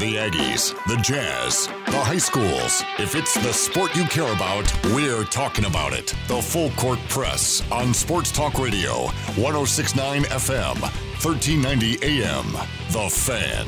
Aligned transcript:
The 0.00 0.16
Aggies, 0.16 0.74
the 0.86 0.96
Jazz, 1.02 1.66
the 1.66 2.00
high 2.00 2.16
schools. 2.16 2.82
If 2.98 3.14
it's 3.14 3.34
the 3.34 3.52
sport 3.52 3.94
you 3.94 4.04
care 4.04 4.32
about, 4.32 4.72
we're 4.94 5.24
talking 5.24 5.66
about 5.66 5.92
it. 5.92 6.14
The 6.26 6.40
Full 6.40 6.70
Court 6.70 6.98
Press 7.10 7.62
on 7.70 7.92
Sports 7.92 8.32
Talk 8.32 8.58
Radio, 8.58 9.08
1069 9.36 10.22
FM, 10.22 10.80
1390 10.80 11.98
AM. 12.02 12.46
The 12.92 13.10
Fan. 13.10 13.66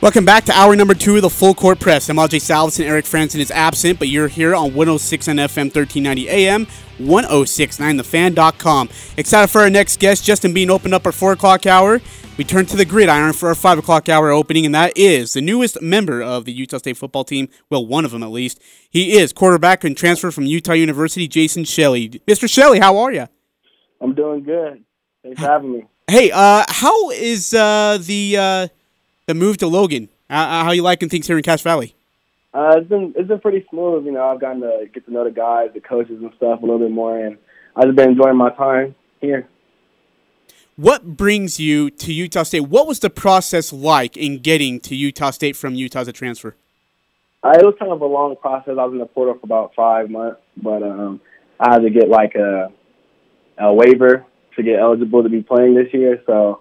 Welcome 0.00 0.24
back 0.24 0.46
to 0.46 0.52
hour 0.52 0.74
number 0.74 0.94
two 0.94 1.14
of 1.14 1.22
the 1.22 1.30
Full 1.30 1.54
Court 1.54 1.78
Press. 1.78 2.08
I'm 2.08 2.16
AJ 2.16 2.40
Salvesen. 2.40 2.86
Eric 2.86 3.04
Franson 3.04 3.38
is 3.38 3.52
absent, 3.52 4.00
but 4.00 4.08
you're 4.08 4.26
here 4.26 4.52
on 4.52 4.74
106 4.74 5.28
on 5.28 5.36
FM, 5.36 5.72
1390 5.72 6.28
AM, 6.28 6.66
1069thefan.com. 7.00 8.88
Excited 9.16 9.48
for 9.48 9.60
our 9.60 9.70
next 9.70 9.98
guest, 10.00 10.24
Justin 10.24 10.52
Bean, 10.54 10.70
opened 10.70 10.94
up 10.94 11.06
our 11.06 11.12
4 11.12 11.32
o'clock 11.32 11.66
hour. 11.66 12.00
We 12.36 12.44
turn 12.44 12.64
to 12.66 12.76
the 12.76 12.84
gridiron 12.84 13.32
for 13.34 13.48
our 13.48 13.54
5 13.54 13.78
o'clock 13.78 14.08
hour 14.08 14.30
opening, 14.30 14.64
and 14.64 14.74
that 14.74 14.96
is 14.96 15.34
the 15.34 15.42
newest 15.42 15.82
member 15.82 16.22
of 16.22 16.46
the 16.46 16.52
Utah 16.52 16.78
State 16.78 16.96
football 16.96 17.24
team. 17.24 17.48
Well, 17.68 17.84
one 17.86 18.04
of 18.04 18.12
them 18.12 18.22
at 18.22 18.30
least. 18.30 18.62
He 18.88 19.18
is 19.18 19.32
quarterback 19.32 19.84
and 19.84 19.96
transfer 19.96 20.30
from 20.30 20.46
Utah 20.46 20.72
University, 20.72 21.28
Jason 21.28 21.64
Shelley. 21.64 22.08
Mr. 22.26 22.48
Shelley, 22.48 22.78
how 22.78 22.96
are 22.98 23.12
you? 23.12 23.26
I'm 24.00 24.14
doing 24.14 24.42
good. 24.42 24.84
Thanks 25.22 25.40
for 25.40 25.46
having 25.46 25.72
me. 25.72 25.84
Hey, 26.08 26.30
uh, 26.32 26.64
how 26.68 27.10
is 27.10 27.52
uh, 27.52 27.98
the 28.00 28.36
uh, 28.36 28.68
the 29.26 29.34
move 29.34 29.58
to 29.58 29.66
Logan? 29.66 30.08
Uh, 30.28 30.64
how 30.64 30.70
you 30.72 30.82
liking 30.82 31.08
things 31.08 31.26
here 31.26 31.36
in 31.36 31.42
Cache 31.42 31.62
Valley? 31.62 31.94
Uh, 32.52 32.74
it's 32.76 32.88
been 32.88 33.14
it's 33.16 33.28
been 33.28 33.40
pretty 33.40 33.64
smooth. 33.70 34.04
You 34.04 34.12
know, 34.12 34.24
I've 34.24 34.40
gotten 34.40 34.60
to 34.62 34.86
get 34.92 35.04
to 35.06 35.12
know 35.12 35.24
the 35.24 35.30
guys, 35.30 35.70
the 35.72 35.80
coaches, 35.80 36.18
and 36.20 36.32
stuff 36.36 36.58
a 36.60 36.62
little 36.62 36.80
bit 36.80 36.90
more, 36.90 37.16
and 37.16 37.38
I've 37.76 37.84
just 37.84 37.96
been 37.96 38.10
enjoying 38.10 38.36
my 38.36 38.50
time 38.50 38.94
here. 39.20 39.48
What 40.74 41.16
brings 41.16 41.60
you 41.60 41.90
to 41.90 42.12
Utah 42.12 42.42
State? 42.42 42.60
What 42.60 42.86
was 42.86 43.00
the 43.00 43.10
process 43.10 43.72
like 43.72 44.16
in 44.16 44.38
getting 44.38 44.80
to 44.80 44.96
Utah 44.96 45.30
State 45.30 45.54
from 45.54 45.74
Utah 45.74 46.00
as 46.00 46.08
a 46.08 46.12
transfer? 46.12 46.56
Uh, 47.42 47.50
it 47.50 47.64
was 47.64 47.74
kind 47.78 47.92
of 47.92 48.00
a 48.00 48.06
long 48.06 48.34
process. 48.36 48.76
I 48.78 48.84
was 48.84 48.92
in 48.92 48.98
the 48.98 49.06
portal 49.06 49.34
for 49.34 49.44
about 49.44 49.74
five 49.74 50.10
months, 50.10 50.40
but 50.56 50.82
um, 50.82 51.20
I 51.58 51.72
had 51.72 51.82
to 51.82 51.90
get 51.90 52.08
like 52.08 52.34
a 52.34 52.72
a 53.58 53.72
waiver 53.72 54.24
to 54.56 54.62
get 54.62 54.80
eligible 54.80 55.22
to 55.22 55.28
be 55.28 55.42
playing 55.42 55.74
this 55.74 55.92
year. 55.92 56.20
So 56.26 56.60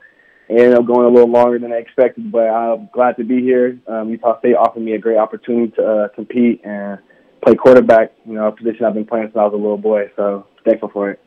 it 0.50 0.60
ended 0.60 0.74
up 0.74 0.86
going 0.88 1.06
a 1.06 1.10
little 1.10 1.30
longer 1.30 1.60
than 1.60 1.72
I 1.72 1.76
expected, 1.76 2.32
but 2.32 2.48
I'm 2.48 2.90
glad 2.92 3.18
to 3.18 3.24
be 3.24 3.40
here. 3.42 3.80
Um, 3.88 4.10
Utah 4.10 4.40
State 4.40 4.56
offered 4.56 4.82
me 4.82 4.94
a 4.94 4.98
great 4.98 5.18
opportunity 5.18 5.72
to 5.76 5.86
uh, 5.86 6.08
compete 6.10 6.62
and 6.64 6.98
play 7.44 7.56
quarterback, 7.56 8.14
you 8.26 8.34
know, 8.34 8.48
a 8.48 8.52
position 8.52 8.86
I've 8.86 8.96
been 8.96 9.06
playing 9.06 9.28
since 9.28 9.38
I 9.38 9.44
was 9.44 9.54
a 9.54 9.58
little 9.58 9.78
boy. 9.78 10.10
So 10.16 10.48
thankful 10.66 10.90
for 10.90 11.12
it. 11.12 11.20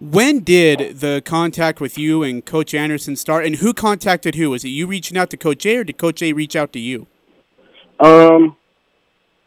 When 0.00 0.40
did 0.40 0.98
the 0.98 1.22
contact 1.24 1.80
with 1.80 1.96
you 1.96 2.22
and 2.22 2.44
Coach 2.44 2.74
Anderson 2.74 3.16
start, 3.16 3.46
and 3.46 3.56
who 3.56 3.72
contacted 3.72 4.34
who? 4.34 4.50
Was 4.50 4.64
it 4.64 4.68
you 4.68 4.86
reaching 4.86 5.16
out 5.16 5.30
to 5.30 5.36
Coach 5.36 5.64
A, 5.64 5.76
or 5.78 5.84
did 5.84 5.96
Coach 5.96 6.20
A 6.20 6.32
reach 6.32 6.54
out 6.54 6.72
to 6.74 6.80
you? 6.80 7.06
Um, 8.00 8.56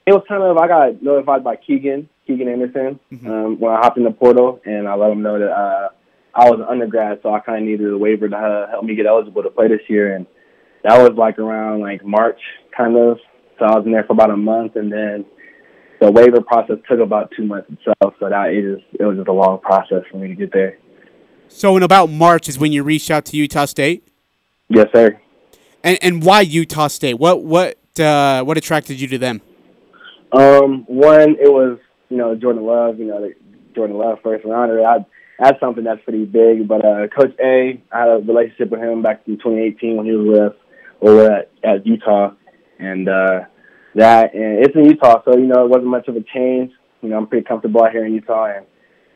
it 0.08 0.14
was 0.14 0.24
kind 0.28 0.42
of 0.42 0.58
I 0.58 0.68
got 0.68 1.04
notified 1.04 1.44
by 1.44 1.58
Keegan, 1.58 2.10
Keegan 2.26 2.48
Anderson, 2.48 3.00
mm-hmm. 3.12 3.30
um, 3.30 3.60
when 3.60 3.72
I 3.74 3.78
hopped 3.78 3.98
in 3.98 4.06
the 4.06 4.12
portal, 4.12 4.60
and 4.66 4.88
I 4.88 4.96
let 4.96 5.12
him 5.12 5.22
know 5.22 5.38
that 5.38 5.52
uh, 5.52 5.90
I 6.34 6.50
was 6.50 6.60
an 6.60 6.66
undergrad, 6.70 7.20
so 7.24 7.34
I 7.34 7.40
kind 7.40 7.64
of 7.64 7.70
needed 7.70 7.92
a 7.92 7.98
waiver 7.98 8.30
to 8.30 8.36
uh, 8.36 8.70
help 8.70 8.86
me 8.86 8.96
get 8.96 9.06
eligible 9.06 9.44
to 9.44 9.50
play 9.50 9.68
this 9.68 9.82
year, 9.88 10.16
and 10.16 10.26
that 10.84 10.98
was 10.98 11.18
like 11.18 11.40
around 11.40 11.82
like 11.82 12.06
March, 12.06 12.40
kind 12.76 12.96
of. 12.96 13.18
So 13.58 13.66
I 13.66 13.76
was 13.76 13.86
in 13.86 13.92
there 13.92 14.04
for 14.04 14.14
about 14.14 14.32
a 14.32 14.38
month, 14.38 14.76
and 14.76 14.92
then 14.92 15.26
the 16.00 16.12
waiver 16.12 16.42
process 16.42 16.78
took 16.88 17.00
about 17.00 17.32
two 17.36 17.46
months 17.46 17.70
itself. 17.70 18.14
So 18.20 18.30
that 18.30 18.50
it 18.50 18.64
is 18.64 18.80
it 19.00 19.04
was 19.04 19.18
just 19.18 19.28
a 19.28 19.34
long 19.34 19.60
process 19.60 20.04
for 20.12 20.18
me 20.18 20.30
to 20.30 20.36
get 20.36 20.54
there. 20.54 20.78
So 21.48 21.76
in 21.76 21.84
about 21.84 22.08
March 22.08 22.48
is 22.48 22.60
when 22.60 22.72
you 22.72 22.84
reached 22.84 23.10
out 23.10 23.26
to 23.26 23.38
Utah 23.38 23.66
State. 23.66 24.08
Yes, 24.70 24.88
sir. 24.94 25.20
And 25.84 25.98
and 26.02 26.24
why 26.24 26.42
Utah 26.42 26.88
State? 26.88 27.16
What 27.16 27.44
what 27.44 27.78
uh, 28.00 28.44
what 28.44 28.58
attracted 28.58 29.02
you 29.02 29.08
to 29.08 29.18
them? 29.18 29.42
Um, 30.32 30.86
one, 30.88 31.32
it 31.40 31.52
was 31.52 31.80
you 32.10 32.18
know 32.18 32.36
Jordan 32.36 32.64
Love. 32.64 33.00
You 33.00 33.06
know 33.06 33.32
Jordan 33.76 33.98
Love 33.98 34.20
first 34.24 34.46
rounder. 34.46 34.86
I 34.86 35.06
that's 35.40 35.60
something 35.60 35.84
that's 35.84 36.04
pretty 36.04 36.26
big. 36.26 36.68
But 36.68 36.86
uh, 36.86 37.08
Coach 37.08 37.36
A, 37.40 37.82
I 37.92 38.00
had 38.00 38.10
a 38.10 38.18
relationship 38.18 38.70
with 38.70 38.82
him 38.82 39.02
back 39.02 39.22
in 39.26 39.38
2018 39.38 39.98
when 39.98 40.06
he 40.06 40.12
was 40.14 40.28
with 40.28 40.54
or 41.02 41.32
at, 41.32 41.52
at 41.64 41.88
Utah, 41.88 42.34
and 42.78 43.08
uh, 43.08 43.42
that 43.96 44.34
and 44.34 44.66
it's 44.66 44.76
in 44.76 44.86
Utah, 44.86 45.22
so 45.24 45.38
you 45.38 45.48
know 45.48 45.66
it 45.66 45.70
wasn't 45.70 45.88
much 45.88 46.08
of 46.08 46.16
a 46.16 46.22
change. 46.22 46.72
You 47.02 47.10
know, 47.10 47.18
I'm 47.18 47.28
pretty 47.28 47.46
comfortable 47.46 47.84
out 47.84 47.92
here 47.92 48.06
in 48.06 48.14
Utah, 48.14 48.48
and 48.58 48.66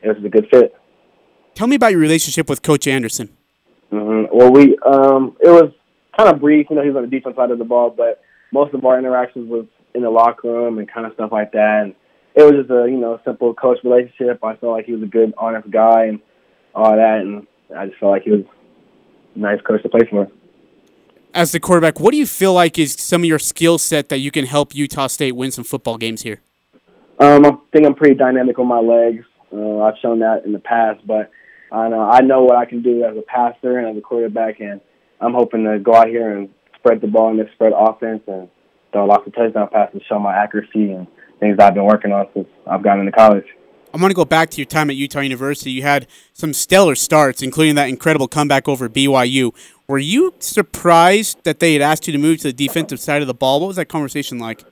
it 0.02 0.08
was 0.08 0.24
a 0.24 0.28
good 0.28 0.46
fit. 0.50 0.74
Tell 1.54 1.66
me 1.66 1.76
about 1.76 1.92
your 1.92 2.00
relationship 2.00 2.48
with 2.48 2.62
Coach 2.62 2.86
Anderson. 2.86 3.36
Mm-hmm. 3.92 4.36
Well, 4.36 4.50
we 4.50 4.76
um, 4.86 5.36
it 5.40 5.50
was 5.50 5.72
kind 6.16 6.32
of 6.32 6.40
brief. 6.40 6.66
You 6.70 6.76
know, 6.76 6.82
he 6.82 6.88
was 6.88 6.96
on 6.96 7.02
the 7.02 7.16
defense 7.16 7.36
side 7.36 7.50
of 7.50 7.58
the 7.58 7.64
ball, 7.64 7.90
but 7.90 8.22
most 8.52 8.74
of 8.74 8.84
our 8.84 8.98
interactions 8.98 9.48
was 9.48 9.66
in 9.94 10.02
the 10.02 10.10
locker 10.10 10.48
room 10.48 10.78
and 10.78 10.90
kind 10.90 11.06
of 11.06 11.12
stuff 11.14 11.30
like 11.32 11.52
that. 11.52 11.82
And 11.84 11.94
it 12.34 12.42
was 12.42 12.52
just 12.52 12.70
a 12.70 12.90
you 12.90 12.98
know 12.98 13.20
simple 13.24 13.54
coach 13.54 13.78
relationship. 13.84 14.42
I 14.42 14.56
felt 14.56 14.72
like 14.72 14.86
he 14.86 14.92
was 14.92 15.02
a 15.02 15.06
good, 15.06 15.32
honest 15.38 15.70
guy 15.70 16.06
and 16.06 16.20
all 16.74 16.96
that, 16.96 17.20
and 17.20 17.46
I 17.76 17.86
just 17.86 17.98
felt 17.98 18.12
like 18.12 18.22
he 18.22 18.30
was 18.30 18.44
a 19.34 19.38
nice 19.38 19.60
coach 19.62 19.82
to 19.82 19.88
play 19.88 20.06
for. 20.10 20.28
As 21.32 21.52
the 21.52 21.60
quarterback, 21.60 21.98
what 21.98 22.12
do 22.12 22.16
you 22.16 22.26
feel 22.26 22.52
like 22.52 22.78
is 22.78 22.92
some 22.92 23.22
of 23.22 23.24
your 23.24 23.40
skill 23.40 23.78
set 23.78 24.08
that 24.08 24.18
you 24.18 24.30
can 24.30 24.46
help 24.46 24.74
Utah 24.74 25.08
State 25.08 25.32
win 25.32 25.50
some 25.50 25.64
football 25.64 25.96
games 25.96 26.22
here? 26.22 26.40
Um, 27.18 27.44
I 27.44 27.56
think 27.72 27.86
I'm 27.86 27.94
pretty 27.94 28.14
dynamic 28.14 28.58
on 28.58 28.66
my 28.66 28.80
legs. 28.80 29.24
Uh, 29.52 29.82
I've 29.82 29.94
shown 30.02 30.18
that 30.20 30.44
in 30.44 30.52
the 30.52 30.58
past, 30.58 31.06
but 31.06 31.30
I 31.70 31.88
know 31.88 32.02
I 32.02 32.20
know 32.20 32.42
what 32.42 32.56
I 32.56 32.64
can 32.64 32.82
do 32.82 33.04
as 33.04 33.16
a 33.16 33.22
passer 33.22 33.78
and 33.78 33.88
as 33.88 33.96
a 33.96 34.00
quarterback, 34.00 34.60
and 34.60 34.80
I'm 35.20 35.34
hoping 35.34 35.64
to 35.64 35.78
go 35.78 35.94
out 35.94 36.08
here 36.08 36.36
and 36.36 36.48
spread 36.76 37.00
the 37.00 37.06
ball 37.06 37.30
in 37.30 37.36
this 37.36 37.48
spread 37.54 37.72
offense 37.76 38.22
and 38.26 38.48
throw 38.92 39.06
lots 39.06 39.26
of 39.26 39.34
touchdown 39.34 39.68
passes, 39.72 40.02
show 40.08 40.18
my 40.18 40.36
accuracy 40.36 40.90
and 40.90 41.06
things 41.44 41.58
I've 41.58 41.74
been 41.74 41.84
working 41.84 42.12
on 42.12 42.26
since 42.34 42.48
I've 42.66 42.82
gotten 42.82 43.00
into 43.00 43.12
college. 43.12 43.44
I 43.92 43.96
want 43.98 44.10
to 44.10 44.16
go 44.16 44.24
back 44.24 44.50
to 44.50 44.56
your 44.56 44.66
time 44.66 44.90
at 44.90 44.96
Utah 44.96 45.20
University. 45.20 45.70
You 45.70 45.82
had 45.82 46.08
some 46.32 46.52
stellar 46.52 46.96
starts, 46.96 47.42
including 47.42 47.76
that 47.76 47.88
incredible 47.88 48.26
comeback 48.26 48.66
over 48.66 48.88
BYU. 48.88 49.54
Were 49.86 49.98
you 49.98 50.34
surprised 50.40 51.44
that 51.44 51.60
they 51.60 51.74
had 51.74 51.82
asked 51.82 52.06
you 52.08 52.12
to 52.12 52.18
move 52.18 52.38
to 52.38 52.48
the 52.48 52.52
defensive 52.52 52.98
side 52.98 53.22
of 53.22 53.28
the 53.28 53.34
ball? 53.34 53.60
What 53.60 53.68
was 53.68 53.76
that 53.76 53.88
conversation 53.88 54.38
like? 54.38 54.64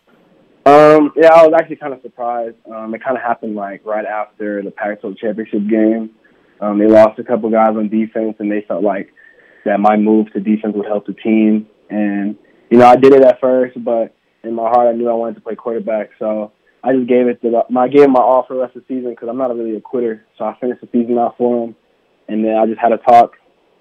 Um, 0.64 1.12
yeah, 1.16 1.32
I 1.34 1.46
was 1.46 1.52
actually 1.56 1.76
kind 1.76 1.92
of 1.92 2.02
surprised. 2.02 2.56
Um, 2.72 2.94
it 2.94 3.04
kind 3.04 3.16
of 3.16 3.22
happened 3.22 3.54
like 3.54 3.84
right 3.84 4.04
after 4.04 4.62
the 4.62 4.70
Pac-12 4.70 5.18
championship 5.18 5.68
game. 5.68 6.10
Um, 6.60 6.78
they 6.78 6.86
lost 6.86 7.18
a 7.18 7.24
couple 7.24 7.50
guys 7.50 7.76
on 7.76 7.88
defense, 7.88 8.36
and 8.38 8.50
they 8.50 8.64
felt 8.66 8.82
like 8.82 9.12
that 9.64 9.78
my 9.78 9.96
move 9.96 10.32
to 10.32 10.40
defense 10.40 10.74
would 10.74 10.86
help 10.86 11.06
the 11.06 11.14
team. 11.14 11.68
And 11.90 12.36
you 12.70 12.78
know, 12.78 12.86
I 12.86 12.96
did 12.96 13.12
it 13.12 13.22
at 13.22 13.40
first, 13.40 13.82
but 13.84 14.14
in 14.42 14.54
my 14.54 14.68
heart, 14.68 14.88
I 14.88 14.96
knew 14.96 15.08
I 15.08 15.14
wanted 15.14 15.34
to 15.36 15.40
play 15.42 15.54
quarterback. 15.54 16.10
So 16.18 16.52
I 16.84 16.92
just 16.92 17.08
gave 17.08 17.28
it 17.28 17.40
the 17.42 17.62
I 17.76 17.88
gave 17.88 18.02
him 18.02 18.12
my 18.12 18.20
all 18.20 18.44
for 18.46 18.54
the 18.54 18.60
rest 18.60 18.76
of 18.76 18.82
the 18.82 18.94
season 18.94 19.10
because 19.10 19.28
I'm 19.28 19.38
not 19.38 19.54
really 19.56 19.76
a 19.76 19.80
quitter. 19.80 20.24
So 20.36 20.44
I 20.44 20.56
finished 20.60 20.80
the 20.80 20.88
season 20.90 21.16
out 21.18 21.36
for 21.38 21.64
him, 21.64 21.76
and 22.28 22.44
then 22.44 22.56
I 22.56 22.66
just 22.66 22.80
had 22.80 22.92
a 22.92 22.98
talk 22.98 23.32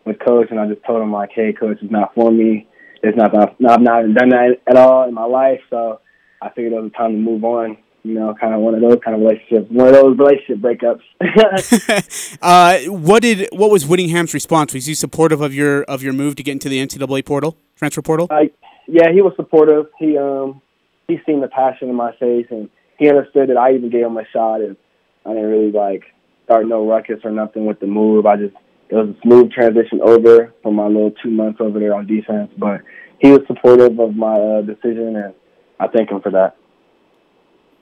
with 0.05 0.17
coach, 0.19 0.47
and 0.51 0.59
I 0.59 0.67
just 0.67 0.85
told 0.85 1.01
him 1.01 1.11
like, 1.11 1.31
"Hey, 1.33 1.53
coach, 1.53 1.77
it's 1.81 1.91
not 1.91 2.13
for 2.13 2.31
me. 2.31 2.67
It's 3.01 3.17
not. 3.17 3.35
I've 3.35 3.59
not 3.59 4.03
even 4.03 4.13
done 4.13 4.29
that 4.29 4.57
at 4.67 4.77
all 4.77 5.07
in 5.07 5.15
my 5.15 5.25
life. 5.25 5.61
So 5.69 5.99
I 6.41 6.49
figured 6.49 6.73
it 6.73 6.81
was 6.81 6.91
time 6.95 7.11
to 7.13 7.17
move 7.17 7.43
on." 7.43 7.77
You 8.03 8.15
know, 8.15 8.33
kind 8.39 8.53
of 8.53 8.61
one 8.61 8.73
of 8.73 8.81
those 8.81 8.97
kind 9.03 9.15
of 9.15 9.21
relationships, 9.21 9.67
one 9.69 9.87
of 9.87 9.93
those 9.93 10.17
relationship 10.17 10.57
breakups. 10.57 11.01
uh, 12.41 12.79
what 12.91 13.21
did 13.21 13.49
what 13.51 13.71
was 13.71 13.85
Whittingham's 13.85 14.33
response? 14.33 14.73
Was 14.73 14.85
he 14.85 14.93
supportive 14.93 15.41
of 15.41 15.53
your 15.53 15.83
of 15.83 16.03
your 16.03 16.13
move 16.13 16.35
to 16.35 16.43
get 16.43 16.51
into 16.51 16.69
the 16.69 16.83
NCAA 16.83 17.25
portal, 17.25 17.57
transfer 17.75 18.01
portal? 18.03 18.27
Uh, 18.29 18.45
yeah, 18.87 19.11
he 19.11 19.21
was 19.21 19.33
supportive. 19.35 19.87
He 19.97 20.17
um 20.17 20.61
he 21.07 21.17
seen 21.25 21.41
the 21.41 21.47
passion 21.47 21.89
in 21.89 21.95
my 21.95 22.11
face 22.17 22.47
and 22.49 22.69
he 23.01 23.09
understood 23.09 23.49
that 23.49 23.57
I 23.57 23.73
even 23.73 23.89
gave 23.89 24.05
him 24.05 24.15
a 24.15 24.27
shot 24.31 24.61
and 24.61 24.77
I 25.25 25.29
didn't 25.29 25.49
really 25.49 25.71
like 25.71 26.03
start 26.45 26.67
no 26.67 26.87
ruckus 26.87 27.19
or 27.23 27.31
nothing 27.31 27.65
with 27.65 27.79
the 27.79 27.87
move. 27.87 28.27
I 28.27 28.35
just 28.35 28.55
it 28.89 28.95
was 28.95 29.09
a 29.09 29.21
smooth 29.23 29.51
transition 29.51 30.01
over 30.03 30.53
from 30.61 30.75
my 30.75 30.85
little 30.85 31.09
two 31.23 31.31
months 31.31 31.59
over 31.59 31.79
there 31.79 31.95
on 31.95 32.05
defense. 32.05 32.51
But 32.59 32.81
he 33.17 33.31
was 33.31 33.41
supportive 33.47 33.99
of 33.99 34.15
my 34.15 34.39
uh, 34.39 34.61
decision 34.61 35.15
and 35.15 35.33
I 35.79 35.87
thank 35.87 36.11
him 36.11 36.21
for 36.21 36.29
that. 36.29 36.57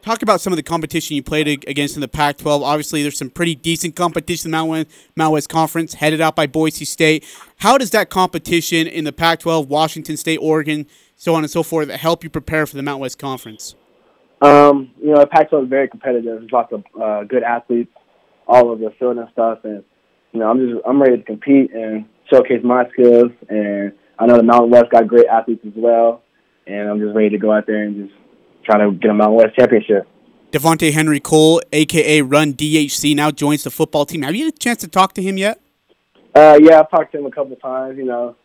Talk 0.01 0.21
about 0.21 0.39
some 0.39 0.53
of 0.53 0.57
the 0.57 0.63
competition 0.63 1.17
you 1.17 1.23
played 1.23 1.49
against 1.67 1.95
in 1.95 2.01
the 2.01 2.07
Pac-12. 2.07 2.61
Obviously, 2.61 3.03
there's 3.03 3.17
some 3.17 3.29
pretty 3.29 3.55
decent 3.55 3.97
competition 3.97 4.47
in 4.47 4.51
the 4.51 4.55
Mountain 4.57 4.69
West, 4.71 4.89
Mountain 5.17 5.33
West 5.33 5.49
Conference, 5.49 5.95
headed 5.95 6.21
out 6.21 6.37
by 6.37 6.47
Boise 6.47 6.85
State. 6.85 7.25
How 7.57 7.77
does 7.77 7.91
that 7.91 8.09
competition 8.09 8.87
in 8.87 9.03
the 9.03 9.11
Pac-12, 9.11 9.67
Washington 9.67 10.15
State, 10.15 10.37
Oregon, 10.37 10.87
so 11.17 11.35
on 11.35 11.43
and 11.43 11.51
so 11.51 11.63
forth, 11.63 11.89
help 11.89 12.23
you 12.23 12.29
prepare 12.29 12.65
for 12.65 12.77
the 12.77 12.83
Mountain 12.83 13.01
West 13.01 13.19
Conference? 13.19 13.75
Um, 14.41 14.91
you 15.01 15.13
know, 15.13 15.25
Pac-12 15.25 15.63
is 15.63 15.69
very 15.69 15.87
competitive. 15.87 16.39
There's 16.39 16.51
lots 16.51 16.71
of 16.71 16.83
uh, 16.99 17.23
good 17.25 17.43
athletes 17.43 17.91
all 18.47 18.69
over 18.69 18.83
the 18.83 18.91
field 18.97 19.17
and 19.17 19.27
stuff, 19.31 19.59
and 19.63 19.83
you 20.31 20.39
know, 20.39 20.49
I'm 20.49 20.59
just 20.59 20.81
I'm 20.87 21.01
ready 21.01 21.17
to 21.17 21.23
compete 21.23 21.71
and 21.73 22.05
showcase 22.31 22.61
my 22.63 22.87
skills. 22.93 23.31
And 23.49 23.93
I 24.17 24.25
know 24.25 24.37
the 24.37 24.43
Mountain 24.43 24.71
West 24.71 24.91
got 24.91 25.07
great 25.07 25.27
athletes 25.27 25.63
as 25.65 25.73
well, 25.75 26.23
and 26.67 26.89
I'm 26.89 26.99
just 26.99 27.15
ready 27.15 27.29
to 27.29 27.37
go 27.37 27.51
out 27.51 27.67
there 27.67 27.83
and 27.83 28.07
just 28.07 28.19
try 28.63 28.77
to 28.77 28.91
get 28.91 29.11
a 29.11 29.13
Mountain 29.13 29.37
West 29.37 29.55
championship. 29.55 30.07
Devontae 30.51 30.91
Henry-Cooley, 30.91 31.63
aka 31.73 32.21
Run 32.21 32.53
DHC, 32.53 33.15
now 33.15 33.29
joins 33.29 33.63
the 33.63 33.69
football 33.69 34.05
team. 34.05 34.23
Have 34.23 34.33
you 34.33 34.45
had 34.45 34.53
a 34.53 34.57
chance 34.57 34.79
to 34.79 34.87
talk 34.87 35.13
to 35.13 35.21
him 35.21 35.37
yet? 35.37 35.61
Uh, 36.33 36.57
yeah, 36.61 36.79
I've 36.79 36.89
talked 36.89 37.11
to 37.11 37.19
him 37.19 37.25
a 37.25 37.31
couple 37.31 37.55
times. 37.57 37.97
You 37.97 38.05
know, 38.05 38.35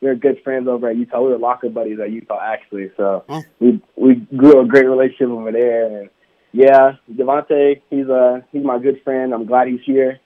we 0.00 0.08
were 0.08 0.14
good 0.14 0.40
friends 0.42 0.68
over 0.68 0.88
at 0.88 0.96
Utah. 0.96 1.20
We 1.20 1.30
were 1.30 1.38
locker 1.38 1.68
buddies 1.68 1.98
at 2.00 2.10
Utah 2.10 2.40
actually, 2.42 2.90
so 2.96 3.24
we 3.58 3.82
we 3.96 4.14
grew 4.36 4.60
a 4.60 4.66
great 4.66 4.86
relationship 4.86 5.28
over 5.28 5.52
there. 5.52 6.00
And 6.00 6.10
yeah, 6.52 6.92
Devontae, 7.12 7.82
he's 7.90 8.08
uh 8.08 8.40
he's 8.52 8.64
my 8.64 8.78
good 8.78 9.02
friend. 9.04 9.34
I'm 9.34 9.46
glad 9.46 9.68
he's 9.68 9.80
here. 9.84 10.20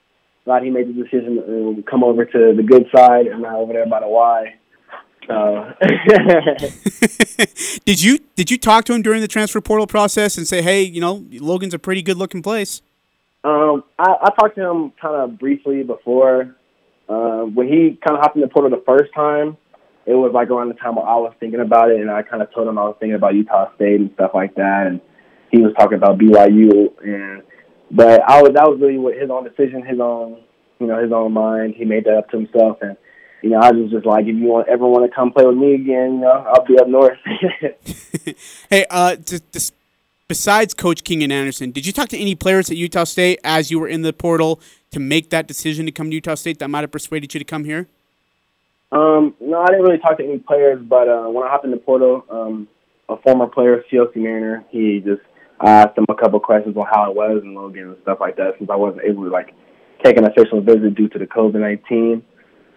Glad 0.45 0.63
he 0.63 0.69
made 0.69 0.87
the 0.87 0.93
decision 0.93 1.35
to 1.35 1.83
come 1.89 2.03
over 2.03 2.23
to 2.23 2.53
the 2.55 2.63
good 2.63 2.85
side 2.95 3.27
and 3.27 3.41
not 3.41 3.55
over 3.55 3.73
there 3.73 3.87
by 3.87 3.99
the 3.99 4.07
Y. 4.07 4.55
So. 5.27 5.73
did 7.85 8.01
you 8.01 8.19
did 8.35 8.51
you 8.51 8.57
talk 8.57 8.85
to 8.85 8.93
him 8.93 9.01
during 9.01 9.21
the 9.21 9.27
transfer 9.27 9.59
portal 9.59 9.87
process 9.87 10.37
and 10.37 10.47
say, 10.47 10.61
hey, 10.61 10.83
you 10.83 11.01
know, 11.01 11.25
Logan's 11.31 11.73
a 11.73 11.79
pretty 11.79 12.01
good 12.01 12.17
looking 12.17 12.43
place? 12.43 12.81
Um, 13.43 13.83
I, 13.99 14.15
I 14.21 14.29
talked 14.39 14.55
to 14.55 14.63
him 14.63 14.93
kind 15.01 15.15
of 15.15 15.39
briefly 15.39 15.83
before. 15.83 16.55
Uh, 17.07 17.43
when 17.43 17.67
he 17.67 17.99
kind 18.05 18.17
of 18.17 18.21
hopped 18.21 18.35
in 18.35 18.41
the 18.41 18.47
portal 18.47 18.71
the 18.71 18.83
first 18.83 19.13
time, 19.13 19.57
it 20.05 20.13
was 20.13 20.31
like 20.33 20.49
around 20.49 20.69
the 20.69 20.75
time 20.75 20.95
where 20.95 21.05
I 21.05 21.15
was 21.15 21.33
thinking 21.39 21.61
about 21.61 21.89
it, 21.89 21.99
and 21.99 22.11
I 22.11 22.21
kind 22.21 22.41
of 22.41 22.53
told 22.53 22.67
him 22.67 22.77
I 22.77 22.83
was 22.83 22.95
thinking 22.99 23.15
about 23.15 23.33
Utah 23.33 23.73
State 23.75 23.99
and 23.99 24.11
stuff 24.13 24.31
like 24.33 24.55
that, 24.55 24.87
and 24.87 25.01
he 25.51 25.61
was 25.61 25.73
talking 25.77 25.97
about 25.97 26.19
BYU, 26.19 26.93
and 27.03 27.41
but 27.91 28.21
I 28.27 28.41
was 28.41 28.53
that 28.53 28.67
was 28.67 28.79
really 28.79 28.97
what 28.97 29.15
his 29.15 29.29
own 29.29 29.43
decision, 29.43 29.85
his 29.85 29.99
own 29.99 30.41
you 30.79 30.87
know 30.87 31.01
his 31.01 31.11
own 31.11 31.33
mind. 31.33 31.75
He 31.75 31.85
made 31.85 32.05
that 32.05 32.17
up 32.17 32.29
to 32.29 32.37
himself, 32.37 32.77
and 32.81 32.97
you 33.41 33.49
know 33.49 33.59
I 33.59 33.71
was 33.71 33.91
just 33.91 34.05
like, 34.05 34.25
if 34.25 34.35
you 34.35 34.45
want 34.45 34.67
ever 34.67 34.87
want 34.87 35.09
to 35.09 35.15
come 35.15 35.31
play 35.31 35.45
with 35.45 35.57
me 35.57 35.75
again, 35.75 36.15
you 36.15 36.19
know 36.21 36.31
I'll 36.31 36.65
be 36.65 36.77
up 36.77 36.87
north. 36.87 37.17
hey, 38.69 38.85
uh, 38.89 39.15
just, 39.15 39.51
just 39.51 39.73
besides 40.27 40.73
Coach 40.73 41.03
King 41.03 41.23
and 41.23 41.33
Anderson, 41.33 41.71
did 41.71 41.85
you 41.85 41.93
talk 41.93 42.09
to 42.09 42.17
any 42.17 42.35
players 42.35 42.69
at 42.69 42.77
Utah 42.77 43.05
State 43.05 43.39
as 43.43 43.71
you 43.71 43.79
were 43.79 43.87
in 43.87 44.01
the 44.03 44.13
portal 44.13 44.59
to 44.91 44.99
make 44.99 45.29
that 45.31 45.47
decision 45.47 45.85
to 45.85 45.91
come 45.91 46.09
to 46.09 46.15
Utah 46.15 46.35
State 46.35 46.59
that 46.59 46.69
might 46.69 46.81
have 46.81 46.91
persuaded 46.91 47.33
you 47.33 47.39
to 47.39 47.45
come 47.45 47.65
here? 47.65 47.87
Um, 48.95 49.35
no, 49.41 49.59
I 49.59 49.65
didn't 49.67 49.83
really 49.83 49.97
talk 49.97 50.17
to 50.19 50.23
any 50.23 50.39
players, 50.39 50.81
but 50.81 51.09
uh, 51.09 51.27
when 51.27 51.45
I 51.45 51.49
hopped 51.49 51.65
in 51.65 51.71
the 51.71 51.77
portal, 51.77 52.23
um, 52.29 52.67
a 53.09 53.17
former 53.17 53.45
player, 53.45 53.83
Siaosi 53.91 54.15
Mariner, 54.15 54.63
he 54.69 55.01
just 55.05 55.21
I 55.59 55.69
asked 55.69 55.97
him 55.97 56.05
a 56.07 56.15
couple 56.15 56.39
questions 56.39 56.77
on 56.77 56.85
how 56.89 57.11
it 57.11 57.15
was 57.15 57.41
in 57.43 57.53
Logan 57.53 57.89
and 57.89 57.97
stuff 58.03 58.19
like 58.21 58.37
that, 58.37 58.53
since 58.57 58.69
I 58.69 58.77
wasn't 58.77 59.03
able 59.03 59.23
to 59.25 59.29
like 59.29 59.53
take 60.01 60.17
an 60.17 60.25
official 60.25 60.61
visit 60.61 60.95
due 60.95 61.09
to 61.09 61.19
the 61.19 61.25
COVID 61.25 61.59
nineteen. 61.59 62.23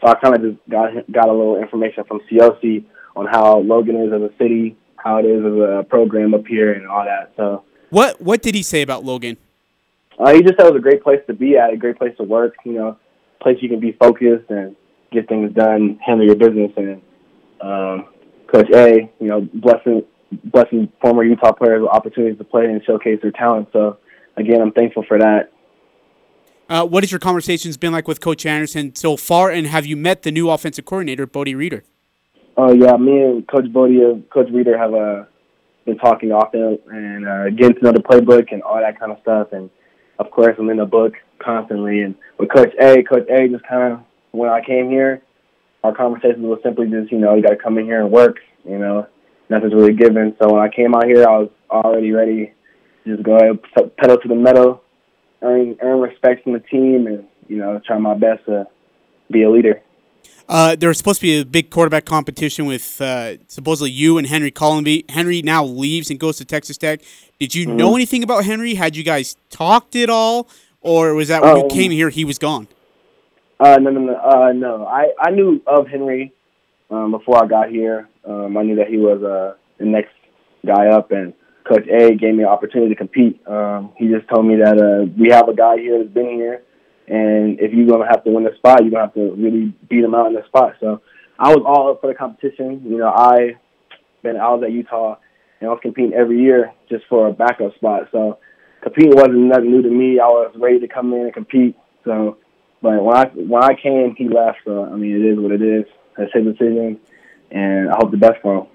So 0.01 0.09
I 0.09 0.15
kind 0.15 0.35
of 0.35 0.43
just 0.43 0.69
got 0.69 0.91
got 1.13 1.29
a 1.29 1.33
little 1.33 1.57
information 1.63 2.03
from 2.03 2.21
Siaosi 2.31 2.85
on 3.15 3.27
how 3.27 3.59
Logan 3.61 3.97
is 3.97 4.13
as 4.13 4.21
a 4.21 4.31
city, 4.39 4.77
how 4.97 5.19
it 5.19 5.25
is 5.25 5.45
as 5.45 5.53
a 5.53 5.87
program 5.89 6.35
up 6.35 6.47
here, 6.49 6.73
and 6.73 6.87
all 6.89 7.05
that. 7.05 7.33
So 7.37 7.63
what 7.91 8.21
what 8.21 8.43
did 8.43 8.57
he 8.57 8.65
say 8.65 8.83
about 8.83 9.05
Logan? 9.05 9.37
Uh, 10.19 10.35
he 10.35 10.43
just 10.43 10.57
said 10.57 10.67
it 10.67 10.73
was 10.73 10.81
a 10.81 10.83
great 10.83 11.05
place 11.05 11.21
to 11.29 11.33
be 11.33 11.57
at, 11.57 11.73
a 11.73 11.77
great 11.77 11.97
place 11.97 12.17
to 12.17 12.25
work. 12.25 12.55
You 12.65 12.73
know, 12.73 12.97
place 13.41 13.59
you 13.61 13.69
can 13.69 13.79
be 13.79 13.93
focused 13.93 14.51
and 14.51 14.75
get 15.11 15.29
things 15.29 15.53
done, 15.55 15.99
handle 16.05 16.27
your 16.27 16.37
business, 16.37 16.73
and 16.77 17.03
um, 17.61 18.07
Coach 18.53 18.71
A, 18.75 19.11
you 19.21 19.29
know, 19.29 19.49
blessing 19.55 20.03
blessing 20.45 20.93
former 21.01 21.25
Utah 21.25 21.53
players 21.53 21.81
with 21.81 21.91
opportunities 21.91 22.37
to 22.39 22.45
play 22.45 22.67
and 22.67 22.85
showcase 22.85 23.19
their 23.23 23.31
talent. 23.31 23.69
So 23.73 23.99
again, 24.37 24.61
I'm 24.61 24.73
thankful 24.73 25.05
for 25.09 25.19
that. 25.19 25.53
Uh, 26.69 26.85
what 26.85 27.03
has 27.03 27.11
your 27.11 27.19
conversations 27.19 27.79
been 27.79 27.93
like 27.93 28.07
with 28.07 28.21
Coach 28.21 28.45
Anderson 28.45 28.95
so 28.95 29.17
far, 29.17 29.51
and 29.51 29.67
have 29.67 29.87
you 29.87 29.97
met 29.97 30.23
the 30.23 30.31
new 30.31 30.51
offensive 30.51 30.85
coordinator, 30.85 31.27
Bodie 31.27 31.55
Reeder? 31.55 31.85
Oh 32.57 32.73
yeah, 32.73 32.97
me 32.97 33.23
and 33.23 33.49
Coach 33.49 33.73
Bodie, 33.73 34.23
Coach 34.31 34.49
Reeder 34.53 34.77
have 34.77 34.93
uh, 34.93 35.25
been 35.87 35.97
talking 35.97 36.33
often 36.33 36.79
and 36.93 37.27
uh, 37.27 37.51
getting 37.51 37.77
to 37.77 37.83
know 37.83 37.93
the 37.93 38.01
playbook 38.01 38.53
and 38.53 38.63
all 38.63 38.81
that 38.81 38.99
kind 39.01 39.13
of 39.13 39.19
stuff. 39.23 39.53
And 39.53 39.71
of 40.19 40.31
course, 40.31 40.57
I'm 40.59 40.69
in 40.69 40.77
the 40.77 40.85
book 40.85 41.15
constantly. 41.39 42.03
And 42.03 42.15
with 42.39 42.51
Coach 42.53 42.75
A, 42.81 43.03
Coach 43.03 43.27
A 43.31 43.49
just 43.49 43.65
kind 43.67 43.95
of 43.95 44.01
when 44.39 44.49
I 44.49 44.61
came 44.65 44.89
here, 44.89 45.23
our 45.85 45.95
conversations 45.95 46.45
was 46.45 46.61
simply 46.63 46.87
just, 46.87 47.13
you 47.13 47.19
know, 47.19 47.35
you 47.35 47.43
got 47.43 47.51
to 47.51 47.57
come 47.57 47.79
in 47.79 47.85
here 47.85 48.01
and 48.01 48.11
work. 48.11 48.37
You 48.65 48.79
know, 48.79 49.07
nothing's 49.49 49.75
really 49.75 49.95
given. 49.95 50.37
So 50.41 50.53
when 50.53 50.63
I 50.63 50.69
came 50.69 50.95
out 50.95 51.07
here, 51.07 51.27
I 51.27 51.39
was 51.39 51.51
already 51.71 52.13
ready 52.13 52.53
to 53.05 53.17
just 53.17 53.23
go 53.23 53.37
ahead, 53.37 53.59
pedal 53.97 54.19
to 54.19 54.29
the 54.29 54.35
metal, 54.35 54.83
earn 55.43 55.77
earn 55.83 56.01
respect 56.01 56.45
from 56.45 56.53
the 56.55 56.61
team, 56.61 57.07
and 57.07 57.27
you 57.49 57.59
know, 57.59 57.81
try 57.87 57.99
my 57.99 58.15
best 58.15 58.45
to 58.47 58.67
be 59.31 59.43
a 59.43 59.51
leader. 59.51 59.83
Uh, 60.49 60.75
there 60.75 60.89
was 60.89 60.97
supposed 60.97 61.21
to 61.21 61.27
be 61.27 61.41
a 61.41 61.45
big 61.45 61.69
quarterback 61.69 62.07
competition 62.07 62.65
with 62.65 63.01
uh, 63.03 63.37
supposedly 63.49 63.91
you 63.91 64.17
and 64.17 64.27
Henry 64.27 64.51
Colombi. 64.51 65.05
Henry 65.11 65.43
now 65.43 65.63
leaves 65.63 66.11
and 66.11 66.19
goes 66.19 66.39
to 66.39 66.45
Texas 66.45 66.79
Tech. 66.79 67.01
Did 67.39 67.55
you 67.55 67.67
mm-hmm. 67.67 67.77
know 67.77 67.95
anything 67.95 68.23
about 68.23 68.47
Henry? 68.47 68.75
Had 68.75 68.97
you 68.97 69.05
guys 69.05 69.37
talked 69.51 69.95
at 69.95 70.09
all, 70.09 70.49
or 70.81 71.15
was 71.15 71.29
that 71.29 71.43
when 71.43 71.53
um, 71.53 71.59
you 71.59 71.69
came 71.69 71.91
here 71.91 72.09
he 72.09 72.25
was 72.25 72.39
gone? 72.39 72.67
Uh, 73.61 73.77
no, 73.81 73.91
no, 73.91 74.01
no, 74.01 74.15
uh, 74.15 74.53
no. 74.53 74.87
I 74.87 75.13
I 75.21 75.31
knew 75.31 75.61
of 75.67 75.89
Henry 75.89 76.33
um, 76.91 77.11
before 77.11 77.43
I 77.43 77.47
got 77.47 77.71
here. 77.71 78.09
Um, 78.25 78.57
I 78.57 78.63
knew 78.63 78.77
that 78.77 78.89
he 78.89 78.99
was 78.99 79.21
uh, 79.23 79.59
the 79.79 79.85
next 79.85 80.15
guy 80.65 80.89
up, 80.89 81.11
and 81.11 81.35
Coach 81.69 81.87
A 81.89 82.15
gave 82.15 82.35
me 82.35 82.45
an 82.45 82.49
opportunity 82.49 82.91
to 82.91 82.97
compete. 82.97 83.41
Um, 83.49 83.93
he 83.97 84.07
just 84.09 84.29
told 84.29 84.47
me 84.47 84.57
that 84.57 84.79
uh, 84.79 85.11
we 85.19 85.31
have 85.31 85.49
a 85.49 85.55
guy 85.55 85.77
here 85.77 85.99
that's 85.99 86.15
been 86.15 86.31
here, 86.31 86.63
and 87.09 87.59
if 87.59 87.73
you're 87.73 87.89
gonna 87.89 88.07
have 88.07 88.23
to 88.25 88.31
win 88.31 88.45
the 88.45 88.55
spot, 88.59 88.83
you're 88.83 88.93
gonna 88.93 89.07
have 89.07 89.15
to 89.15 89.35
really 89.35 89.75
beat 89.91 90.05
him 90.05 90.15
out 90.15 90.29
in 90.29 90.35
the 90.35 90.47
spot. 90.47 90.75
So 90.79 91.03
I 91.37 91.49
was 91.49 91.65
all 91.67 91.91
up 91.91 92.01
for 92.01 92.13
the 92.13 92.15
competition. 92.15 92.83
You 92.85 92.99
know, 92.99 93.09
I 93.09 93.57
been 94.23 94.37
I 94.37 94.55
was 94.55 94.63
at 94.65 94.71
Utah, 94.71 95.17
and 95.61 95.69
I 95.69 95.73
was 95.73 95.81
competing 95.83 96.15
every 96.15 96.41
year 96.41 96.73
just 96.89 97.05
for 97.09 97.27
a 97.27 97.33
backup 97.33 97.75
spot. 97.75 98.03
So 98.13 98.39
competing 98.85 99.17
wasn't 99.17 99.51
nothing 99.51 99.73
new 99.73 99.83
to 99.83 99.91
me. 99.91 100.21
I 100.21 100.27
was 100.27 100.55
ready 100.61 100.79
to 100.79 100.87
come 100.87 101.13
in 101.13 101.23
and 101.23 101.35
compete. 101.35 101.77
So 102.05 102.39
but 102.81 103.03
when 103.03 103.17
I 103.17 103.27
when 103.27 103.63
I 103.63 103.75
came, 103.75 104.15
he 104.17 104.29
left. 104.29 104.59
So 104.65 104.85
I 104.85 104.97
mean, 104.97 105.15
it 105.15 105.33
is 105.33 105.39
what 105.39 105.53
it 105.53 105.63
is. 105.63 105.85
That's 106.17 106.33
his 106.33 106.45
decision, 106.45 106.99
and 107.51 107.91
I 107.91 107.97
hope 107.97 108.11
the 108.11 108.17
best 108.17 108.41
for 108.43 108.59
him. 108.59 108.67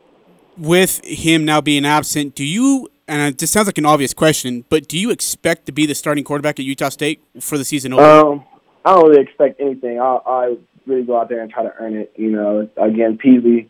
With 0.57 1.03
him 1.03 1.45
now 1.45 1.61
being 1.61 1.85
absent, 1.85 2.35
do 2.35 2.43
you? 2.43 2.89
And 3.07 3.37
this 3.37 3.51
sounds 3.51 3.67
like 3.67 3.77
an 3.77 3.85
obvious 3.85 4.13
question, 4.13 4.63
but 4.69 4.87
do 4.87 4.97
you 4.97 5.09
expect 5.09 5.65
to 5.65 5.71
be 5.71 5.85
the 5.85 5.95
starting 5.95 6.23
quarterback 6.23 6.59
at 6.59 6.65
Utah 6.65 6.89
State 6.89 7.21
for 7.41 7.57
the 7.57 7.65
season 7.65 7.93
over? 7.93 8.03
Um, 8.03 8.45
I 8.85 8.95
don't 8.95 9.09
really 9.09 9.21
expect 9.21 9.59
anything. 9.59 9.99
I, 9.99 10.19
I 10.25 10.55
really 10.85 11.03
go 11.03 11.19
out 11.19 11.27
there 11.27 11.41
and 11.41 11.51
try 11.51 11.63
to 11.63 11.73
earn 11.79 11.95
it. 11.95 12.13
You 12.15 12.31
know, 12.31 12.69
again, 12.77 13.17
Peasley, 13.17 13.69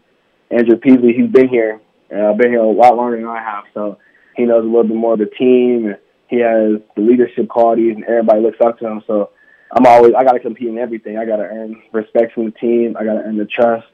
Andrew 0.51 0.77
Peasley, 0.77 1.13
he's 1.13 1.31
been 1.31 1.49
here. 1.49 1.81
Uh, 2.13 2.29
I've 2.29 2.37
been 2.37 2.51
here 2.51 2.59
a 2.59 2.71
lot 2.71 2.95
longer 2.95 3.17
than 3.17 3.25
I 3.25 3.41
have, 3.41 3.63
so 3.73 3.97
he 4.35 4.43
knows 4.45 4.63
a 4.63 4.67
little 4.67 4.83
bit 4.83 4.95
more 4.95 5.13
of 5.13 5.19
the 5.19 5.25
team. 5.25 5.95
He 6.27 6.39
has 6.39 6.81
the 6.95 7.01
leadership 7.01 7.47
qualities, 7.49 7.95
and 7.95 8.03
everybody 8.05 8.41
looks 8.41 8.59
up 8.63 8.77
to 8.79 8.87
him. 8.87 9.03
So 9.07 9.31
I'm 9.75 9.85
always 9.87 10.13
I 10.13 10.23
got 10.23 10.33
to 10.33 10.39
compete 10.39 10.69
in 10.69 10.77
everything. 10.77 11.17
I 11.17 11.25
got 11.25 11.37
to 11.37 11.43
earn 11.43 11.81
respect 11.91 12.33
from 12.33 12.45
the 12.45 12.51
team. 12.51 12.95
I 12.97 13.03
got 13.03 13.13
to 13.13 13.21
earn 13.21 13.37
the 13.37 13.45
trust, 13.45 13.87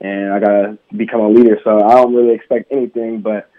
and 0.00 0.32
I 0.32 0.40
got 0.40 0.48
to 0.48 0.78
become 0.96 1.20
a 1.20 1.28
leader. 1.28 1.58
So 1.62 1.82
I 1.82 1.94
don't 1.94 2.14
really 2.14 2.34
expect 2.34 2.72
anything, 2.72 3.20
but 3.20 3.50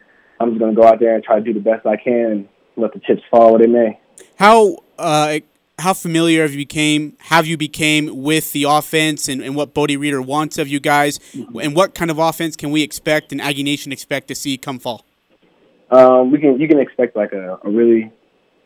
I'm 0.42 0.50
just 0.50 0.60
gonna 0.60 0.74
go 0.74 0.84
out 0.84 1.00
there 1.00 1.16
and 1.16 1.24
try 1.24 1.36
to 1.36 1.42
do 1.42 1.54
the 1.54 1.60
best 1.60 1.86
I 1.86 1.98
can 1.98 2.26
and 2.32 2.50
let 2.76 2.94
the 2.94 3.00
chips 3.00 3.22
fall 3.30 3.52
where 3.52 3.60
they 3.60 3.68
may. 3.68 4.00
How 4.38 4.78
uh, 4.98 5.40
how 5.78 5.94
familiar 5.94 6.42
have 6.42 6.52
you 6.52 6.58
became 6.58 7.16
have 7.20 7.46
you 7.46 7.58
became 7.58 8.24
with 8.24 8.52
the 8.52 8.64
offense 8.64 9.28
and, 9.28 9.42
and 9.42 9.56
what 9.56 9.74
Bodie 9.74 9.98
Reeder 9.98 10.22
wants 10.22 10.58
of 10.58 10.68
you 10.68 10.80
guys, 10.80 11.20
and 11.62 11.76
what 11.76 11.94
kind 11.94 12.10
of 12.10 12.18
offense 12.18 12.56
can 12.56 12.72
we 12.72 12.82
expect 12.82 13.32
and 13.32 13.40
Aggie 13.40 13.64
Nation 13.64 13.92
expect 13.92 14.28
to 14.30 14.36
see 14.36 14.58
come 14.58 14.80
fall? 14.80 15.06
Um, 15.92 16.32
we 16.32 16.40
can 16.40 16.60
you 16.60 16.68
can 16.68 16.80
expect 16.80 17.16
like 17.16 17.34
a, 17.34 17.60
a 17.64 17.70
really 17.70 18.12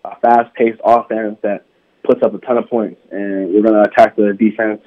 a 0.06 0.16
fast 0.22 0.54
paced 0.56 0.80
offense 0.84 1.38
that 1.42 1.66
puts 2.06 2.22
up 2.24 2.34
a 2.34 2.38
ton 2.40 2.58
of 2.58 2.70
points, 2.70 3.02
and 3.12 3.54
we're 3.54 3.62
going 3.62 3.74
to 3.74 3.90
attack 3.90 4.16
the 4.16 4.34
defense 4.38 4.82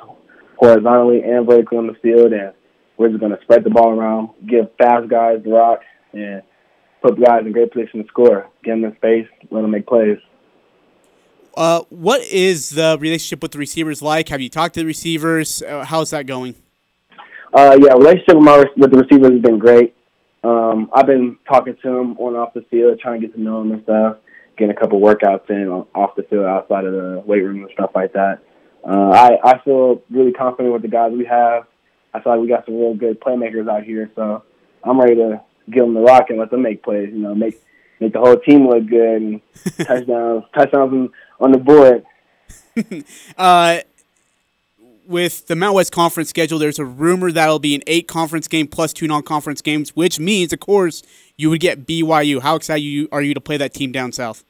horizontally 0.56 1.22
and 1.22 1.46
vertically 1.46 1.78
on 1.78 1.86
the 1.86 1.94
field, 1.94 2.32
and 2.32 2.52
we're 2.96 3.08
just 3.08 3.20
going 3.20 3.32
to 3.32 3.40
spread 3.42 3.64
the 3.64 3.70
ball 3.70 3.90
around, 3.90 4.30
give 4.46 4.68
fast 4.78 5.08
guys 5.08 5.38
the 5.44 5.50
rock, 5.50 5.80
and 6.12 6.42
put 7.02 7.22
guys 7.22 7.42
in 7.44 7.52
great 7.52 7.72
position 7.72 8.02
to 8.02 8.08
score. 8.08 8.48
Get 8.64 8.72
them 8.72 8.84
in 8.84 8.96
space, 8.96 9.26
let 9.50 9.62
them 9.62 9.70
make 9.70 9.86
plays. 9.86 10.18
Uh, 11.56 11.82
what 11.88 12.22
is 12.22 12.70
the 12.70 12.96
relationship 13.00 13.42
with 13.42 13.52
the 13.52 13.58
receivers 13.58 14.00
like? 14.00 14.28
Have 14.28 14.40
you 14.40 14.48
talked 14.48 14.74
to 14.74 14.80
the 14.80 14.86
receivers? 14.86 15.62
Uh, 15.62 15.84
how's 15.84 16.10
that 16.10 16.26
going? 16.26 16.54
Uh, 17.52 17.76
yeah, 17.80 17.92
relationship 17.94 18.36
with, 18.36 18.44
my, 18.44 18.64
with 18.76 18.92
the 18.92 18.98
receivers 18.98 19.32
has 19.32 19.42
been 19.42 19.58
great. 19.58 19.94
Um, 20.44 20.90
I've 20.94 21.06
been 21.06 21.36
talking 21.48 21.76
to 21.82 21.88
them 21.88 22.16
on 22.18 22.34
and 22.34 22.36
off 22.36 22.54
the 22.54 22.62
field, 22.70 23.00
trying 23.00 23.20
to 23.20 23.26
get 23.26 23.34
to 23.34 23.40
know 23.40 23.60
them 23.60 23.72
and 23.72 23.82
stuff 23.82 24.18
getting 24.58 24.76
a 24.76 24.78
couple 24.78 25.00
workouts 25.00 25.48
in 25.48 25.68
off 25.94 26.16
the 26.16 26.24
field 26.24 26.44
outside 26.44 26.84
of 26.84 26.92
the 26.92 27.22
weight 27.24 27.42
room 27.42 27.62
and 27.62 27.70
stuff 27.72 27.90
like 27.94 28.12
that. 28.12 28.40
Uh, 28.86 29.10
I 29.10 29.38
I 29.42 29.58
feel 29.64 30.02
really 30.10 30.32
confident 30.32 30.72
with 30.72 30.82
the 30.82 30.88
guys 30.88 31.12
we 31.12 31.24
have. 31.24 31.66
I 32.12 32.20
feel 32.20 32.32
like 32.32 32.40
we 32.40 32.48
got 32.48 32.66
some 32.66 32.76
real 32.76 32.94
good 32.94 33.20
playmakers 33.20 33.68
out 33.68 33.84
here, 33.84 34.10
so 34.14 34.42
I'm 34.82 35.00
ready 35.00 35.16
to 35.16 35.42
give 35.70 35.84
them 35.84 35.94
the 35.94 36.00
rock 36.00 36.26
and 36.30 36.38
let 36.38 36.50
them 36.50 36.62
make 36.62 36.82
plays. 36.82 37.10
You 37.12 37.18
know, 37.18 37.34
make 37.34 37.62
make 38.00 38.12
the 38.12 38.20
whole 38.20 38.36
team 38.36 38.68
look 38.68 38.86
good 38.86 39.22
and 39.22 39.40
touchdowns 39.86 40.44
touchdowns 40.54 41.10
on 41.40 41.52
the 41.52 41.58
board. 41.58 42.04
uh, 43.38 43.78
with 45.06 45.46
the 45.46 45.56
Mount 45.56 45.74
West 45.74 45.90
Conference 45.90 46.28
schedule, 46.28 46.58
there's 46.58 46.78
a 46.78 46.84
rumor 46.84 47.32
that'll 47.32 47.58
be 47.58 47.74
an 47.74 47.82
eight 47.86 48.06
conference 48.06 48.46
game 48.46 48.68
plus 48.68 48.92
two 48.92 49.06
non-conference 49.06 49.62
games, 49.62 49.96
which 49.96 50.20
means, 50.20 50.52
of 50.52 50.60
course, 50.60 51.02
you 51.36 51.48
would 51.48 51.60
get 51.60 51.86
BYU. 51.86 52.42
How 52.42 52.56
excited 52.56 53.08
are 53.10 53.22
you 53.22 53.34
to 53.34 53.40
play 53.40 53.56
that 53.56 53.72
team 53.72 53.90
down 53.90 54.12
south? 54.12 54.44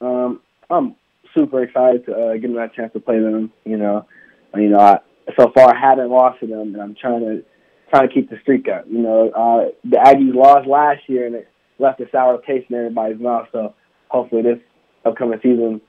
Um, 0.00 0.40
I'm 0.68 0.96
super 1.34 1.62
excited 1.62 2.06
to 2.06 2.12
uh, 2.14 2.32
give 2.34 2.42
them 2.42 2.54
that 2.54 2.74
chance 2.74 2.92
to 2.92 3.00
play 3.00 3.20
them. 3.20 3.52
You 3.64 3.76
know, 3.76 4.06
you 4.54 4.68
know, 4.68 4.78
I, 4.78 4.98
so 5.38 5.50
far 5.54 5.74
I 5.74 5.78
haven't 5.78 6.10
lost 6.10 6.40
to 6.40 6.46
them, 6.46 6.74
and 6.74 6.82
I'm 6.82 6.96
trying 7.00 7.20
to 7.20 7.44
trying 7.90 8.08
to 8.08 8.14
keep 8.14 8.30
the 8.30 8.38
streak 8.42 8.66
up. 8.68 8.84
You 8.88 8.98
know, 8.98 9.30
uh, 9.30 9.70
the 9.84 9.96
Aggies 9.96 10.34
lost 10.34 10.66
last 10.66 11.00
year 11.08 11.26
and 11.26 11.34
it 11.34 11.48
left 11.78 12.00
a 12.00 12.06
sour 12.10 12.40
taste 12.46 12.70
in 12.70 12.76
everybody's 12.76 13.20
mouth. 13.20 13.48
So 13.52 13.74
hopefully 14.08 14.42
this 14.42 14.58
upcoming 15.04 15.40
season, 15.42 15.80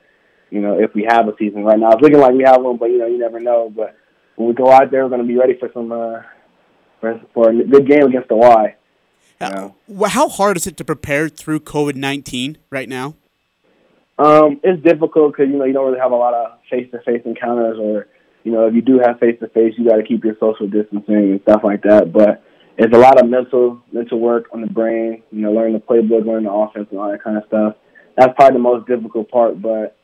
you 0.50 0.60
know, 0.60 0.78
if 0.78 0.94
we 0.94 1.06
have 1.08 1.28
a 1.28 1.32
season 1.38 1.64
right 1.64 1.78
now, 1.78 1.92
it's 1.92 2.02
looking 2.02 2.18
like 2.18 2.34
we 2.34 2.44
have 2.44 2.60
one, 2.60 2.76
but 2.76 2.86
you 2.86 2.98
know, 2.98 3.06
you 3.06 3.18
never 3.18 3.40
know. 3.40 3.72
But 3.74 3.96
when 4.36 4.48
we 4.48 4.54
go 4.54 4.70
out 4.70 4.90
there, 4.90 5.04
we're 5.04 5.10
going 5.10 5.22
to 5.22 5.26
be 5.26 5.38
ready 5.38 5.54
for 5.58 5.70
some 5.72 5.92
uh, 5.92 6.22
for, 7.00 7.50
a 7.50 7.64
good 7.64 7.88
game 7.88 8.02
against 8.02 8.28
the 8.28 8.36
Y. 8.36 8.76
You 9.40 9.48
know? 9.48 9.76
uh, 9.88 10.08
how 10.08 10.28
hard 10.28 10.56
is 10.56 10.66
it 10.66 10.76
to 10.76 10.84
prepare 10.84 11.28
through 11.28 11.60
COVID 11.60 11.94
nineteen 11.94 12.58
right 12.70 12.88
now? 12.88 13.16
Um, 14.22 14.60
it's 14.62 14.82
difficult 14.84 15.32
because 15.32 15.50
you 15.50 15.58
know 15.58 15.64
you 15.64 15.72
don't 15.72 15.86
really 15.86 15.98
have 15.98 16.12
a 16.12 16.16
lot 16.16 16.32
of 16.32 16.58
face 16.70 16.88
to 16.92 17.00
face 17.00 17.22
encounters, 17.24 17.76
or 17.80 18.06
you 18.44 18.52
know 18.52 18.66
if 18.66 18.74
you 18.74 18.80
do 18.80 19.00
have 19.04 19.18
face 19.18 19.38
to 19.40 19.48
face, 19.48 19.74
you 19.76 19.88
got 19.88 19.96
to 19.96 20.04
keep 20.04 20.22
your 20.22 20.36
social 20.38 20.68
distancing 20.68 21.32
and 21.32 21.40
stuff 21.42 21.62
like 21.64 21.82
that. 21.82 22.12
But 22.12 22.44
it's 22.78 22.94
a 22.94 22.98
lot 22.98 23.20
of 23.20 23.28
mental 23.28 23.82
mental 23.90 24.20
work 24.20 24.46
on 24.52 24.60
the 24.60 24.68
brain. 24.68 25.24
You 25.32 25.40
know, 25.40 25.52
learning 25.52 25.72
the 25.72 25.80
playbook, 25.80 26.24
learning 26.24 26.44
the 26.44 26.52
offense, 26.52 26.86
and 26.90 27.00
all 27.00 27.10
that 27.10 27.24
kind 27.24 27.36
of 27.36 27.44
stuff. 27.48 27.74
That's 28.16 28.32
probably 28.36 28.58
the 28.58 28.62
most 28.62 28.86
difficult 28.86 29.28
part. 29.28 29.60
But 29.60 29.96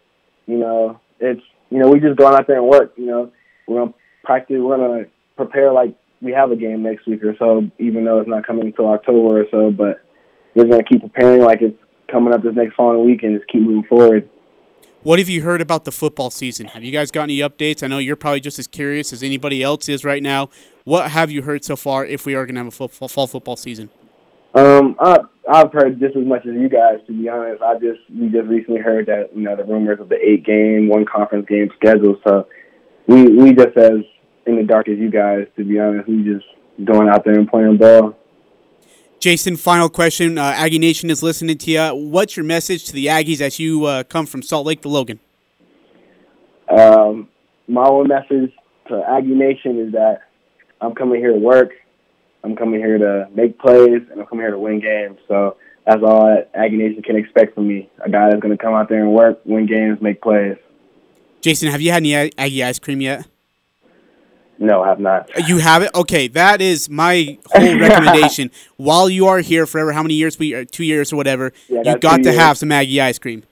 you 0.46 0.58
know, 0.58 0.98
it's 1.20 1.42
you 1.70 1.78
know 1.78 1.88
we 1.88 2.00
just 2.00 2.16
going 2.16 2.34
out 2.34 2.48
there 2.48 2.58
and 2.58 2.66
work. 2.66 2.94
You 2.96 3.06
know, 3.06 3.32
we're 3.68 3.78
gonna 3.78 3.94
practice. 4.25 4.56
We're 4.58 4.78
gonna 4.78 5.04
prepare 5.37 5.72
like 5.72 5.94
we 6.20 6.32
have 6.32 6.50
a 6.50 6.56
game 6.56 6.82
next 6.82 7.06
week 7.06 7.22
or 7.22 7.37
so, 7.38 7.70
even 7.78 8.04
though 8.04 8.18
it's 8.18 8.28
not 8.28 8.44
coming 8.44 8.66
until 8.66 8.88
October 8.88 9.42
or 9.42 9.46
so. 9.52 9.70
But 9.70 10.02
we're 10.56 10.64
gonna 10.64 10.82
keep 10.82 11.02
preparing 11.02 11.42
like 11.42 11.62
it's 11.62 11.78
coming 12.10 12.32
up 12.32 12.42
this 12.42 12.54
next 12.54 12.74
following 12.74 13.06
week 13.06 13.22
and 13.22 13.38
just 13.38 13.50
keep 13.50 13.62
moving 13.62 13.84
forward. 13.84 14.28
What 15.02 15.20
have 15.20 15.28
you 15.28 15.42
heard 15.42 15.60
about 15.60 15.84
the 15.84 15.92
football 15.92 16.30
season? 16.30 16.66
Have 16.66 16.82
you 16.82 16.90
guys 16.90 17.10
got 17.10 17.24
any 17.24 17.38
updates? 17.38 17.82
I 17.82 17.86
know 17.86 17.98
you're 17.98 18.16
probably 18.16 18.40
just 18.40 18.58
as 18.58 18.66
curious 18.66 19.12
as 19.12 19.22
anybody 19.22 19.62
else 19.62 19.88
is 19.88 20.04
right 20.04 20.22
now. 20.22 20.50
What 20.84 21.10
have 21.10 21.30
you 21.30 21.42
heard 21.42 21.64
so 21.64 21.76
far 21.76 22.04
if 22.04 22.26
we 22.26 22.34
are 22.34 22.44
going 22.46 22.56
to 22.56 22.64
have 22.64 22.80
a 22.80 22.88
fall 22.88 23.26
football 23.26 23.56
season? 23.56 23.90
Um, 24.54 24.96
I, 24.98 25.18
I've 25.48 25.72
heard 25.72 26.00
just 26.00 26.16
as 26.16 26.26
much 26.26 26.44
as 26.46 26.54
you 26.54 26.68
guys. 26.68 26.98
To 27.06 27.12
be 27.12 27.28
honest, 27.28 27.62
I 27.62 27.74
just 27.74 28.00
we 28.12 28.28
just 28.28 28.48
recently 28.48 28.80
heard 28.80 29.06
that 29.06 29.30
you 29.34 29.42
know 29.42 29.54
the 29.54 29.64
rumors 29.64 30.00
of 30.00 30.08
the 30.08 30.16
eight 30.16 30.44
game, 30.44 30.88
one 30.88 31.04
conference 31.04 31.46
game 31.48 31.70
schedule. 31.76 32.18
So 32.26 32.48
we 33.06 33.24
we 33.24 33.52
just 33.52 33.76
as 33.76 34.00
in 34.46 34.56
the 34.56 34.64
dark 34.64 34.88
as 34.88 34.98
you 34.98 35.10
guys. 35.10 35.46
To 35.56 35.64
be 35.64 35.78
honest, 35.78 36.08
we 36.08 36.24
just 36.24 36.46
going 36.84 37.08
out 37.08 37.24
there 37.24 37.38
and 37.38 37.48
playing 37.48 37.76
ball. 37.76 38.17
Jason, 39.20 39.56
final 39.56 39.88
question. 39.88 40.38
Uh, 40.38 40.52
Aggie 40.54 40.78
Nation 40.78 41.10
is 41.10 41.25
listening 41.25 41.58
to 41.58 41.70
you. 41.70 41.88
What's 41.94 42.37
your 42.37 42.44
message 42.44 42.84
to 42.84 42.92
the 42.92 43.06
Aggies 43.06 43.40
as 43.40 43.58
you 43.58 43.84
uh, 43.84 44.04
come 44.04 44.26
from 44.26 44.42
Salt 44.42 44.64
Lake 44.64 44.82
to 44.82 44.88
Logan? 44.88 45.18
Um, 46.68 47.28
my 47.66 47.84
own 47.84 48.06
message 48.06 48.52
to 48.87 49.04
Aggie 49.08 49.34
Nation 49.34 49.80
is 49.80 49.92
that 49.92 50.20
I'm 50.80 50.94
coming 50.94 51.20
here 51.20 51.32
to 51.32 51.38
work. 51.38 51.70
I'm 52.44 52.54
coming 52.54 52.78
here 52.78 52.96
to 52.98 53.28
make 53.34 53.58
plays, 53.58 54.02
and 54.10 54.20
I'm 54.20 54.26
coming 54.26 54.44
here 54.44 54.52
to 54.52 54.58
win 54.58 54.78
games. 54.78 55.18
So 55.26 55.56
that's 55.84 56.02
all 56.04 56.26
that 56.26 56.50
Aggie 56.54 56.76
Nation 56.76 57.02
can 57.02 57.16
expect 57.16 57.56
from 57.56 57.66
me. 57.66 57.90
A 58.04 58.08
guy 58.08 58.28
that's 58.30 58.40
going 58.40 58.56
to 58.56 58.62
come 58.62 58.75
out 58.75 58.88
there 58.88 59.02
and 59.02 59.12
work, 59.12 59.40
win 59.44 59.66
games, 59.66 60.00
make 60.00 60.22
plays. 60.22 60.56
Jason, 61.40 61.70
have 61.70 61.80
you 61.80 61.90
had 61.90 62.04
any 62.04 62.14
Aggie 62.38 62.62
ice 62.62 62.78
cream 62.78 63.00
yet? 63.00 63.26
No, 64.58 64.82
I 64.82 64.88
have 64.88 64.98
not. 64.98 65.30
You 65.48 65.58
have 65.58 65.82
it? 65.82 65.90
Okay, 65.94 66.26
that 66.28 66.60
is 66.60 66.90
my 66.90 67.38
whole 67.46 67.78
recommendation. 67.80 68.50
While 68.76 69.08
you 69.08 69.26
are 69.26 69.38
here 69.38 69.66
forever, 69.66 69.92
how 69.92 70.02
many 70.02 70.14
years 70.14 70.38
we 70.38 70.52
are, 70.54 70.64
two 70.64 70.84
years 70.84 71.12
or 71.12 71.16
whatever, 71.16 71.52
yeah, 71.68 71.82
you 71.84 71.98
got 71.98 72.16
to 72.18 72.22
years. 72.24 72.36
have 72.36 72.58
some 72.58 72.72
Aggie 72.72 73.00
ice 73.00 73.18
cream. 73.18 73.44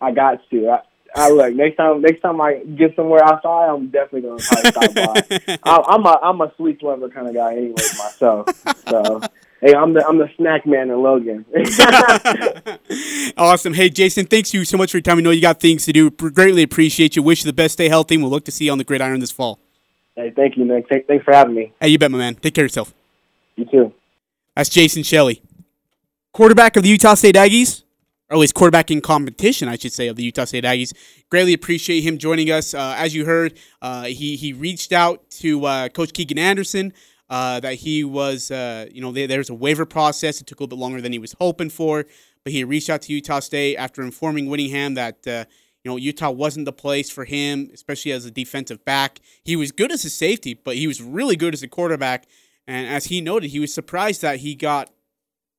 I 0.00 0.10
got 0.10 0.40
to. 0.50 0.70
I, 0.70 0.80
I 1.14 1.30
look 1.30 1.54
next 1.54 1.76
time. 1.76 2.00
Next 2.00 2.20
time 2.22 2.40
I 2.40 2.58
get 2.76 2.96
somewhere 2.96 3.22
outside, 3.22 3.68
I'm 3.68 3.88
definitely 3.88 4.22
gonna 4.22 4.40
try 4.40 4.62
to 4.62 4.68
stop 4.68 4.94
by. 4.94 5.58
I, 5.62 5.94
am 5.94 6.06
a 6.06 6.18
I'm 6.22 6.40
a 6.40 6.52
sweet 6.56 6.82
lover 6.82 7.08
kind 7.08 7.28
of 7.28 7.34
guy 7.34 7.52
anyway 7.52 7.74
myself. 7.74 8.48
So 8.88 9.20
hey, 9.60 9.74
I'm 9.74 9.92
the 9.92 10.04
I'm 10.06 10.18
the 10.18 10.28
snack 10.36 10.66
man 10.66 10.90
in 10.90 11.02
Logan. 11.02 11.44
awesome. 13.36 13.74
Hey 13.74 13.90
Jason, 13.90 14.26
thanks 14.26 14.54
you 14.54 14.64
so 14.64 14.76
much 14.76 14.90
for 14.90 14.96
your 14.96 15.02
time. 15.02 15.18
I 15.18 15.20
know 15.20 15.30
you 15.30 15.42
got 15.42 15.60
things 15.60 15.84
to 15.84 15.92
do. 15.92 16.10
Greatly 16.10 16.62
appreciate 16.62 17.14
you. 17.14 17.22
Wish 17.22 17.44
you 17.44 17.48
the 17.48 17.54
best. 17.54 17.74
Stay 17.74 17.88
healthy. 17.88 18.14
and 18.14 18.24
We'll 18.24 18.32
look 18.32 18.46
to 18.46 18.52
see 18.52 18.64
you 18.64 18.72
on 18.72 18.78
the 18.78 18.84
gridiron 18.84 19.20
this 19.20 19.30
fall. 19.30 19.60
Hey, 20.16 20.32
thank 20.34 20.56
you, 20.56 20.64
Nick. 20.64 20.86
Thanks 20.88 21.24
for 21.24 21.32
having 21.32 21.54
me. 21.54 21.72
Hey, 21.80 21.88
you 21.88 21.98
bet, 21.98 22.10
my 22.10 22.18
man. 22.18 22.34
Take 22.34 22.54
care 22.54 22.64
of 22.64 22.70
yourself. 22.70 22.94
You 23.56 23.64
too. 23.64 23.94
That's 24.54 24.68
Jason 24.68 25.02
Shelley, 25.02 25.42
quarterback 26.32 26.76
of 26.76 26.82
the 26.82 26.90
Utah 26.90 27.14
State 27.14 27.34
Aggies, 27.34 27.82
or 28.28 28.36
at 28.36 28.40
least 28.40 28.54
quarterback 28.54 28.90
in 28.90 29.00
competition, 29.00 29.68
I 29.68 29.76
should 29.76 29.92
say, 29.92 30.08
of 30.08 30.16
the 30.16 30.24
Utah 30.24 30.44
State 30.44 30.64
Aggies. 30.64 30.92
Greatly 31.30 31.54
appreciate 31.54 32.02
him 32.02 32.18
joining 32.18 32.50
us. 32.50 32.74
Uh, 32.74 32.94
as 32.98 33.14
you 33.14 33.24
heard, 33.24 33.58
uh, 33.80 34.04
he 34.04 34.36
he 34.36 34.52
reached 34.52 34.92
out 34.92 35.28
to 35.30 35.64
uh, 35.64 35.88
Coach 35.88 36.12
Keegan 36.12 36.38
Anderson. 36.38 36.92
Uh, 37.30 37.60
that 37.60 37.76
he 37.76 38.04
was, 38.04 38.50
uh, 38.50 38.84
you 38.92 39.00
know, 39.00 39.10
there, 39.10 39.26
there's 39.26 39.48
a 39.48 39.54
waiver 39.54 39.86
process. 39.86 40.42
It 40.42 40.46
took 40.46 40.60
a 40.60 40.64
little 40.64 40.76
bit 40.76 40.82
longer 40.82 41.00
than 41.00 41.12
he 41.12 41.18
was 41.18 41.34
hoping 41.40 41.70
for, 41.70 42.04
but 42.44 42.52
he 42.52 42.62
reached 42.62 42.90
out 42.90 43.00
to 43.02 43.12
Utah 43.14 43.40
State 43.40 43.76
after 43.76 44.02
informing 44.02 44.50
Whittingham 44.50 44.92
that 44.94 45.26
uh, 45.26 45.46
you 45.84 45.90
know, 45.90 45.96
Utah 45.96 46.30
wasn't 46.30 46.64
the 46.64 46.72
place 46.72 47.10
for 47.10 47.24
him, 47.24 47.70
especially 47.74 48.12
as 48.12 48.24
a 48.24 48.30
defensive 48.30 48.84
back. 48.84 49.20
He 49.42 49.56
was 49.56 49.72
good 49.72 49.90
as 49.90 50.04
a 50.04 50.10
safety, 50.10 50.54
but 50.54 50.76
he 50.76 50.86
was 50.86 51.02
really 51.02 51.36
good 51.36 51.54
as 51.54 51.62
a 51.62 51.68
quarterback. 51.68 52.26
And 52.66 52.86
as 52.86 53.06
he 53.06 53.20
noted, 53.20 53.50
he 53.50 53.58
was 53.58 53.74
surprised 53.74 54.22
that 54.22 54.38
he 54.38 54.54
got 54.54 54.90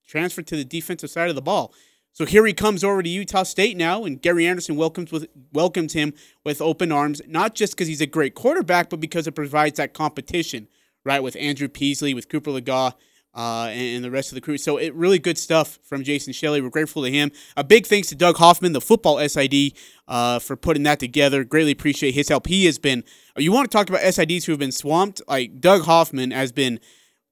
transferred 0.08 0.48
to 0.48 0.56
the 0.56 0.64
defensive 0.64 1.10
side 1.10 1.30
of 1.30 1.36
the 1.36 1.42
ball. 1.42 1.74
So 2.14 2.26
here 2.26 2.46
he 2.46 2.54
comes 2.54 2.84
over 2.84 3.02
to 3.02 3.10
Utah 3.10 3.44
State 3.44 3.76
now, 3.76 4.06
and 4.06 4.22
Gary 4.22 4.46
Anderson 4.46 4.76
welcomes 4.76 5.12
with 5.12 5.28
welcomes 5.52 5.94
him 5.94 6.14
with 6.46 6.62
open 6.62 6.92
arms, 6.92 7.22
not 7.28 7.56
just 7.56 7.74
because 7.74 7.88
he's 7.88 8.02
a 8.02 8.06
great 8.06 8.36
quarterback, 8.36 8.92
but 8.92 9.00
because 9.00 9.26
it 9.26 9.32
provides 9.32 9.78
that 9.78 9.96
competition, 9.96 10.68
right, 11.04 11.24
with 11.24 11.36
Andrew 11.38 11.68
Peasley, 11.68 12.14
with 12.14 12.30
Cooper 12.30 12.52
Legas, 12.52 12.94
uh, 13.36 13.68
and, 13.72 13.96
and, 13.96 14.04
the 14.04 14.12
rest 14.12 14.32
of 14.32 14.36
the 14.36 14.42
crew. 14.42 14.58
So 14.58 14.78
it 14.78 14.94
really 14.94 15.18
good 15.18 15.38
stuff 15.38 15.80
from 15.84 16.04
Jason 16.04 16.34
Shelley. 16.34 16.62
We're 16.62 16.70
grateful 16.70 17.04
to 17.04 17.10
him. 17.10 17.32
A 17.58 17.64
big 17.64 17.88
thanks 17.88 18.10
to 18.10 18.16
Doug 18.16 18.38
Hoffman, 18.38 18.74
the 18.74 18.82
football 18.82 19.18
SID, 19.28 19.74
uh, 20.08 20.40
for 20.40 20.56
putting 20.56 20.84
that 20.84 21.00
together. 21.00 21.44
Greatly 21.44 21.72
appreciate 21.72 22.14
his 22.14 22.30
help. 22.30 22.48
He 22.48 22.66
has 22.66 22.78
been. 22.78 23.04
You 23.36 23.52
want 23.52 23.70
to 23.70 23.76
talk 23.76 23.90
about 23.90 24.02
SIDs 24.02 24.46
who 24.46 24.52
have 24.52 24.60
been 24.60 24.72
swamped? 24.72 25.22
Like 25.28 25.60
Doug 25.60 25.84
Hoffman 25.84 26.30
has 26.32 26.52
been 26.52 26.80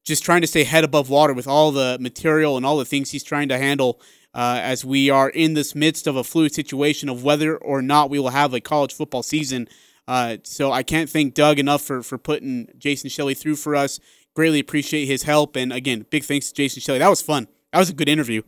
just 0.04 0.24
trying 0.24 0.42
to 0.42 0.48
stay 0.48 0.64
head 0.64 0.84
above 0.84 1.12
water 1.12 1.34
with 1.34 1.48
all 1.48 1.72
the 1.72 1.98
material 2.00 2.58
and 2.58 2.66
all 2.66 2.78
the 2.78 2.86
things 2.86 3.12
he's 3.12 3.24
trying 3.24 3.50
to 3.50 3.58
handle. 3.58 4.02
Uh, 4.34 4.60
as 4.64 4.86
we 4.86 5.10
are 5.10 5.30
in 5.30 5.56
this 5.56 5.76
midst 5.76 6.08
of 6.08 6.16
a 6.16 6.24
fluid 6.24 6.54
situation 6.54 7.10
of 7.10 7.22
whether 7.22 7.58
or 7.58 7.82
not 7.82 8.10
we 8.10 8.18
will 8.18 8.30
have 8.30 8.54
a 8.54 8.62
college 8.62 8.94
football 8.94 9.22
season. 9.22 9.68
Uh, 10.08 10.38
so 10.44 10.72
I 10.72 10.84
can't 10.84 11.10
thank 11.10 11.34
Doug 11.34 11.60
enough 11.60 11.82
for, 11.82 12.02
for 12.02 12.18
putting 12.18 12.70
Jason 12.78 13.10
Shelley 13.10 13.34
through 13.34 13.58
for 13.58 13.76
us 13.76 14.00
Greatly 14.34 14.60
appreciate 14.60 15.06
his 15.06 15.24
help. 15.24 15.56
And 15.56 15.74
again, 15.74 16.06
big 16.10 16.24
thanks 16.24 16.50
to 16.50 16.54
Jason 16.54 16.82
Shelley. 16.82 17.00
That 17.00 17.10
was 17.10 17.22
fun. 17.22 17.48
That 17.74 17.80
was 17.80 17.90
a 17.90 17.94
good 17.94 18.10
interview. 18.10 18.42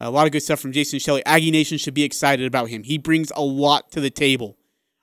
A 0.00 0.10
lot 0.10 0.26
of 0.26 0.32
good 0.32 0.42
stuff 0.42 0.60
from 0.60 0.72
Jason 0.72 0.98
Shelley. 0.98 1.24
Aggie 1.24 1.50
Nation 1.50 1.78
should 1.78 1.94
be 1.94 2.04
excited 2.04 2.46
about 2.46 2.68
him. 2.68 2.82
He 2.82 2.98
brings 2.98 3.32
a 3.34 3.42
lot 3.42 3.90
to 3.92 4.00
the 4.00 4.10
table. 4.10 4.56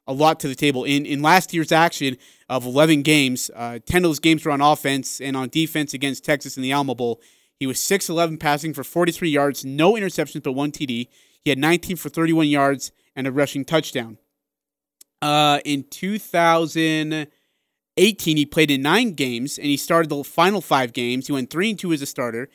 A 0.06 0.14
lot 0.14 0.40
to 0.42 0.48
the 0.48 0.56
table. 0.56 0.84
In 0.84 1.06
in 1.06 1.22
last 1.22 1.54
year's 1.54 1.72
action 1.72 2.18
of 2.50 2.66
11 2.66 3.04
games, 3.04 3.50
uh, 3.56 3.80
10 3.86 4.04
of 4.04 4.10
those 4.10 4.20
games 4.20 4.44
were 4.44 4.52
on 4.52 4.62
offense 4.62 5.22
and 5.22 5.38
on 5.38 5.50
defense 5.50 5.94
against 5.94 6.26
Texas 6.26 6.58
in 6.58 6.64
the 6.64 6.72
Alamo 6.72 6.94
Bowl. 6.94 7.22
He 7.60 7.66
was 7.66 7.80
6'11 7.80 8.40
passing 8.40 8.74
for 8.74 8.84
43 8.84 9.30
yards, 9.30 9.64
no 9.64 9.94
interceptions, 9.94 10.44
but 10.44 10.52
one 10.52 10.72
TD. 10.72 11.08
He 11.42 11.50
had 11.50 11.58
19 11.58 11.96
for 11.96 12.10
31 12.10 12.48
yards 12.48 12.92
and 13.16 13.26
a 13.26 13.32
rushing 13.32 13.64
touchdown. 13.64 14.18
Uh, 15.22 15.60
in 15.64 15.84
2000- 15.84 17.28
18, 17.98 18.38
he 18.38 18.46
played 18.46 18.72
in 18.72 18.82
nine 18.82 19.12
games, 19.14 19.58
and 19.58 19.68
he 19.68 19.76
started 19.78 20.10
the 20.10 20.24
final 20.24 20.62
five 20.62 20.94
games. 20.94 21.28
He 21.28 21.34
went 21.34 21.50
three 21.50 21.70
and 21.70 21.78
two 21.78 21.92
as 21.94 22.02
a 22.02 22.06
starter, 22.06 22.50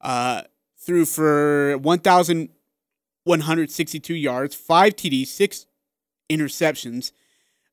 uh, 0.00 0.42
threw 0.78 1.04
for 1.06 1.78
1,162 1.78 4.14
yards, 4.14 4.54
five 4.54 4.94
TDs, 4.96 5.26
six 5.28 5.66
interceptions, 6.30 7.12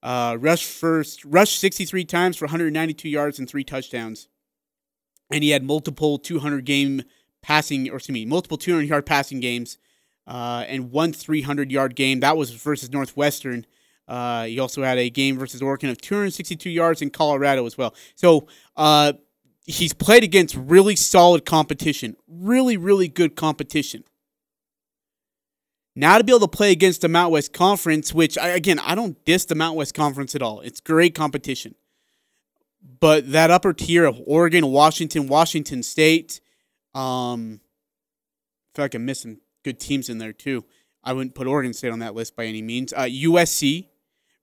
uh, 0.03 0.37
rushed 0.39 0.65
first, 0.65 1.23
rushed 1.25 1.59
63 1.59 2.05
times 2.05 2.37
for 2.37 2.45
192 2.45 3.09
yards 3.09 3.39
and 3.39 3.49
three 3.49 3.63
touchdowns, 3.63 4.27
and 5.29 5.43
he 5.43 5.51
had 5.51 5.63
multiple 5.63 6.17
200 6.17 6.65
game 6.65 7.03
passing, 7.41 7.89
or 7.89 7.97
excuse 7.97 8.13
me, 8.13 8.25
multiple 8.25 8.57
200 8.57 8.87
yard 8.87 9.05
passing 9.05 9.39
games, 9.39 9.77
uh, 10.27 10.65
and 10.67 10.91
one 10.91 11.13
300 11.13 11.71
yard 11.71 11.95
game. 11.95 12.19
That 12.21 12.37
was 12.37 12.51
versus 12.51 12.91
Northwestern. 12.91 13.65
Uh, 14.11 14.43
he 14.43 14.59
also 14.59 14.83
had 14.83 14.97
a 14.97 15.09
game 15.09 15.39
versus 15.39 15.61
Oregon 15.61 15.89
of 15.89 16.01
262 16.01 16.69
yards 16.69 17.01
in 17.01 17.09
Colorado 17.09 17.65
as 17.65 17.77
well. 17.77 17.95
So 18.15 18.45
uh, 18.75 19.13
he's 19.65 19.93
played 19.93 20.21
against 20.21 20.53
really 20.57 20.97
solid 20.97 21.45
competition, 21.45 22.17
really, 22.27 22.75
really 22.75 23.07
good 23.07 23.37
competition. 23.37 24.03
Now 25.95 26.17
to 26.17 26.25
be 26.25 26.33
able 26.33 26.41
to 26.41 26.49
play 26.49 26.73
against 26.73 26.99
the 26.99 27.07
Mount 27.07 27.31
West 27.31 27.53
Conference, 27.53 28.13
which 28.13 28.37
I, 28.37 28.49
again 28.49 28.79
I 28.79 28.95
don't 28.95 29.23
diss 29.23 29.45
the 29.45 29.55
Mount 29.55 29.77
West 29.77 29.93
Conference 29.93 30.35
at 30.35 30.41
all. 30.41 30.59
It's 30.59 30.81
great 30.81 31.15
competition, 31.15 31.75
but 32.99 33.31
that 33.31 33.49
upper 33.49 33.71
tier 33.71 34.03
of 34.03 34.19
Oregon, 34.27 34.67
Washington, 34.67 35.29
Washington 35.29 35.83
State, 35.83 36.41
um, 36.93 37.61
I 37.63 38.75
feel 38.75 38.85
like 38.85 38.93
I'm 38.93 39.05
missing 39.05 39.39
good 39.63 39.79
teams 39.79 40.09
in 40.09 40.17
there 40.17 40.33
too. 40.33 40.65
I 41.01 41.13
wouldn't 41.13 41.33
put 41.33 41.47
Oregon 41.47 41.73
State 41.73 41.91
on 41.91 41.99
that 41.99 42.13
list 42.13 42.35
by 42.35 42.45
any 42.45 42.61
means. 42.61 42.91
Uh, 42.91 43.03
USC, 43.03 43.87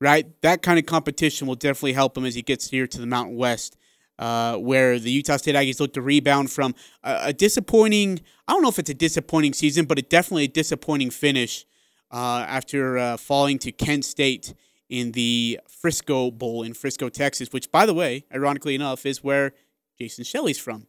right? 0.00 0.26
That 0.42 0.62
kind 0.62 0.78
of 0.78 0.86
competition 0.86 1.46
will 1.46 1.54
definitely 1.54 1.94
help 1.94 2.16
him 2.16 2.24
as 2.24 2.34
he 2.34 2.42
gets 2.42 2.68
here 2.70 2.86
to 2.86 3.00
the 3.00 3.06
Mountain 3.06 3.36
West. 3.36 3.76
uh, 4.18 4.56
where 4.56 4.98
the 4.98 5.10
Utah 5.10 5.36
State 5.36 5.54
Aggies 5.54 5.78
look 5.80 5.92
to 5.94 6.02
rebound 6.02 6.50
from 6.50 6.74
a, 7.04 7.18
a, 7.26 7.32
disappointing, 7.32 8.20
I 8.48 8.52
don't 8.52 8.62
know 8.62 8.68
if 8.68 8.78
it's 8.78 8.90
a 8.90 8.94
disappointing 8.94 9.52
season, 9.52 9.84
but 9.84 9.98
it 9.98 10.10
definitely 10.10 10.44
a 10.44 10.48
disappointing 10.48 11.10
finish 11.10 11.64
uh, 12.10 12.44
after 12.48 12.98
uh, 12.98 13.16
falling 13.16 13.58
to 13.60 13.72
Kent 13.72 14.04
State 14.04 14.54
in 14.88 15.12
the 15.12 15.60
Frisco 15.68 16.30
Bowl 16.30 16.62
in 16.62 16.74
Frisco, 16.74 17.08
Texas, 17.08 17.52
which, 17.52 17.70
by 17.70 17.86
the 17.86 17.94
way, 17.94 18.24
ironically 18.34 18.74
enough, 18.74 19.06
is 19.06 19.22
where 19.22 19.52
Jason 19.98 20.24
Shelley's 20.24 20.58
from. 20.58 20.86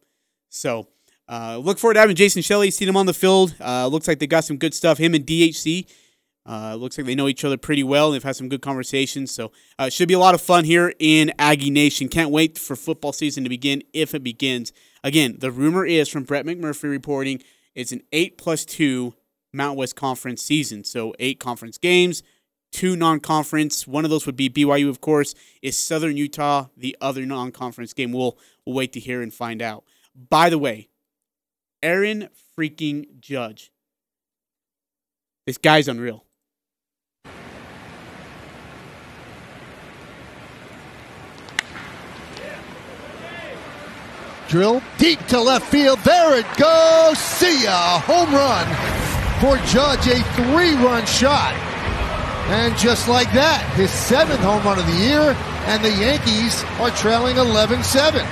So 0.49 0.87
uh, 1.27 1.57
look 1.57 1.77
forward 1.77 1.95
to 1.95 1.99
having 1.99 2.15
Jason 2.15 2.41
Shelley, 2.41 2.71
seen 2.71 2.89
him 2.89 2.97
on 2.97 3.05
the 3.05 3.13
field. 3.13 3.53
Uh, 3.59 3.87
looks 3.87 4.07
like 4.07 4.19
they 4.19 4.27
got 4.27 4.45
some 4.45 4.57
good 4.57 4.73
stuff. 4.73 4.97
Him 4.97 5.13
and 5.13 5.25
DHC. 5.25 5.85
Uh, 6.49 6.73
looks 6.73 6.97
like 6.97 7.05
they 7.05 7.13
know 7.13 7.27
each 7.27 7.45
other 7.45 7.57
pretty 7.57 7.83
well. 7.83 8.09
They've 8.09 8.23
had 8.23 8.35
some 8.35 8.49
good 8.49 8.63
conversations. 8.63 9.29
So 9.31 9.51
uh, 9.79 9.83
it 9.83 9.93
should 9.93 10.07
be 10.07 10.15
a 10.15 10.19
lot 10.19 10.33
of 10.33 10.41
fun 10.41 10.63
here 10.63 10.93
in 10.97 11.31
Aggie 11.37 11.69
Nation. 11.69 12.07
Can't 12.07 12.31
wait 12.31 12.57
for 12.57 12.75
football 12.75 13.13
season 13.13 13.43
to 13.43 13.49
begin 13.49 13.83
if 13.93 14.15
it 14.15 14.23
begins. 14.23 14.73
Again, 15.03 15.35
the 15.37 15.51
rumor 15.51 15.85
is 15.85 16.09
from 16.09 16.23
Brett 16.23 16.45
McMurphy 16.45 16.89
reporting 16.89 17.43
it's 17.75 17.91
an 17.91 18.01
8 18.11 18.37
plus 18.37 18.65
2 18.65 19.13
Mount 19.53 19.77
West 19.77 19.95
Conference 19.95 20.41
season. 20.41 20.83
So 20.83 21.13
eight 21.19 21.39
conference 21.39 21.77
games, 21.77 22.23
two 22.71 22.95
non 22.95 23.19
conference. 23.19 23.87
One 23.87 24.05
of 24.05 24.11
those 24.11 24.25
would 24.25 24.35
be 24.35 24.49
BYU, 24.49 24.89
of 24.89 25.01
course, 25.01 25.33
is 25.61 25.77
Southern 25.77 26.17
Utah, 26.17 26.67
the 26.77 26.95
other 27.01 27.25
non 27.25 27.51
conference 27.51 27.93
game. 27.93 28.11
We'll, 28.11 28.37
we'll 28.65 28.75
wait 28.75 28.93
to 28.93 28.99
hear 28.99 29.21
and 29.21 29.33
find 29.33 29.61
out. 29.61 29.83
By 30.15 30.49
the 30.49 30.57
way, 30.57 30.89
Aaron 31.81 32.29
freaking 32.57 33.19
Judge. 33.19 33.71
This 35.45 35.57
guy's 35.57 35.87
unreal. 35.87 36.25
Drill 44.49 44.81
deep 44.97 45.19
to 45.27 45.39
left 45.39 45.67
field. 45.67 45.99
There 45.99 46.39
it 46.39 46.45
goes. 46.57 47.19
See 47.19 47.65
ya. 47.65 47.99
Home 47.99 48.33
run 48.33 48.65
for 49.39 49.63
Judge. 49.67 50.07
A 50.07 50.23
three 50.33 50.73
run 50.83 51.05
shot. 51.05 51.53
And 52.49 52.75
just 52.75 53.07
like 53.07 53.31
that, 53.33 53.61
his 53.75 53.91
seventh 53.91 54.39
home 54.39 54.63
run 54.63 54.79
of 54.79 54.87
the 54.87 55.05
year. 55.05 55.37
And 55.67 55.85
the 55.85 55.91
Yankees 55.91 56.63
are 56.79 56.89
trailing 56.89 57.37
11 57.37 57.83
7. 57.83 58.25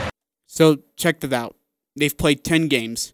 So 0.48 0.80
check 0.96 1.20
that 1.20 1.34
out. 1.34 1.56
They've 1.96 2.18
played 2.18 2.44
10 2.44 2.68
games. 2.68 3.14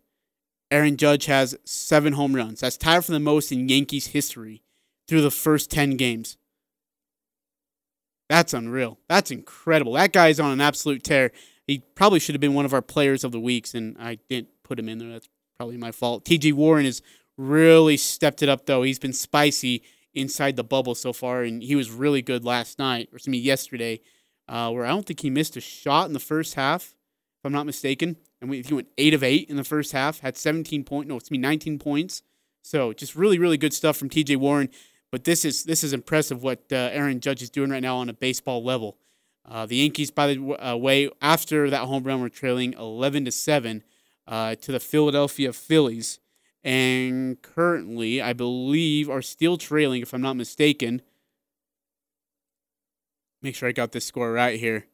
Aaron 0.72 0.96
Judge 0.96 1.26
has 1.26 1.58
seven 1.66 2.14
home 2.14 2.34
runs. 2.34 2.62
That's 2.62 2.78
tied 2.78 3.04
for 3.04 3.12
the 3.12 3.20
most 3.20 3.52
in 3.52 3.68
Yankees 3.68 4.08
history 4.08 4.64
through 5.10 5.24
the 5.24 5.30
first 5.30 5.70
10 5.70 5.98
games. 5.98 6.38
That's 8.30 8.54
unreal. 8.54 8.98
That's 9.10 9.30
incredible. 9.30 9.94
That 9.94 10.14
guy's 10.14 10.40
on 10.40 10.52
an 10.52 10.62
absolute 10.62 11.04
tear. 11.04 11.32
He 11.68 11.80
probably 11.96 12.20
should 12.20 12.36
have 12.36 12.42
been 12.42 12.54
one 12.54 12.66
of 12.66 12.74
our 12.74 12.82
players 12.82 13.24
of 13.24 13.32
the 13.32 13.40
weeks, 13.40 13.74
and 13.74 13.96
I 14.00 14.20
didn't 14.30 14.50
put 14.64 14.80
him 14.80 14.90
in 14.90 14.98
there. 14.98 15.10
That's 15.10 15.30
probably 15.56 15.78
my 15.78 15.92
fault. 15.92 16.26
TJ 16.26 16.54
Warren 16.54 16.86
has 16.86 17.02
really 17.38 17.98
stepped 17.98 18.44
it 18.44 18.50
up, 18.50 18.66
though. 18.66 18.84
He's 18.84 19.00
been 19.00 19.14
spicy 19.14 19.84
inside 20.14 20.56
the 20.56 20.64
bubble 20.64 20.96
so 20.96 21.14
far, 21.14 21.44
and 21.44 21.64
he 21.64 21.76
was 21.76 21.90
really 21.90 22.22
good 22.22 22.44
last 22.44 22.80
night, 22.80 23.10
or 23.12 23.16
excuse 23.16 23.32
me, 23.32 23.38
yesterday, 23.40 24.02
uh, 24.48 24.70
where 24.72 24.86
I 24.86 24.90
don't 24.90 25.06
think 25.06 25.22
he 25.22 25.30
missed 25.30 25.56
a 25.56 25.62
shot 25.62 26.08
in 26.08 26.14
the 26.14 26.20
first 26.20 26.56
half, 26.56 26.84
if 26.84 27.46
I'm 27.46 27.54
not 27.54 27.66
mistaken 27.66 28.18
and 28.44 28.50
we, 28.50 28.62
he 28.62 28.74
went 28.74 28.90
eight 28.98 29.14
of 29.14 29.24
eight 29.24 29.50
in 29.50 29.56
the 29.56 29.64
first 29.64 29.94
half, 29.94 30.20
had 30.20 30.36
17 30.36 30.84
points, 30.84 31.08
no, 31.08 31.16
it's 31.16 31.32
me 31.32 31.38
19 31.38 31.80
points. 31.80 32.24
So 32.62 32.92
just 32.92 33.16
really, 33.16 33.40
really 33.40 33.58
good 33.58 33.74
stuff 33.74 33.96
from 33.96 34.10
T.J. 34.10 34.36
Warren. 34.36 34.70
But 35.12 35.24
this 35.24 35.46
is 35.46 35.64
this 35.64 35.84
is 35.84 35.94
impressive 35.94 36.44
what 36.44 36.60
uh, 36.72 36.90
Aaron 36.92 37.22
Judge 37.22 37.42
is 37.42 37.50
doing 37.50 37.70
right 37.70 37.82
now 37.82 37.98
on 37.98 38.10
a 38.10 38.14
baseball 38.14 38.62
level. 38.62 38.98
Uh, 39.46 39.66
the 39.66 39.78
Yankees, 39.78 40.12
by 40.12 40.34
the 40.34 40.66
uh, 40.66 40.76
way, 40.76 41.10
after 41.22 41.70
that 41.70 41.86
home 41.86 42.04
run, 42.04 42.22
were 42.22 42.30
trailing 42.30 42.74
11 42.74 43.26
to 43.26 43.32
seven 43.32 43.84
uh, 44.28 44.56
to 44.56 44.72
the 44.72 44.80
Philadelphia 44.80 45.52
Phillies, 45.52 46.20
and 46.64 47.42
currently, 47.42 48.22
I 48.22 48.32
believe, 48.32 49.10
are 49.10 49.22
still 49.22 49.58
trailing, 49.58 50.02
if 50.02 50.14
I'm 50.14 50.22
not 50.22 50.38
mistaken. 50.38 51.02
Make 53.42 53.56
sure 53.56 53.68
I 53.68 53.74
got 53.74 53.92
this 53.92 54.06
score 54.06 54.32
right 54.32 54.58
here 54.58 54.86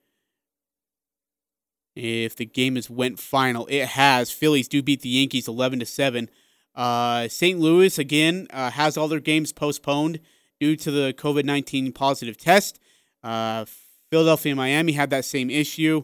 if 1.95 2.35
the 2.35 2.45
game 2.45 2.75
has 2.75 2.89
went 2.89 3.19
final. 3.19 3.67
It 3.67 3.87
has. 3.87 4.31
Phillies 4.31 4.67
do 4.67 4.81
beat 4.81 5.01
the 5.01 5.09
Yankees 5.09 5.47
11 5.47 5.79
to 5.79 5.85
7. 5.85 6.29
Uh, 6.75 7.27
St. 7.27 7.59
Louis 7.59 7.97
again 7.97 8.47
uh, 8.51 8.71
has 8.71 8.97
all 8.97 9.07
their 9.07 9.19
games 9.19 9.51
postponed 9.51 10.19
due 10.59 10.75
to 10.77 10.91
the 10.91 11.13
COVID 11.17 11.43
19 11.43 11.91
positive 11.91 12.37
test. 12.37 12.79
Uh, 13.23 13.65
Philadelphia 14.09 14.51
and 14.51 14.57
Miami 14.57 14.93
had 14.93 15.09
that 15.09 15.25
same 15.25 15.49
issue. 15.49 16.03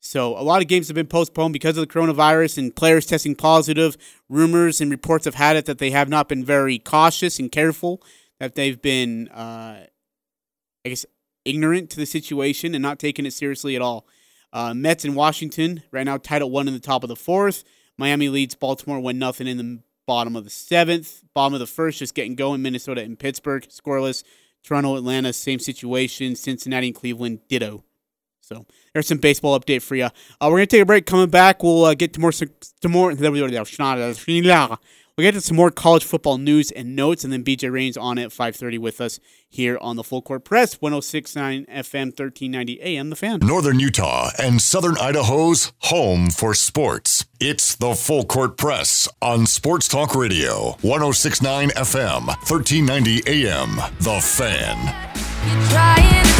So 0.00 0.36
a 0.36 0.42
lot 0.42 0.60
of 0.60 0.68
games 0.68 0.88
have 0.88 0.96
been 0.96 1.06
postponed 1.06 1.52
because 1.52 1.76
of 1.76 1.86
the 1.86 1.92
coronavirus 1.92 2.58
and 2.58 2.74
players 2.74 3.06
testing 3.06 3.36
positive. 3.36 3.96
Rumors 4.28 4.80
and 4.80 4.90
reports 4.90 5.24
have 5.26 5.36
had 5.36 5.56
it 5.56 5.66
that 5.66 5.78
they 5.78 5.90
have 5.90 6.08
not 6.08 6.28
been 6.28 6.44
very 6.44 6.78
cautious 6.78 7.38
and 7.38 7.52
careful. 7.52 8.02
That 8.40 8.56
they've 8.56 8.82
been, 8.82 9.28
uh, 9.28 9.86
I 10.84 10.88
guess, 10.88 11.06
ignorant 11.44 11.90
to 11.90 11.96
the 11.96 12.06
situation 12.06 12.74
and 12.74 12.82
not 12.82 12.98
taking 12.98 13.26
it 13.26 13.32
seriously 13.32 13.76
at 13.76 13.82
all. 13.82 14.06
Uh, 14.52 14.74
Mets 14.74 15.04
in 15.04 15.14
Washington 15.14 15.84
right 15.92 16.04
now 16.04 16.16
at 16.16 16.50
one 16.50 16.66
in 16.66 16.74
the 16.74 16.80
top 16.80 17.04
of 17.04 17.08
the 17.08 17.16
fourth. 17.16 17.62
Miami 17.96 18.28
leads 18.28 18.56
Baltimore 18.56 18.98
one 18.98 19.18
nothing 19.18 19.46
in 19.46 19.56
the 19.56 19.82
bottom 20.06 20.34
of 20.34 20.42
the 20.42 20.50
seventh. 20.50 21.22
Bottom 21.32 21.54
of 21.54 21.60
the 21.60 21.66
first, 21.66 22.00
just 22.00 22.14
getting 22.14 22.34
going. 22.34 22.60
Minnesota 22.60 23.02
and 23.02 23.18
Pittsburgh 23.18 23.66
scoreless. 23.68 24.24
Toronto, 24.62 24.96
Atlanta, 24.96 25.32
same 25.32 25.58
situation. 25.58 26.36
Cincinnati 26.36 26.88
and 26.88 26.96
Cleveland, 26.96 27.40
ditto. 27.48 27.84
So 28.40 28.66
there's 28.92 29.06
some 29.06 29.18
baseball 29.18 29.58
update 29.58 29.82
for 29.82 29.94
you. 29.94 30.04
Uh, 30.04 30.10
we're 30.42 30.58
gonna 30.58 30.66
take 30.66 30.82
a 30.82 30.86
break. 30.86 31.06
Coming 31.06 31.30
back, 31.30 31.62
we'll 31.62 31.84
uh, 31.84 31.94
get 31.94 32.12
to 32.14 32.20
more 32.20 32.32
to 32.32 32.88
more. 32.88 33.12
We'll 35.22 35.30
get 35.30 35.38
to 35.38 35.40
some 35.40 35.56
more 35.56 35.70
college 35.70 36.04
football 36.04 36.36
news 36.36 36.72
and 36.72 36.96
notes, 36.96 37.22
and 37.22 37.32
then 37.32 37.44
BJ 37.44 37.72
Rains 37.72 37.96
on 37.96 38.18
at 38.18 38.32
5:30 38.32 38.76
with 38.76 39.00
us 39.00 39.20
here 39.48 39.78
on 39.80 39.94
the 39.94 40.02
Full 40.02 40.20
Court 40.20 40.44
Press, 40.44 40.82
106.9 40.82 41.64
FM, 41.68 42.10
1390 42.10 42.82
AM. 42.82 43.08
The 43.08 43.14
Fan. 43.14 43.38
Northern 43.40 43.78
Utah 43.78 44.30
and 44.36 44.60
Southern 44.60 44.96
Idaho's 44.96 45.72
home 45.82 46.30
for 46.30 46.54
sports. 46.54 47.24
It's 47.38 47.76
the 47.76 47.94
Full 47.94 48.24
Court 48.24 48.56
Press 48.56 49.08
on 49.22 49.46
Sports 49.46 49.86
Talk 49.86 50.16
Radio, 50.16 50.76
106.9 50.82 51.70
FM, 51.70 52.26
1390 52.26 53.22
AM. 53.28 53.76
The 54.00 54.20
Fan. 54.20 56.31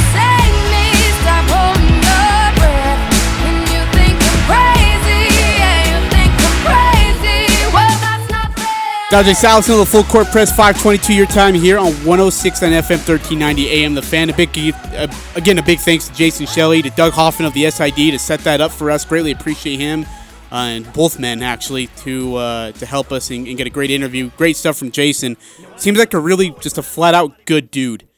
Dr. 9.13 9.33
Salvesen, 9.33 9.79
the 9.79 9.85
full 9.85 10.05
court 10.05 10.29
press, 10.29 10.49
522 10.49 11.13
your 11.13 11.27
time 11.27 11.55
here 11.55 11.77
on 11.77 11.93
106 12.07 12.63
on 12.63 12.71
FM 12.71 13.07
1390 13.07 13.69
AM. 13.69 13.95
The 13.95 14.01
fan, 14.01 14.31
a 14.31 14.33
big, 14.33 14.49
uh, 14.75 15.07
again, 15.37 15.59
a 15.59 15.63
big 15.63 15.81
thanks 15.81 16.09
to 16.09 16.15
Jason 16.15 16.47
Shelley, 16.47 16.81
to 16.81 16.89
Doug 16.89 17.13
Hoffman 17.13 17.45
of 17.45 17.53
the 17.53 17.71
SID 17.71 17.95
to 17.95 18.19
set 18.19 18.41
that 18.41 18.63
up 18.63 18.73
for 18.73 18.91
us. 18.91 19.05
Greatly 19.05 19.31
appreciate 19.33 19.79
him 19.79 20.07
uh, 20.51 20.55
and 20.55 20.91
both 20.95 21.19
men 21.19 21.43
actually 21.43 21.89
to 21.89 22.37
uh, 22.37 22.73
to 22.73 22.87
help 22.87 23.13
us 23.13 23.31
and, 23.31 23.47
and, 23.47 23.59
get 23.59 23.67
a 23.67 23.71
great 23.71 23.91
interview. 23.91 24.31
Great 24.39 24.57
stuff 24.57 24.79
from 24.79 24.91
Jason. 24.91 25.37
Seems 25.77 25.99
like 25.99 26.15
a 26.15 26.19
really 26.19 26.55
just 26.63 26.79
a 26.79 26.83
flat 26.83 27.13
out 27.13 27.45
good 27.45 27.71
dude. 27.71 28.09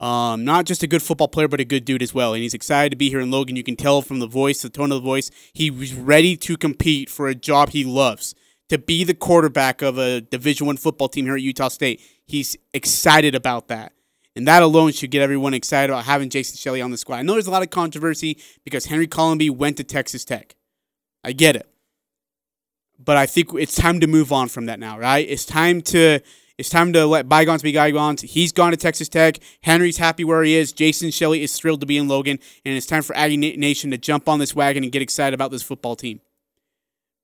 Um, 0.00 0.46
not 0.46 0.64
just 0.64 0.82
a 0.82 0.86
good 0.86 1.02
football 1.02 1.28
player, 1.28 1.46
but 1.46 1.60
a 1.60 1.66
good 1.66 1.84
dude 1.84 2.02
as 2.02 2.14
well. 2.14 2.32
And 2.32 2.42
he's 2.42 2.54
excited 2.54 2.88
to 2.88 2.96
be 2.96 3.10
here 3.10 3.20
in 3.20 3.30
Logan. 3.30 3.54
You 3.54 3.62
can 3.62 3.76
tell 3.76 4.00
from 4.00 4.18
the 4.18 4.26
voice, 4.26 4.62
the 4.62 4.70
tone 4.70 4.92
of 4.92 5.02
the 5.02 5.06
voice, 5.06 5.30
he 5.52 5.70
was 5.70 5.92
ready 5.92 6.38
to 6.38 6.56
compete 6.56 7.10
for 7.10 7.28
a 7.28 7.34
job 7.34 7.68
he 7.68 7.84
loves 7.84 8.34
to 8.72 8.78
be 8.78 9.04
the 9.04 9.12
quarterback 9.12 9.82
of 9.82 9.98
a 9.98 10.22
Division 10.22 10.66
One 10.66 10.78
football 10.78 11.06
team 11.06 11.26
here 11.26 11.34
at 11.34 11.42
Utah 11.42 11.68
State. 11.68 12.00
He's 12.24 12.56
excited 12.72 13.34
about 13.34 13.68
that. 13.68 13.92
And 14.34 14.48
that 14.48 14.62
alone 14.62 14.92
should 14.92 15.10
get 15.10 15.20
everyone 15.20 15.52
excited 15.52 15.92
about 15.92 16.06
having 16.06 16.30
Jason 16.30 16.56
Shelley 16.56 16.80
on 16.80 16.90
the 16.90 16.96
squad. 16.96 17.16
I 17.16 17.22
know 17.22 17.34
there's 17.34 17.46
a 17.46 17.50
lot 17.50 17.62
of 17.62 17.68
controversy 17.68 18.38
because 18.64 18.86
Henry 18.86 19.06
Colombi 19.06 19.50
went 19.50 19.76
to 19.76 19.84
Texas 19.84 20.24
Tech. 20.24 20.54
I 21.22 21.32
get 21.32 21.54
it. 21.54 21.68
But 22.98 23.18
I 23.18 23.26
think 23.26 23.50
it's 23.52 23.76
time 23.76 24.00
to 24.00 24.06
move 24.06 24.32
on 24.32 24.48
from 24.48 24.64
that 24.64 24.80
now, 24.80 24.98
right? 24.98 25.28
It's 25.28 25.44
time 25.44 25.82
to 25.82 26.20
it's 26.56 26.70
time 26.70 26.94
to 26.94 27.04
let 27.04 27.28
bygones 27.28 27.60
be 27.60 27.74
bygones. 27.74 28.22
He's 28.22 28.52
gone 28.52 28.70
to 28.70 28.78
Texas 28.78 29.10
Tech. 29.10 29.36
Henry's 29.62 29.98
happy 29.98 30.24
where 30.24 30.42
he 30.44 30.54
is. 30.54 30.72
Jason 30.72 31.10
Shelley 31.10 31.42
is 31.42 31.54
thrilled 31.54 31.80
to 31.80 31.86
be 31.86 31.98
in 31.98 32.08
Logan. 32.08 32.38
And 32.64 32.74
it's 32.74 32.86
time 32.86 33.02
for 33.02 33.14
Aggie 33.14 33.36
Nation 33.36 33.90
to 33.90 33.98
jump 33.98 34.30
on 34.30 34.38
this 34.38 34.54
wagon 34.54 34.82
and 34.82 34.90
get 34.90 35.02
excited 35.02 35.34
about 35.34 35.50
this 35.50 35.62
football 35.62 35.94
team. 35.94 36.22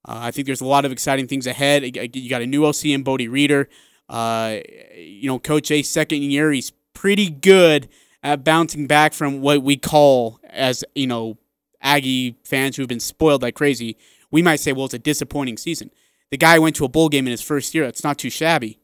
Uh, 0.07 0.19
I 0.23 0.31
think 0.31 0.47
there's 0.47 0.61
a 0.61 0.67
lot 0.67 0.85
of 0.85 0.93
exciting 0.93 1.27
things 1.27 1.47
ahead. 1.47 1.97
You 2.15 2.31
got 2.31 2.43
a 2.43 2.47
new 2.47 2.65
OC 2.65 2.87
in 2.87 3.03
Bodie 3.03 3.29
Reeder. 3.29 3.69
Uh, 4.09 4.59
you 4.97 5.29
know, 5.29 5.39
Coach 5.39 5.71
A 5.71 5.83
second 5.83 6.23
year, 6.23 6.51
he's 6.51 6.73
pretty 6.95 7.29
good 7.29 7.89
at 8.23 8.45
bouncing 8.45 8.87
back 8.87 9.13
from 9.13 9.41
what 9.41 9.63
we 9.63 9.77
call 9.77 10.41
as 10.45 10.85
you 10.95 11.07
know 11.07 11.39
Aggie 11.81 12.37
fans 12.45 12.77
who've 12.77 12.89
been 12.89 13.01
spoiled 13.01 13.43
like 13.43 13.55
crazy. 13.55 13.97
We 14.31 14.43
might 14.43 14.61
say, 14.61 14.73
well, 14.73 14.87
it's 14.87 14.95
a 14.95 14.99
disappointing 14.99 15.57
season. 15.57 15.91
The 16.31 16.37
guy 16.37 16.59
went 16.59 16.77
to 16.77 16.85
a 16.85 16.89
bowl 16.89 17.09
game 17.09 17.27
in 17.27 17.31
his 17.31 17.41
first 17.41 17.75
year. 17.75 17.85
That's 17.85 18.05
not 18.05 18.19
too 18.19 18.31
shabby. 18.31 18.79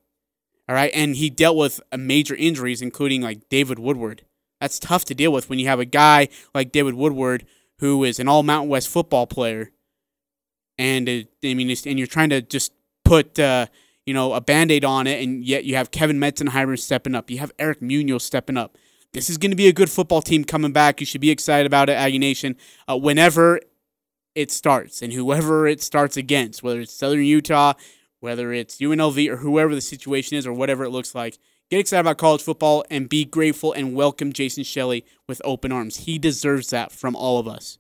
All 0.68 0.74
right, 0.74 0.90
and 0.94 1.16
he 1.16 1.29
dealt 1.29 1.59
with 1.59 1.81
major 1.96 2.35
injuries, 2.35 2.81
including 2.81 3.20
like 3.20 3.48
David 3.50 3.79
Woodward. 3.79 4.24
That's 4.61 4.79
tough 4.79 5.05
to 5.07 5.14
deal 5.14 5.31
with 5.31 5.50
when 5.50 5.59
you 5.59 5.66
have 5.66 5.81
a 5.81 5.85
guy 5.85 6.29
like 6.55 6.72
David 6.72 6.94
Woodward 6.94 7.44
who 7.81 8.05
is 8.05 8.18
an 8.18 8.29
all 8.29 8.42
Mountain 8.42 8.70
West 8.70 8.88
football 8.88 9.27
player, 9.27 9.72
and 10.78 11.08
uh, 11.08 11.22
I 11.42 11.54
mean, 11.54 11.74
and 11.87 11.98
you're 11.98 12.06
trying 12.06 12.30
to 12.30 12.42
just 12.42 12.72
put 13.04 13.38
uh, 13.38 13.66
you 14.06 14.14
know 14.14 14.32
a 14.32 14.40
band 14.40 14.70
aid 14.70 14.84
on 14.84 15.06
it, 15.06 15.22
and 15.22 15.44
yet 15.44 15.64
you 15.64 15.76
have 15.76 15.90
Kevin 15.90 16.18
Meitzenheimer 16.18 16.78
stepping 16.78 17.14
up, 17.14 17.30
you 17.30 17.38
have 17.38 17.52
Eric 17.58 17.82
Munoz 17.82 18.24
stepping 18.24 18.56
up. 18.56 18.76
This 19.12 19.30
is 19.30 19.38
going 19.38 19.52
to 19.52 19.56
be 19.56 19.68
a 19.68 19.72
good 19.72 19.90
football 19.90 20.22
team 20.22 20.44
coming 20.44 20.72
back. 20.72 21.00
You 21.00 21.06
should 21.06 21.20
be 21.20 21.30
excited 21.30 21.66
about 21.66 21.88
it, 21.88 21.92
Aggie 21.92 22.18
Nation. 22.18 22.56
Uh, 22.88 22.98
whenever 22.98 23.60
it 24.34 24.50
starts, 24.50 25.02
and 25.02 25.12
whoever 25.12 25.66
it 25.66 25.80
starts 25.80 26.16
against, 26.16 26.62
whether 26.62 26.80
it's 26.80 26.92
Southern 26.92 27.24
Utah, 27.24 27.74
whether 28.20 28.52
it's 28.52 28.78
UNLV, 28.78 29.28
or 29.28 29.37
whoever 29.37 29.74
the 29.74 29.80
situation 29.80 30.37
is, 30.37 30.46
or 30.46 30.52
whatever 30.52 30.84
it 30.84 30.90
looks 30.90 31.14
like, 31.14 31.38
get 31.70 31.78
excited 31.78 32.00
about 32.00 32.18
college 32.18 32.42
football 32.42 32.84
and 32.90 33.08
be 33.08 33.24
grateful 33.24 33.72
and 33.72 33.94
welcome 33.94 34.32
Jason 34.32 34.64
Shelley 34.64 35.04
with 35.28 35.40
open 35.44 35.70
arms. 35.70 35.98
He 35.98 36.18
deserves 36.18 36.70
that 36.70 36.90
from 36.90 37.14
all 37.14 37.38
of 37.38 37.46
us, 37.46 37.78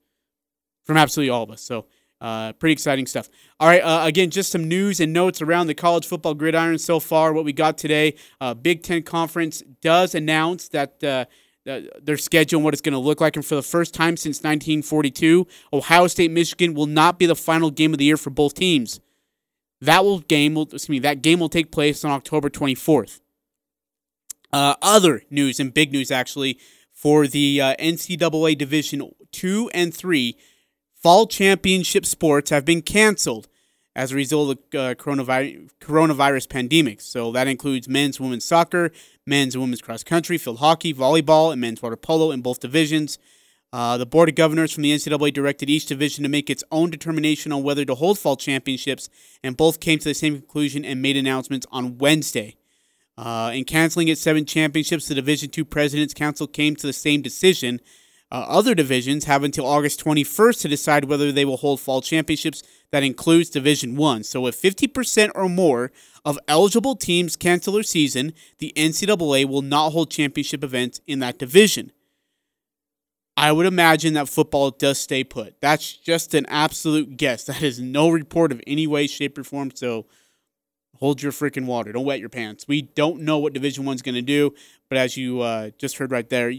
from 0.84 0.96
absolutely 0.96 1.30
all 1.30 1.42
of 1.42 1.50
us. 1.50 1.60
So, 1.60 1.86
uh, 2.24 2.54
pretty 2.54 2.72
exciting 2.72 3.06
stuff. 3.06 3.28
All 3.60 3.68
right, 3.68 3.82
uh, 3.82 4.06
again, 4.06 4.30
just 4.30 4.50
some 4.50 4.66
news 4.66 4.98
and 4.98 5.12
notes 5.12 5.42
around 5.42 5.66
the 5.66 5.74
college 5.74 6.06
football 6.06 6.32
gridiron 6.32 6.78
so 6.78 6.98
far. 6.98 7.34
What 7.34 7.44
we 7.44 7.52
got 7.52 7.76
today, 7.76 8.14
uh, 8.40 8.54
Big 8.54 8.82
Ten 8.82 9.02
Conference 9.02 9.62
does 9.82 10.14
announce 10.14 10.68
that. 10.70 11.04
Uh, 11.04 11.26
their 11.66 12.18
schedule 12.18 12.58
and 12.58 12.64
what 12.64 12.74
it's 12.74 12.82
going 12.82 12.92
to 12.92 12.98
look 12.98 13.22
like. 13.22 13.36
And 13.36 13.46
for 13.46 13.54
the 13.54 13.62
first 13.62 13.94
time 13.94 14.18
since 14.18 14.40
1942, 14.40 15.46
Ohio 15.72 16.06
State 16.08 16.30
Michigan 16.30 16.74
will 16.74 16.84
not 16.84 17.18
be 17.18 17.24
the 17.24 17.34
final 17.34 17.70
game 17.70 17.94
of 17.94 17.98
the 17.98 18.04
year 18.04 18.18
for 18.18 18.28
both 18.28 18.52
teams. 18.52 19.00
That 19.80 20.04
will 20.04 20.18
game 20.18 20.52
will 20.52 20.64
excuse 20.64 20.90
me 20.90 20.98
that 20.98 21.22
game 21.22 21.40
will 21.40 21.48
take 21.48 21.72
place 21.72 22.04
on 22.04 22.10
October 22.10 22.50
24th. 22.50 23.20
Uh, 24.52 24.74
other 24.82 25.22
news 25.30 25.58
and 25.58 25.72
big 25.72 25.90
news 25.90 26.10
actually 26.10 26.58
for 26.92 27.26
the 27.26 27.62
uh, 27.62 27.76
NCAA 27.76 28.58
Division 28.58 29.14
two 29.32 29.70
and 29.72 29.94
three 29.94 30.36
fall 31.04 31.26
championship 31.26 32.06
sports 32.06 32.48
have 32.48 32.64
been 32.64 32.80
canceled 32.80 33.46
as 33.94 34.10
a 34.10 34.14
result 34.14 34.50
of 34.50 34.58
the 34.70 34.80
uh, 34.80 34.94
coronavirus, 34.94 35.68
coronavirus 35.78 36.48
pandemic. 36.48 37.02
So 37.02 37.30
that 37.32 37.46
includes 37.46 37.86
men's, 37.86 38.18
women's 38.18 38.46
soccer, 38.46 38.90
men's 39.26 39.54
and 39.54 39.60
women's 39.60 39.82
cross 39.82 40.02
country, 40.02 40.38
field 40.38 40.60
hockey, 40.60 40.94
volleyball, 40.94 41.52
and 41.52 41.60
men's 41.60 41.82
water 41.82 41.96
polo 41.96 42.30
in 42.30 42.40
both 42.40 42.60
divisions. 42.60 43.18
Uh, 43.70 43.98
the 43.98 44.06
Board 44.06 44.30
of 44.30 44.34
Governors 44.34 44.72
from 44.72 44.82
the 44.82 44.92
NCAA 44.92 45.34
directed 45.34 45.68
each 45.68 45.84
division 45.84 46.22
to 46.22 46.30
make 46.30 46.48
its 46.48 46.64
own 46.72 46.88
determination 46.88 47.52
on 47.52 47.62
whether 47.62 47.84
to 47.84 47.96
hold 47.96 48.18
fall 48.18 48.36
championships, 48.36 49.10
and 49.42 49.58
both 49.58 49.80
came 49.80 49.98
to 49.98 50.08
the 50.08 50.14
same 50.14 50.38
conclusion 50.38 50.86
and 50.86 51.02
made 51.02 51.18
announcements 51.18 51.66
on 51.70 51.98
Wednesday. 51.98 52.56
Uh, 53.18 53.50
in 53.52 53.64
canceling 53.64 54.08
its 54.08 54.22
seven 54.22 54.46
championships, 54.46 55.06
the 55.06 55.14
Division 55.14 55.50
II 55.54 55.64
President's 55.64 56.14
Council 56.14 56.46
came 56.46 56.74
to 56.76 56.86
the 56.86 56.94
same 56.94 57.20
decision. 57.20 57.80
Uh, 58.34 58.44
other 58.48 58.74
divisions 58.74 59.26
have 59.26 59.44
until 59.44 59.64
August 59.64 60.04
21st 60.04 60.62
to 60.62 60.68
decide 60.68 61.04
whether 61.04 61.30
they 61.30 61.44
will 61.44 61.58
hold 61.58 61.80
fall 61.80 62.02
championships. 62.02 62.64
That 62.90 63.04
includes 63.04 63.48
Division 63.48 63.94
One. 63.94 64.24
So, 64.24 64.48
if 64.48 64.60
50% 64.60 65.30
or 65.36 65.48
more 65.48 65.92
of 66.24 66.36
eligible 66.48 66.96
teams 66.96 67.36
cancel 67.36 67.74
their 67.74 67.84
season, 67.84 68.32
the 68.58 68.72
NCAA 68.74 69.44
will 69.44 69.62
not 69.62 69.90
hold 69.90 70.10
championship 70.10 70.64
events 70.64 71.00
in 71.06 71.20
that 71.20 71.38
division. 71.38 71.92
I 73.36 73.52
would 73.52 73.66
imagine 73.66 74.14
that 74.14 74.28
football 74.28 74.72
does 74.72 74.98
stay 74.98 75.22
put. 75.22 75.60
That's 75.60 75.96
just 75.96 76.34
an 76.34 76.44
absolute 76.46 77.16
guess. 77.16 77.44
That 77.44 77.62
is 77.62 77.78
no 77.78 78.08
report 78.08 78.50
of 78.50 78.60
any 78.66 78.88
way, 78.88 79.06
shape, 79.06 79.38
or 79.38 79.44
form. 79.44 79.70
So, 79.76 80.06
hold 80.96 81.22
your 81.22 81.30
freaking 81.30 81.66
water. 81.66 81.92
Don't 81.92 82.04
wet 82.04 82.18
your 82.18 82.30
pants. 82.30 82.66
We 82.66 82.82
don't 82.82 83.20
know 83.20 83.38
what 83.38 83.52
Division 83.52 83.84
One's 83.84 84.02
going 84.02 84.16
to 84.16 84.22
do, 84.22 84.54
but 84.88 84.98
as 84.98 85.16
you 85.16 85.40
uh, 85.40 85.70
just 85.78 85.98
heard 85.98 86.10
right 86.10 86.28
there, 86.28 86.52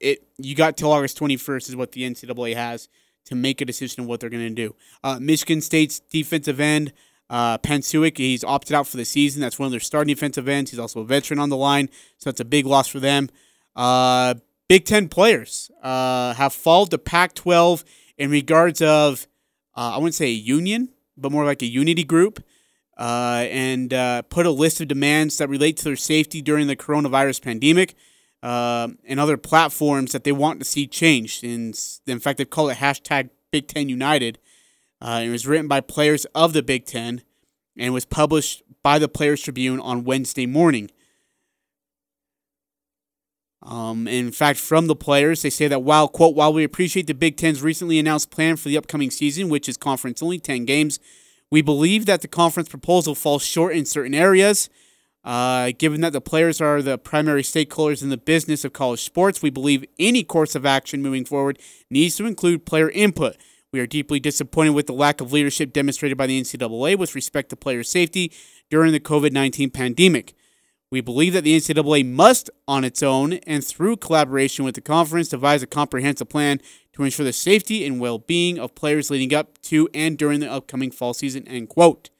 it 0.00 0.26
you 0.38 0.54
got 0.54 0.76
till 0.76 0.92
August 0.92 1.18
21st 1.18 1.68
is 1.68 1.76
what 1.76 1.92
the 1.92 2.02
NCAA 2.02 2.54
has 2.54 2.88
to 3.26 3.34
make 3.34 3.60
a 3.60 3.64
decision 3.64 4.02
on 4.02 4.08
what 4.08 4.20
they're 4.20 4.30
going 4.30 4.48
to 4.48 4.50
do. 4.50 4.74
Uh, 5.04 5.18
Michigan 5.20 5.60
State's 5.60 6.00
defensive 6.00 6.58
end, 6.58 6.92
uh, 7.28 7.58
Panasiuk, 7.58 8.16
he's 8.16 8.42
opted 8.42 8.74
out 8.74 8.86
for 8.86 8.96
the 8.96 9.04
season. 9.04 9.40
That's 9.40 9.58
one 9.58 9.66
of 9.66 9.70
their 9.70 9.80
starting 9.80 10.12
defensive 10.12 10.48
ends. 10.48 10.70
He's 10.70 10.80
also 10.80 11.00
a 11.00 11.04
veteran 11.04 11.38
on 11.38 11.50
the 11.50 11.56
line, 11.56 11.88
so 12.18 12.30
that's 12.30 12.40
a 12.40 12.44
big 12.44 12.66
loss 12.66 12.88
for 12.88 12.98
them. 12.98 13.28
Uh, 13.76 14.34
Big 14.68 14.84
Ten 14.84 15.08
players 15.08 15.70
uh, 15.82 16.34
have 16.34 16.52
followed 16.52 16.90
the 16.90 16.98
Pac 16.98 17.34
12 17.34 17.84
in 18.18 18.30
regards 18.30 18.80
of, 18.80 19.26
uh, 19.76 19.92
I 19.94 19.98
wouldn't 19.98 20.14
say 20.14 20.26
a 20.26 20.28
union, 20.28 20.90
but 21.16 21.32
more 21.32 21.44
like 21.44 21.62
a 21.62 21.66
unity 21.66 22.04
group 22.04 22.42
uh, 22.96 23.46
and 23.50 23.92
uh, 23.92 24.22
put 24.22 24.46
a 24.46 24.50
list 24.50 24.80
of 24.80 24.88
demands 24.88 25.38
that 25.38 25.48
relate 25.48 25.76
to 25.78 25.84
their 25.84 25.96
safety 25.96 26.40
during 26.40 26.66
the 26.66 26.76
coronavirus 26.76 27.42
pandemic 27.42 27.94
uh, 28.42 28.88
and 29.04 29.20
other 29.20 29.36
platforms 29.36 30.12
that 30.12 30.24
they 30.24 30.32
want 30.32 30.58
to 30.60 30.64
see 30.64 30.86
changed. 30.86 31.44
And 31.44 31.78
in 32.06 32.20
fact, 32.20 32.38
they've 32.38 32.48
called 32.48 32.70
it 32.70 32.78
hashtag 32.78 33.30
Big 33.50 33.68
Ten 33.68 33.88
United. 33.88 34.38
Uh, 35.00 35.22
it 35.24 35.30
was 35.30 35.46
written 35.46 35.68
by 35.68 35.80
players 35.80 36.24
of 36.34 36.52
the 36.52 36.62
Big 36.62 36.86
Ten 36.86 37.22
and 37.76 37.94
was 37.94 38.04
published 38.04 38.62
by 38.82 38.98
the 38.98 39.08
Players 39.08 39.42
Tribune 39.42 39.80
on 39.80 40.04
Wednesday 40.04 40.46
morning. 40.46 40.90
Um, 43.62 44.08
in 44.08 44.32
fact, 44.32 44.58
from 44.58 44.86
the 44.86 44.96
players, 44.96 45.42
they 45.42 45.50
say 45.50 45.68
that 45.68 45.82
while 45.82 46.08
quote 46.08 46.34
while 46.34 46.52
we 46.52 46.64
appreciate 46.64 47.06
the 47.06 47.14
Big 47.14 47.36
Ten's 47.36 47.62
recently 47.62 47.98
announced 47.98 48.30
plan 48.30 48.56
for 48.56 48.68
the 48.70 48.78
upcoming 48.78 49.10
season, 49.10 49.50
which 49.50 49.68
is 49.68 49.76
conference 49.76 50.22
only 50.22 50.38
ten 50.38 50.64
games, 50.64 50.98
we 51.50 51.60
believe 51.60 52.06
that 52.06 52.22
the 52.22 52.28
conference 52.28 52.70
proposal 52.70 53.14
falls 53.14 53.42
short 53.42 53.76
in 53.76 53.84
certain 53.84 54.14
areas. 54.14 54.70
Uh, 55.22 55.72
given 55.76 56.00
that 56.00 56.12
the 56.12 56.20
players 56.20 56.60
are 56.60 56.80
the 56.80 56.96
primary 56.96 57.42
stakeholders 57.42 58.02
in 58.02 58.08
the 58.08 58.16
business 58.16 58.64
of 58.64 58.72
college 58.72 59.02
sports, 59.02 59.42
we 59.42 59.50
believe 59.50 59.84
any 59.98 60.24
course 60.24 60.54
of 60.54 60.64
action 60.64 61.02
moving 61.02 61.24
forward 61.24 61.58
needs 61.90 62.16
to 62.16 62.26
include 62.26 62.64
player 62.64 62.90
input. 62.90 63.36
We 63.72 63.80
are 63.80 63.86
deeply 63.86 64.18
disappointed 64.18 64.70
with 64.70 64.86
the 64.86 64.92
lack 64.92 65.20
of 65.20 65.32
leadership 65.32 65.72
demonstrated 65.72 66.18
by 66.18 66.26
the 66.26 66.40
NCAA 66.40 66.98
with 66.98 67.14
respect 67.14 67.50
to 67.50 67.56
player 67.56 67.84
safety 67.84 68.32
during 68.70 68.92
the 68.92 69.00
COVID 69.00 69.32
19 69.32 69.70
pandemic. 69.70 70.34
We 70.90 71.00
believe 71.00 71.34
that 71.34 71.44
the 71.44 71.56
NCAA 71.56 72.04
must, 72.10 72.50
on 72.66 72.82
its 72.82 73.00
own 73.00 73.34
and 73.46 73.64
through 73.64 73.98
collaboration 73.98 74.64
with 74.64 74.74
the 74.74 74.80
conference, 74.80 75.28
devise 75.28 75.62
a 75.62 75.68
comprehensive 75.68 76.28
plan 76.28 76.60
to 76.94 77.04
ensure 77.04 77.24
the 77.24 77.32
safety 77.32 77.86
and 77.86 78.00
well-being 78.00 78.58
of 78.58 78.74
players 78.74 79.08
leading 79.08 79.32
up 79.32 79.60
to 79.62 79.88
and 79.94 80.18
during 80.18 80.40
the 80.40 80.50
upcoming 80.50 80.90
fall 80.90 81.14
season. 81.14 81.46
End 81.46 81.68
quote. 81.68 82.10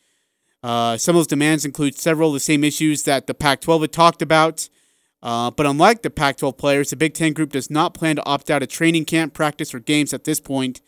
Uh, 0.62 0.96
some 0.96 1.16
of 1.16 1.20
those 1.20 1.26
demands 1.26 1.64
include 1.64 1.96
several 1.96 2.30
of 2.30 2.34
the 2.34 2.40
same 2.40 2.64
issues 2.64 3.04
that 3.04 3.26
the 3.26 3.34
Pac-12 3.34 3.80
had 3.82 3.92
talked 3.92 4.22
about. 4.22 4.68
Uh, 5.22 5.50
but 5.50 5.66
unlike 5.66 6.02
the 6.02 6.10
Pac-12 6.10 6.56
players, 6.56 6.90
the 6.90 6.96
Big 6.96 7.14
Ten 7.14 7.32
group 7.32 7.52
does 7.52 7.70
not 7.70 7.94
plan 7.94 8.16
to 8.16 8.26
opt 8.26 8.50
out 8.50 8.62
of 8.62 8.68
training 8.68 9.04
camp, 9.04 9.34
practice, 9.34 9.74
or 9.74 9.80
games 9.80 10.12
at 10.14 10.24
this 10.24 10.40
point. 10.40 10.80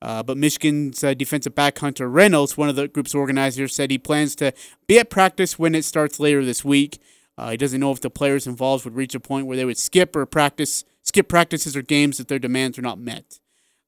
Uh, 0.00 0.22
but 0.22 0.36
Michigan's 0.36 1.02
uh, 1.02 1.14
defensive 1.14 1.54
back 1.54 1.78
Hunter 1.78 2.08
Reynolds, 2.08 2.56
one 2.56 2.68
of 2.68 2.76
the 2.76 2.86
group's 2.86 3.14
organizers, 3.14 3.74
said 3.74 3.90
he 3.90 3.98
plans 3.98 4.36
to 4.36 4.52
be 4.86 4.98
at 4.98 5.10
practice 5.10 5.58
when 5.58 5.74
it 5.74 5.84
starts 5.84 6.20
later 6.20 6.44
this 6.44 6.64
week. 6.64 7.00
Uh, 7.36 7.50
he 7.50 7.56
doesn't 7.56 7.80
know 7.80 7.92
if 7.92 8.00
the 8.00 8.10
players 8.10 8.46
involved 8.46 8.84
would 8.84 8.96
reach 8.96 9.14
a 9.14 9.20
point 9.20 9.46
where 9.46 9.56
they 9.56 9.64
would 9.64 9.78
skip 9.78 10.14
or 10.14 10.24
practice, 10.26 10.84
skip 11.02 11.28
practices 11.28 11.76
or 11.76 11.82
games 11.82 12.20
if 12.20 12.26
their 12.26 12.38
demands 12.38 12.78
are 12.78 12.82
not 12.82 12.98
met. 12.98 13.40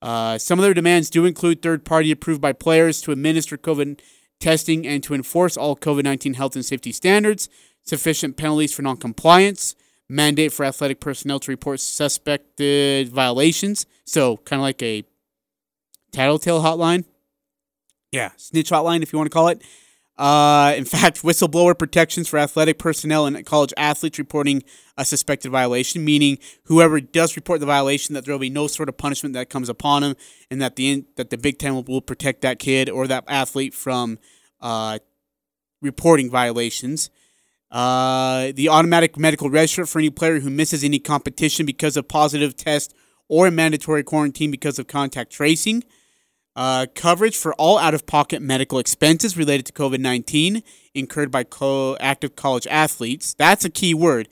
Uh, 0.02 0.38
some 0.38 0.58
of 0.58 0.62
their 0.62 0.74
demands 0.74 1.10
do 1.10 1.24
include 1.24 1.60
third 1.60 1.84
party 1.84 2.10
approved 2.10 2.40
by 2.40 2.52
players 2.52 3.00
to 3.02 3.12
administer 3.12 3.58
COVID 3.58 4.00
testing 4.40 4.86
and 4.86 5.02
to 5.04 5.14
enforce 5.14 5.56
all 5.56 5.76
COVID 5.76 6.04
19 6.04 6.34
health 6.34 6.54
and 6.56 6.64
safety 6.64 6.92
standards, 6.92 7.48
sufficient 7.82 8.36
penalties 8.36 8.72
for 8.72 8.82
noncompliance, 8.82 9.76
mandate 10.08 10.52
for 10.52 10.64
athletic 10.64 11.00
personnel 11.00 11.38
to 11.40 11.50
report 11.50 11.80
suspected 11.80 13.08
violations. 13.08 13.86
So, 14.04 14.38
kind 14.38 14.60
of 14.60 14.64
like 14.64 14.82
a 14.82 15.04
tattletale 16.12 16.62
hotline. 16.62 17.04
Yeah, 18.10 18.30
snitch 18.36 18.70
hotline, 18.70 19.02
if 19.02 19.12
you 19.12 19.18
want 19.18 19.30
to 19.30 19.34
call 19.34 19.48
it. 19.48 19.62
Uh, 20.20 20.74
in 20.76 20.84
fact, 20.96 21.22
whistleblower 21.22 21.76
protections 21.76 22.28
for 22.28 22.38
athletic 22.38 22.78
personnel 22.78 23.24
and 23.24 23.44
college 23.46 23.72
athletes 23.78 24.18
reporting 24.18 24.62
a 24.98 25.04
suspected 25.04 25.50
violation, 25.50 26.04
meaning 26.04 26.38
whoever 26.64 27.00
does 27.00 27.36
report 27.36 27.58
the 27.58 27.66
violation, 27.66 28.14
that 28.14 28.26
there 28.26 28.34
will 28.34 28.38
be 28.38 28.50
no 28.50 28.66
sort 28.66 28.90
of 28.90 28.98
punishment 28.98 29.32
that 29.32 29.48
comes 29.48 29.70
upon 29.70 30.02
them, 30.02 30.14
and 30.50 30.60
that 30.60 30.76
the 30.76 31.06
that 31.16 31.30
the 31.30 31.38
Big 31.38 31.58
Ten 31.58 31.74
will, 31.74 31.84
will 31.84 32.02
protect 32.02 32.42
that 32.42 32.58
kid 32.58 32.90
or 32.90 33.06
that 33.06 33.24
athlete 33.26 33.72
from 33.72 34.18
uh, 34.60 34.98
reporting 35.80 36.30
violations. 36.30 37.08
Uh, 37.70 38.52
the 38.54 38.68
automatic 38.68 39.16
medical 39.16 39.48
register 39.48 39.86
for 39.86 40.00
any 40.00 40.10
player 40.10 40.40
who 40.40 40.50
misses 40.50 40.84
any 40.84 40.98
competition 40.98 41.64
because 41.64 41.96
of 41.96 42.08
positive 42.08 42.56
test 42.56 42.94
or 43.26 43.46
a 43.46 43.50
mandatory 43.50 44.02
quarantine 44.02 44.50
because 44.50 44.78
of 44.78 44.86
contact 44.86 45.32
tracing. 45.32 45.82
Uh, 46.56 46.86
coverage 46.94 47.36
for 47.36 47.54
all 47.54 47.78
out 47.78 47.94
of 47.94 48.06
pocket 48.06 48.42
medical 48.42 48.78
expenses 48.78 49.36
related 49.36 49.66
to 49.66 49.72
COVID 49.72 50.00
19 50.00 50.62
incurred 50.94 51.30
by 51.30 51.44
co- 51.44 51.96
active 52.00 52.34
college 52.34 52.66
athletes. 52.66 53.34
That's 53.34 53.64
a 53.64 53.70
key 53.70 53.94
word 53.94 54.28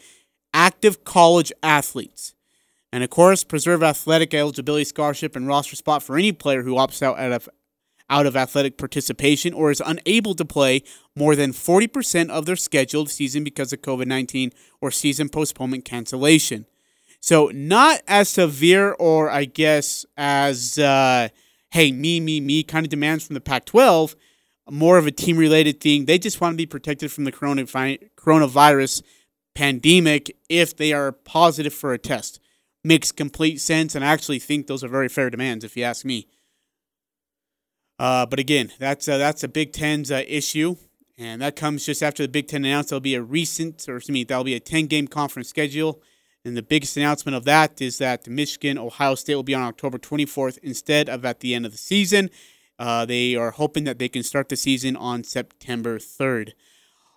active 0.52 1.04
college 1.04 1.52
athletes. 1.62 2.34
And 2.92 3.04
of 3.04 3.10
course, 3.10 3.44
preserve 3.44 3.82
athletic 3.82 4.32
eligibility 4.32 4.84
scholarship 4.84 5.36
and 5.36 5.46
roster 5.46 5.76
spot 5.76 6.02
for 6.02 6.16
any 6.16 6.32
player 6.32 6.62
who 6.62 6.74
opts 6.74 7.02
out 7.02 7.18
of, 7.18 7.48
out 8.08 8.26
of 8.26 8.34
athletic 8.34 8.78
participation 8.78 9.52
or 9.52 9.70
is 9.70 9.82
unable 9.84 10.34
to 10.34 10.44
play 10.44 10.82
more 11.14 11.36
than 11.36 11.52
40% 11.52 12.30
of 12.30 12.46
their 12.46 12.56
scheduled 12.56 13.10
season 13.10 13.44
because 13.44 13.72
of 13.72 13.82
COVID 13.82 14.06
19 14.06 14.52
or 14.80 14.90
season 14.90 15.28
postponement 15.28 15.84
cancellation. 15.84 16.66
So 17.20 17.50
not 17.52 18.00
as 18.06 18.28
severe, 18.28 18.92
or 18.92 19.28
I 19.28 19.44
guess 19.44 20.06
as 20.16 20.78
uh, 20.78 21.28
hey 21.70 21.92
me 21.92 22.20
me 22.20 22.40
me 22.40 22.62
kind 22.62 22.86
of 22.86 22.90
demands 22.90 23.26
from 23.26 23.34
the 23.34 23.40
Pac-12. 23.40 24.14
More 24.70 24.98
of 24.98 25.06
a 25.06 25.10
team-related 25.10 25.80
thing. 25.80 26.04
They 26.04 26.18
just 26.18 26.40
want 26.40 26.52
to 26.52 26.56
be 26.56 26.66
protected 26.66 27.10
from 27.10 27.24
the 27.24 27.32
coronavirus 27.32 29.02
pandemic 29.54 30.36
if 30.50 30.76
they 30.76 30.92
are 30.92 31.10
positive 31.10 31.72
for 31.72 31.94
a 31.94 31.98
test. 31.98 32.38
Makes 32.84 33.10
complete 33.10 33.60
sense, 33.60 33.94
and 33.94 34.04
I 34.04 34.08
actually 34.08 34.38
think 34.38 34.66
those 34.66 34.84
are 34.84 34.88
very 34.88 35.08
fair 35.08 35.30
demands, 35.30 35.64
if 35.64 35.76
you 35.76 35.84
ask 35.84 36.04
me. 36.04 36.28
Uh, 37.98 38.26
but 38.26 38.38
again, 38.38 38.72
that's 38.78 39.08
uh, 39.08 39.18
that's 39.18 39.42
a 39.42 39.48
Big 39.48 39.72
Ten's 39.72 40.10
uh, 40.10 40.22
issue. 40.28 40.76
And 41.20 41.42
that 41.42 41.56
comes 41.56 41.84
just 41.84 42.00
after 42.00 42.22
the 42.22 42.28
Big 42.28 42.46
Ten 42.46 42.64
announced 42.64 42.90
there'll 42.90 43.00
be 43.00 43.16
a 43.16 43.22
recent, 43.22 43.88
or 43.88 43.96
excuse 43.96 44.12
me, 44.12 44.22
there'll 44.22 44.44
be 44.44 44.54
a 44.54 44.60
10 44.60 44.86
game 44.86 45.08
conference 45.08 45.48
schedule. 45.48 46.00
And 46.48 46.56
the 46.56 46.62
biggest 46.62 46.96
announcement 46.96 47.36
of 47.36 47.44
that 47.44 47.80
is 47.80 47.98
that 47.98 48.26
Michigan, 48.26 48.78
Ohio 48.78 49.14
State 49.14 49.36
will 49.36 49.42
be 49.42 49.54
on 49.54 49.62
October 49.62 49.98
24th 49.98 50.58
instead 50.62 51.08
of 51.08 51.24
at 51.24 51.40
the 51.40 51.54
end 51.54 51.66
of 51.66 51.72
the 51.72 51.78
season. 51.78 52.30
Uh, 52.78 53.04
they 53.04 53.36
are 53.36 53.50
hoping 53.50 53.84
that 53.84 53.98
they 53.98 54.08
can 54.08 54.22
start 54.22 54.48
the 54.48 54.56
season 54.56 54.96
on 54.96 55.22
September 55.24 55.98
3rd. 55.98 56.52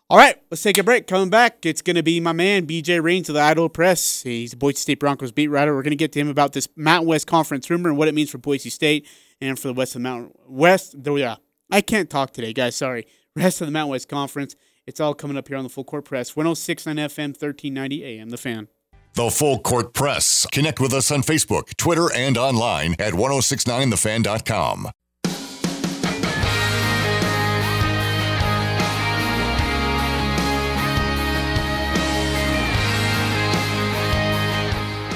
All 0.09 0.17
right, 0.17 0.35
let's 0.51 0.61
take 0.61 0.77
a 0.77 0.83
break. 0.83 1.07
Coming 1.07 1.29
back, 1.29 1.65
it's 1.65 1.81
going 1.81 1.95
to 1.95 2.03
be 2.03 2.19
my 2.19 2.33
man, 2.33 2.67
BJ 2.67 3.01
Rains 3.01 3.29
of 3.29 3.35
the 3.35 3.41
Idaho 3.41 3.69
Press. 3.69 4.23
He's 4.23 4.53
a 4.53 4.57
Boise 4.57 4.75
State 4.77 4.99
Broncos 4.99 5.31
beat 5.31 5.47
writer. 5.47 5.73
We're 5.73 5.83
going 5.83 5.91
to 5.91 5.95
get 5.95 6.11
to 6.13 6.19
him 6.19 6.27
about 6.27 6.51
this 6.51 6.67
Mountain 6.75 7.07
West 7.07 7.27
Conference 7.27 7.69
rumor 7.69 7.89
and 7.89 7.97
what 7.97 8.09
it 8.09 8.13
means 8.13 8.29
for 8.29 8.37
Boise 8.37 8.69
State 8.69 9.07
and 9.39 9.57
for 9.57 9.69
the 9.69 9.73
West 9.73 9.95
of 9.95 10.01
the 10.01 10.09
Mountain 10.09 10.33
West. 10.47 10.95
Yeah, 11.05 11.37
I 11.71 11.79
can't 11.79 12.09
talk 12.09 12.31
today, 12.31 12.51
guys. 12.51 12.75
Sorry 12.75 13.07
rest 13.35 13.61
of 13.61 13.67
the 13.67 13.71
Mountain 13.71 13.91
West 13.91 14.09
Conference. 14.09 14.55
It's 14.85 14.99
all 14.99 15.13
coming 15.13 15.37
up 15.37 15.47
here 15.47 15.57
on 15.57 15.63
the 15.63 15.69
Full 15.69 15.83
Court 15.83 16.05
Press. 16.05 16.35
1069 16.35 16.97
FM, 16.97 17.27
1390 17.29 18.03
AM. 18.03 18.29
The 18.29 18.37
Fan. 18.37 18.67
The 19.13 19.29
Full 19.29 19.59
Court 19.59 19.93
Press. 19.93 20.47
Connect 20.51 20.79
with 20.79 20.93
us 20.93 21.11
on 21.11 21.21
Facebook, 21.21 21.75
Twitter, 21.75 22.11
and 22.13 22.37
online 22.37 22.93
at 22.97 23.13
1069thefan.com. 23.13 24.91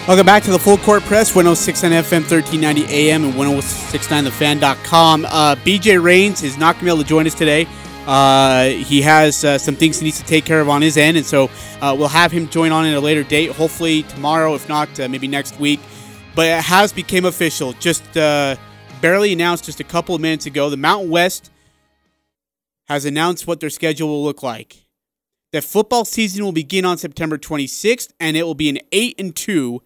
Welcome 0.08 0.25
back 0.27 0.43
to 0.43 0.51
the 0.51 0.60
Full 0.60 0.77
Court 0.77 1.01
Press, 1.03 1.34
1069 1.34 2.03
FM, 2.03 2.29
1390 2.29 2.86
AM, 2.93 3.23
and 3.23 3.34
1069thefan.com. 3.34 5.25
Uh, 5.25 5.55
BJ 5.55 6.03
Rains 6.03 6.43
is 6.43 6.58
not 6.58 6.75
going 6.75 6.79
to 6.81 6.86
be 6.86 6.91
able 6.91 7.01
to 7.01 7.10
join 7.10 7.25
us 7.25 7.34
today. 7.34 7.65
Uh, 8.06 8.65
he 8.70 9.02
has 9.02 9.44
uh, 9.44 9.58
some 9.58 9.76
things 9.76 10.00
he 10.00 10.06
needs 10.06 10.20
to 10.20 10.26
take 10.26 10.46
care 10.46 10.62
of 10.62 10.70
on 10.70 10.82
his 10.82 10.96
end, 10.96 11.18
and 11.18 11.26
so 11.26 11.50
uh, 11.82 11.96
we'll 11.98 12.08
have 12.08 12.32
him 12.32 12.48
join 12.50 12.72
on 12.72 12.86
at 12.86 12.94
a 12.94 13.00
later 13.00 13.24
date, 13.24 13.52
hopefully 13.52 14.04
tomorrow, 14.04 14.54
if 14.54 14.70
not 14.70 15.00
uh, 15.00 15.10
maybe 15.10 15.28
next 15.28 15.60
week. 15.60 15.80
But 16.36 16.48
it 16.48 16.63
has 16.63 16.94
become 16.94 17.26
official, 17.26 17.74
just 17.74 18.15
uh, 18.15 18.58
barely 19.02 19.34
announced 19.34 19.65
just 19.65 19.80
a 19.80 19.84
couple 19.84 20.13
of 20.13 20.22
minutes 20.22 20.46
ago. 20.46 20.70
The 20.70 20.78
Mountain 20.78 21.10
West 21.10 21.50
has 22.88 23.06
announced 23.06 23.48
what 23.48 23.60
their 23.60 23.70
schedule 23.70 24.08
will 24.10 24.24
look 24.24 24.44
like. 24.44 24.86
The 25.52 25.62
football 25.62 26.06
season 26.06 26.44
will 26.44 26.52
begin 26.52 26.86
on 26.86 26.98
September 26.98 27.38
26th, 27.38 28.12
and 28.20 28.36
it 28.38 28.44
will 28.44 28.56
be 28.56 28.70
an 28.70 28.80
eight 28.91 29.20
and 29.20 29.36
two 29.36 29.82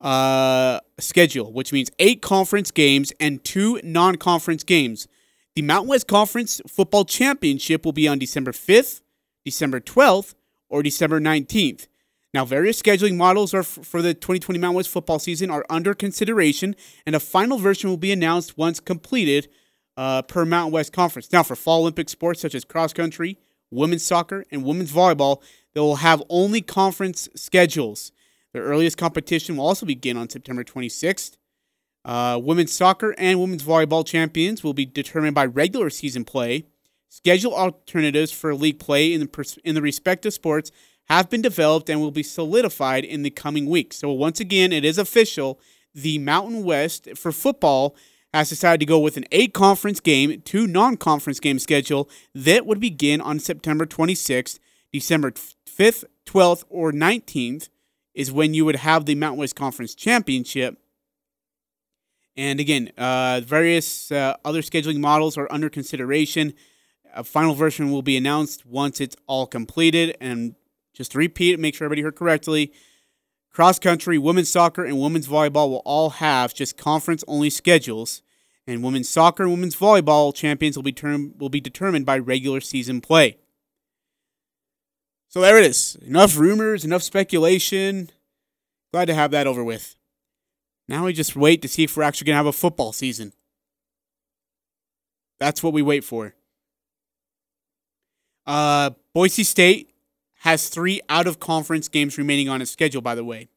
uh, 0.00 0.80
schedule, 0.98 1.52
which 1.52 1.72
means 1.72 1.90
eight 1.98 2.20
conference 2.20 2.70
games 2.70 3.12
and 3.20 3.42
two 3.42 3.80
non-conference 3.82 4.64
games. 4.64 5.08
The 5.54 5.62
Mountain 5.62 5.88
West 5.88 6.08
Conference 6.08 6.60
Football 6.66 7.04
Championship 7.04 7.84
will 7.84 7.92
be 7.92 8.08
on 8.08 8.18
December 8.18 8.50
5th, 8.50 9.02
December 9.44 9.78
12th, 9.78 10.34
or 10.68 10.82
December 10.82 11.20
19th. 11.20 11.86
Now, 12.32 12.44
various 12.44 12.82
scheduling 12.82 13.16
models 13.16 13.54
f- 13.54 13.64
for 13.64 14.02
the 14.02 14.14
2020 14.14 14.58
Mountain 14.58 14.74
West 14.74 14.88
football 14.88 15.20
season 15.20 15.50
are 15.50 15.64
under 15.70 15.94
consideration, 15.94 16.74
and 17.06 17.14
a 17.14 17.20
final 17.20 17.58
version 17.58 17.88
will 17.88 17.96
be 17.96 18.10
announced 18.10 18.58
once 18.58 18.80
completed 18.80 19.46
uh, 19.96 20.22
per 20.22 20.44
Mountain 20.44 20.72
West 20.72 20.92
Conference. 20.92 21.30
Now, 21.30 21.44
for 21.44 21.54
fall 21.54 21.82
Olympic 21.82 22.08
sports 22.08 22.40
such 22.40 22.56
as 22.56 22.64
cross 22.64 22.92
country, 22.92 23.38
women's 23.70 24.04
soccer, 24.04 24.44
and 24.50 24.64
women's 24.64 24.90
volleyball, 24.90 25.40
they 25.72 25.80
will 25.80 25.96
have 25.96 26.20
only 26.28 26.62
conference 26.62 27.28
schedules. 27.36 28.10
The 28.52 28.58
earliest 28.58 28.98
competition 28.98 29.56
will 29.56 29.66
also 29.66 29.86
begin 29.86 30.16
on 30.16 30.28
September 30.28 30.64
26th. 30.64 31.36
Uh, 32.04 32.38
women's 32.42 32.72
soccer 32.72 33.14
and 33.16 33.40
women's 33.40 33.62
volleyball 33.62 34.06
champions 34.06 34.62
will 34.62 34.74
be 34.74 34.84
determined 34.84 35.34
by 35.34 35.46
regular 35.46 35.88
season 35.90 36.24
play. 36.24 36.66
Schedule 37.08 37.54
alternatives 37.54 38.32
for 38.32 38.54
league 38.54 38.78
play 38.78 39.12
in 39.12 39.20
the, 39.20 39.28
pers- 39.28 39.58
in 39.64 39.74
the 39.74 39.82
respective 39.82 40.34
sports 40.34 40.70
have 41.04 41.30
been 41.30 41.42
developed 41.42 41.88
and 41.88 42.00
will 42.00 42.10
be 42.10 42.22
solidified 42.22 43.04
in 43.04 43.22
the 43.22 43.30
coming 43.30 43.66
weeks. 43.66 43.96
So, 43.96 44.10
once 44.10 44.40
again, 44.40 44.72
it 44.72 44.84
is 44.84 44.98
official. 44.98 45.60
The 45.94 46.18
Mountain 46.18 46.64
West 46.64 47.08
for 47.16 47.30
football 47.30 47.94
has 48.32 48.48
decided 48.48 48.80
to 48.80 48.86
go 48.86 48.98
with 48.98 49.16
an 49.16 49.24
eight 49.30 49.54
conference 49.54 50.00
game, 50.00 50.40
two 50.42 50.66
non 50.66 50.96
conference 50.96 51.38
game 51.38 51.58
schedule 51.58 52.10
that 52.34 52.66
would 52.66 52.80
begin 52.80 53.20
on 53.20 53.38
September 53.38 53.86
26th, 53.86 54.58
December 54.92 55.30
5th, 55.30 56.04
12th, 56.26 56.64
or 56.68 56.90
19th 56.90 57.68
is 58.14 58.32
when 58.32 58.54
you 58.54 58.64
would 58.64 58.76
have 58.76 59.06
the 59.06 59.14
Mountain 59.14 59.38
West 59.38 59.56
Conference 59.56 59.94
Championship. 59.94 60.78
And 62.36 62.58
again, 62.60 62.90
uh, 62.98 63.42
various 63.44 64.10
uh, 64.10 64.36
other 64.44 64.62
scheduling 64.62 64.98
models 64.98 65.38
are 65.38 65.48
under 65.50 65.70
consideration. 65.70 66.54
A 67.14 67.22
final 67.22 67.54
version 67.54 67.90
will 67.92 68.02
be 68.02 68.16
announced 68.16 68.66
once 68.66 69.00
it's 69.00 69.16
all 69.26 69.46
completed. 69.46 70.16
And 70.20 70.56
just 70.92 71.12
to 71.12 71.18
repeat, 71.18 71.60
make 71.60 71.74
sure 71.74 71.84
everybody 71.84 72.02
heard 72.02 72.16
correctly 72.16 72.72
cross 73.54 73.78
country, 73.78 74.18
women's 74.18 74.50
soccer, 74.50 74.84
and 74.84 75.00
women's 75.00 75.28
volleyball 75.28 75.70
will 75.70 75.82
all 75.84 76.10
have 76.10 76.52
just 76.52 76.76
conference 76.76 77.24
only 77.26 77.48
schedules. 77.48 78.20
And 78.66 78.82
women's 78.82 79.08
soccer 79.08 79.44
and 79.44 79.52
women's 79.52 79.76
volleyball 79.76 80.34
champions 80.34 80.76
will 80.76 80.82
be, 80.82 80.92
term- 80.92 81.34
will 81.38 81.50
be 81.50 81.60
determined 81.60 82.04
by 82.04 82.18
regular 82.18 82.60
season 82.60 83.00
play. 83.00 83.38
So 85.28 85.40
there 85.40 85.58
it 85.58 85.64
is. 85.64 85.96
Enough 85.96 86.36
rumors, 86.36 86.84
enough 86.84 87.02
speculation. 87.02 88.10
Glad 88.92 89.06
to 89.06 89.14
have 89.14 89.30
that 89.30 89.46
over 89.46 89.62
with. 89.62 89.96
Now 90.88 91.06
we 91.06 91.12
just 91.12 91.34
wait 91.34 91.62
to 91.62 91.68
see 91.68 91.84
if 91.84 91.96
we're 91.96 92.02
actually 92.02 92.26
going 92.26 92.34
to 92.34 92.38
have 92.38 92.46
a 92.46 92.52
football 92.52 92.92
season. 92.92 93.32
That's 95.38 95.62
what 95.62 95.72
we 95.72 95.82
wait 95.82 96.04
for. 96.04 96.34
Uh, 98.46 98.90
Boise 99.14 99.44
State 99.44 99.94
has 100.40 100.68
three 100.68 101.00
out 101.08 101.26
of 101.26 101.40
conference 101.40 101.88
games 101.88 102.18
remaining 102.18 102.48
on 102.48 102.60
its 102.60 102.70
schedule, 102.70 103.00
by 103.00 103.14
the 103.14 103.24
way. 103.24 103.48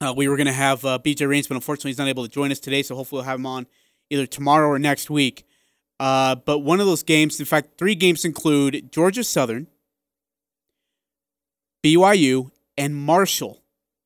Uh, 0.00 0.14
we 0.16 0.28
were 0.28 0.36
going 0.36 0.46
to 0.46 0.52
have 0.52 0.84
uh, 0.84 0.98
BJ 0.98 1.28
Rains, 1.28 1.48
but 1.48 1.56
unfortunately 1.56 1.90
he's 1.90 1.98
not 1.98 2.08
able 2.08 2.24
to 2.24 2.30
join 2.30 2.52
us 2.52 2.60
today, 2.60 2.82
so 2.82 2.94
hopefully 2.94 3.18
we'll 3.18 3.24
have 3.24 3.38
him 3.38 3.46
on 3.46 3.66
either 4.10 4.26
tomorrow 4.26 4.68
or 4.68 4.78
next 4.78 5.10
week. 5.10 5.44
Uh, 5.98 6.36
but 6.36 6.60
one 6.60 6.78
of 6.78 6.86
those 6.86 7.02
games, 7.02 7.40
in 7.40 7.46
fact, 7.46 7.78
three 7.78 7.94
games 7.94 8.24
include 8.24 8.92
Georgia 8.92 9.24
Southern, 9.24 9.66
BYU, 11.82 12.50
and 12.76 12.94
Marshall. 12.94 13.62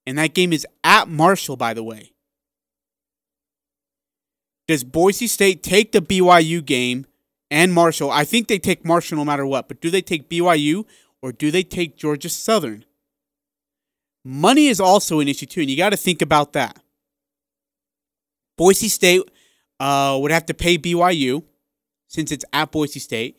And 0.07 0.19
that 0.19 0.35
game 0.35 0.53
is 0.53 0.67
at 0.83 1.09
Marshall, 1.09 1.57
by 1.57 1.75
the 1.75 1.83
way. 1.83 2.12
Does 4.69 4.85
Boise 4.85 5.27
State 5.27 5.63
take 5.63 5.93
the 5.93 6.01
BYU 6.01 6.65
game 6.65 7.07
and 7.51 7.73
Marshall? 7.73 8.11
I 8.11 8.25
think 8.25 8.49
they 8.49 8.59
take 8.59 8.85
Marshall 8.85 9.19
no 9.19 9.25
matter 9.25 9.47
what, 9.47 9.69
but 9.69 9.81
do 9.81 9.91
they 9.91 10.03
take 10.03 10.29
BYU 10.29 10.85
or 11.21 11.33
do 11.33 11.51
they 11.51 11.63
take 11.63 11.97
Georgia 11.97 12.29
Southern? 12.29 12.85
Money 14.25 14.69
is 14.69 14.81
also 14.81 15.21
an 15.21 15.29
issue 15.29 15.47
too, 15.47 15.63
and 15.63 15.71
you 15.71 15.77
got 15.77 15.91
to 15.91 15.97
think 15.97 16.23
about 16.23 16.53
that. 16.53 16.79
Boise 18.57 18.89
State 18.89 19.23
uh, 19.81 20.17
would 20.21 20.31
have 20.31 20.47
to 20.47 20.55
pay 20.55 20.79
BYU 20.79 21.43
since 22.07 22.31
it's 22.31 22.45
at 22.53 22.71
Boise 22.71 23.01
State, 23.01 23.39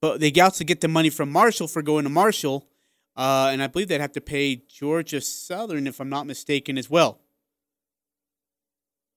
but 0.00 0.20
they 0.20 0.32
also 0.40 0.64
get 0.64 0.80
the 0.80 0.88
money 0.88 1.10
from 1.10 1.30
Marshall 1.32 1.66
for 1.66 1.82
going 1.82 2.04
to 2.04 2.10
Marshall, 2.10 2.68
uh, 3.16 3.48
and 3.50 3.62
I 3.62 3.66
believe 3.66 3.88
they'd 3.88 4.00
have 4.00 4.12
to 4.12 4.20
pay 4.20 4.56
Georgia 4.56 5.20
Southern 5.20 5.88
if 5.88 6.00
I'm 6.00 6.10
not 6.10 6.26
mistaken 6.26 6.78
as 6.78 6.88
well. 6.88 7.20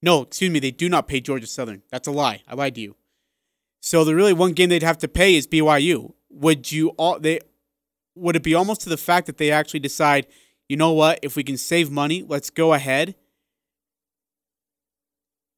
No, 0.02 0.22
excuse 0.22 0.52
me, 0.52 0.60
they 0.60 0.72
do 0.72 0.88
not 0.88 1.08
pay 1.08 1.20
Georgia 1.20 1.48
Southern. 1.48 1.84
That's 1.92 2.08
a 2.08 2.12
lie. 2.12 2.42
I 2.48 2.56
lied 2.56 2.76
to 2.76 2.82
you. 2.82 2.96
So 3.82 4.04
the 4.04 4.16
really 4.16 4.34
one 4.34 4.54
game 4.54 4.70
they'd 4.70 4.84
have 4.84 4.98
to 5.00 5.08
pay 5.08 5.36
is 5.36 5.48
BYU. 5.48 6.14
Would 6.30 6.72
you 6.72 6.90
all 6.90 7.20
they 7.20 7.40
would 8.16 8.36
it 8.36 8.44
be 8.44 8.54
almost 8.54 8.82
to 8.82 8.90
the 8.90 8.98
fact 8.98 9.28
that 9.28 9.38
they 9.38 9.52
actually 9.52 9.80
decide, 9.80 10.28
you 10.68 10.78
know 10.78 10.92
what, 10.92 11.20
if 11.22 11.36
we 11.36 11.44
can 11.44 11.58
save 11.58 11.90
money, 11.90 12.24
let's 12.28 12.50
go 12.50 12.74
ahead 12.74 13.16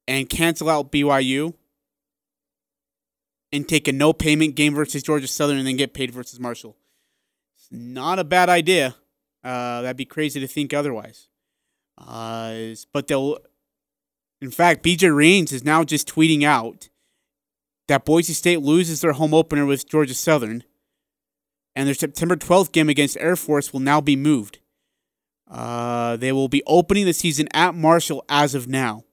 and 0.06 0.28
cancel 0.28 0.68
out 0.70 0.92
BYU 0.92 1.54
and 3.52 3.68
take 3.68 3.88
a 3.88 3.92
no 3.92 4.12
payment 4.12 4.54
game 4.54 4.74
versus 4.74 5.02
Georgia 5.02 5.26
Southern 5.26 5.58
and 5.58 5.66
then 5.66 5.76
get 5.76 5.92
paid 5.92 6.10
versus 6.10 6.40
Marshall. 6.40 6.76
It's 7.56 7.68
not 7.70 8.18
a 8.18 8.24
bad 8.24 8.48
idea. 8.48 8.94
Uh, 9.44 9.82
that'd 9.82 9.96
be 9.96 10.04
crazy 10.04 10.40
to 10.40 10.46
think 10.46 10.72
otherwise. 10.72 11.28
Uh, 11.98 12.74
but 12.92 13.08
they'll 13.08 13.38
in 14.42 14.50
fact, 14.50 14.82
BJ 14.82 15.14
Rains 15.14 15.52
is 15.52 15.62
now 15.62 15.84
just 15.84 16.12
tweeting 16.12 16.42
out 16.42 16.88
that 17.86 18.04
Boise 18.04 18.32
State 18.32 18.60
loses 18.60 19.00
their 19.00 19.12
home 19.12 19.32
opener 19.32 19.64
with 19.64 19.88
Georgia 19.88 20.14
Southern, 20.14 20.64
and 21.76 21.86
their 21.86 21.94
September 21.94 22.34
12th 22.34 22.72
game 22.72 22.88
against 22.88 23.16
Air 23.18 23.36
Force 23.36 23.72
will 23.72 23.80
now 23.80 24.00
be 24.00 24.16
moved. 24.16 24.58
Uh, 25.48 26.16
they 26.16 26.32
will 26.32 26.48
be 26.48 26.62
opening 26.66 27.06
the 27.06 27.12
season 27.12 27.46
at 27.54 27.76
Marshall 27.76 28.24
as 28.28 28.56
of 28.56 28.66
now. 28.66 29.04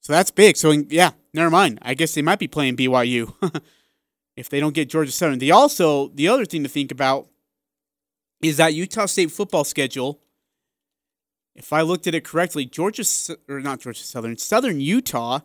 So 0.00 0.12
that's 0.12 0.32
big. 0.32 0.56
So 0.56 0.72
yeah, 0.72 1.10
never 1.32 1.50
mind. 1.50 1.78
I 1.82 1.94
guess 1.94 2.14
they 2.14 2.22
might 2.22 2.40
be 2.40 2.48
playing 2.48 2.76
BYU 2.76 3.32
if 4.36 4.48
they 4.48 4.58
don't 4.58 4.74
get 4.74 4.88
Georgia 4.88 5.12
Southern. 5.12 5.38
They 5.38 5.52
also 5.52 6.08
the 6.08 6.26
other 6.28 6.46
thing 6.46 6.64
to 6.64 6.68
think 6.68 6.90
about 6.90 7.28
is 8.42 8.56
that 8.56 8.74
Utah 8.74 9.06
State 9.06 9.30
football 9.30 9.64
schedule. 9.64 10.20
If 11.56 11.72
I 11.72 11.80
looked 11.80 12.06
at 12.06 12.14
it 12.14 12.22
correctly, 12.22 12.66
Georgia 12.66 13.02
or 13.48 13.60
not 13.60 13.80
Georgia 13.80 14.04
Southern, 14.04 14.36
Southern 14.36 14.78
Utah 14.78 15.40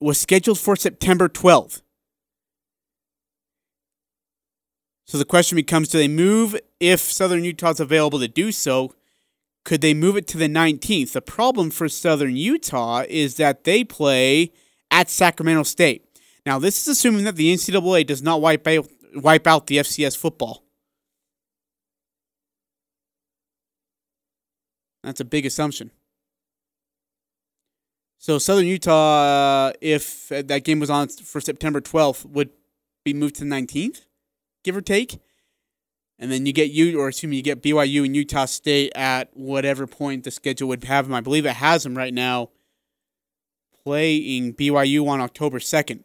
was 0.00 0.18
scheduled 0.18 0.58
for 0.58 0.74
September 0.74 1.28
12th. 1.28 1.82
So 5.06 5.16
the 5.16 5.24
question 5.24 5.56
becomes 5.56 5.88
do 5.88 5.98
they 5.98 6.08
move 6.08 6.58
if 6.80 7.00
Southern 7.00 7.44
Utah 7.44 7.70
is 7.70 7.80
available 7.80 8.18
to 8.18 8.28
do 8.28 8.52
so? 8.52 8.94
Could 9.64 9.80
they 9.80 9.94
move 9.94 10.16
it 10.16 10.26
to 10.28 10.38
the 10.38 10.48
19th? 10.48 11.12
The 11.12 11.22
problem 11.22 11.70
for 11.70 11.88
Southern 11.88 12.36
Utah 12.36 13.04
is 13.08 13.36
that 13.36 13.64
they 13.64 13.84
play 13.84 14.52
at 14.90 15.08
Sacramento 15.08 15.62
State. 15.62 16.04
Now, 16.44 16.58
this 16.58 16.80
is 16.82 16.88
assuming 16.88 17.24
that 17.24 17.36
the 17.36 17.54
NCAA 17.54 18.06
does 18.06 18.22
not 18.22 18.40
wipe 18.40 18.66
out, 18.66 18.88
wipe 19.14 19.46
out 19.46 19.66
the 19.66 19.78
FCS 19.78 20.16
football. 20.16 20.64
That's 25.08 25.20
a 25.20 25.24
big 25.24 25.46
assumption. 25.46 25.90
So 28.18 28.38
Southern 28.38 28.66
Utah, 28.66 29.68
uh, 29.68 29.72
if 29.80 30.28
that 30.28 30.64
game 30.64 30.80
was 30.80 30.90
on 30.90 31.08
for 31.08 31.40
September 31.40 31.80
12th, 31.80 32.26
would 32.26 32.50
be 33.06 33.14
moved 33.14 33.36
to 33.36 33.44
the 33.44 33.50
19th, 33.50 34.02
give 34.64 34.76
or 34.76 34.82
take. 34.82 35.18
And 36.18 36.30
then 36.30 36.44
you 36.44 36.52
get 36.52 36.72
you, 36.72 37.00
or 37.00 37.08
assuming 37.08 37.38
you 37.38 37.42
get 37.42 37.62
BYU 37.62 38.04
and 38.04 38.14
Utah 38.14 38.44
State 38.44 38.92
at 38.94 39.34
whatever 39.34 39.86
point 39.86 40.24
the 40.24 40.30
schedule 40.30 40.68
would 40.68 40.84
have 40.84 41.06
them. 41.06 41.14
I 41.14 41.22
believe 41.22 41.46
it 41.46 41.54
has 41.54 41.84
them 41.84 41.96
right 41.96 42.12
now 42.12 42.50
playing 43.82 44.56
BYU 44.56 45.08
on 45.08 45.22
October 45.22 45.58
2nd. 45.58 46.04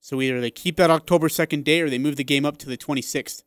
So 0.00 0.22
either 0.22 0.40
they 0.40 0.52
keep 0.52 0.76
that 0.76 0.92
October 0.92 1.26
2nd 1.26 1.64
date 1.64 1.82
or 1.82 1.90
they 1.90 1.98
move 1.98 2.14
the 2.14 2.22
game 2.22 2.44
up 2.44 2.58
to 2.58 2.68
the 2.68 2.78
26th. 2.78 3.42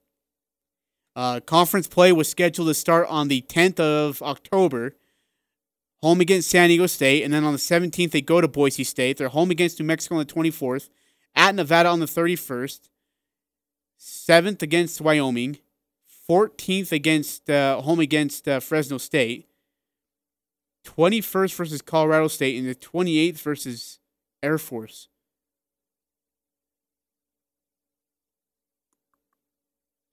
Uh, 1.15 1.39
conference 1.41 1.87
play 1.87 2.11
was 2.11 2.29
scheduled 2.29 2.67
to 2.67 2.73
start 2.73 3.07
on 3.09 3.27
the 3.27 3.41
10th 3.43 3.79
of 3.79 4.21
October, 4.21 4.95
home 6.01 6.21
against 6.21 6.49
San 6.49 6.69
Diego 6.69 6.87
State, 6.87 7.23
and 7.23 7.33
then 7.33 7.43
on 7.43 7.53
the 7.53 7.59
17th 7.59 8.11
they 8.11 8.21
go 8.21 8.39
to 8.39 8.47
Boise 8.47 8.83
State. 8.83 9.17
They're 9.17 9.29
home 9.29 9.51
against 9.51 9.79
New 9.79 9.85
Mexico 9.85 10.15
on 10.15 10.25
the 10.25 10.33
24th, 10.33 10.89
at 11.35 11.55
Nevada 11.55 11.89
on 11.89 11.99
the 11.99 12.05
31st, 12.05 12.89
7th 13.99 14.61
against 14.61 15.01
Wyoming, 15.01 15.59
14th 16.29 16.91
against 16.91 17.49
uh, 17.49 17.81
home 17.81 17.99
against 17.99 18.47
uh, 18.47 18.59
Fresno 18.59 18.97
State, 18.97 19.47
21st 20.85 21.55
versus 21.55 21.81
Colorado 21.81 22.27
State, 22.27 22.57
and 22.57 22.67
the 22.67 22.75
28th 22.75 23.37
versus 23.39 23.99
Air 24.41 24.57
Force. 24.57 25.09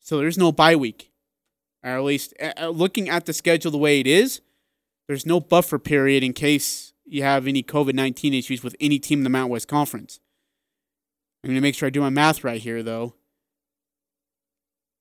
So 0.09 0.17
there's 0.17 0.39
no 0.39 0.53
bye 0.53 0.75
week, 0.75 1.13
or 1.85 1.91
at 1.91 2.03
least 2.03 2.33
uh, 2.41 2.69
looking 2.69 3.11
at 3.11 3.27
the 3.27 3.35
schedule 3.35 3.71
the 3.71 3.77
way 3.77 4.01
it 4.01 4.07
is, 4.07 4.41
there's 5.07 5.27
no 5.27 5.39
buffer 5.39 5.79
period 5.79 6.25
in 6.25 6.33
case 6.33 6.95
you 7.05 7.23
have 7.23 7.47
any 7.47 7.63
COVID 7.63 7.93
19 7.93 8.33
issues 8.33 8.65
with 8.65 8.75
any 8.81 8.99
team 8.99 9.19
in 9.19 9.25
the 9.25 9.29
Mountain 9.29 9.51
West 9.51 9.69
Conference. 9.69 10.19
I'm 11.45 11.49
going 11.49 11.57
to 11.57 11.61
make 11.61 11.75
sure 11.75 11.89
I 11.89 11.91
do 11.91 12.01
my 12.01 12.09
math 12.09 12.43
right 12.43 12.59
here, 12.59 12.83
though. 12.83 13.17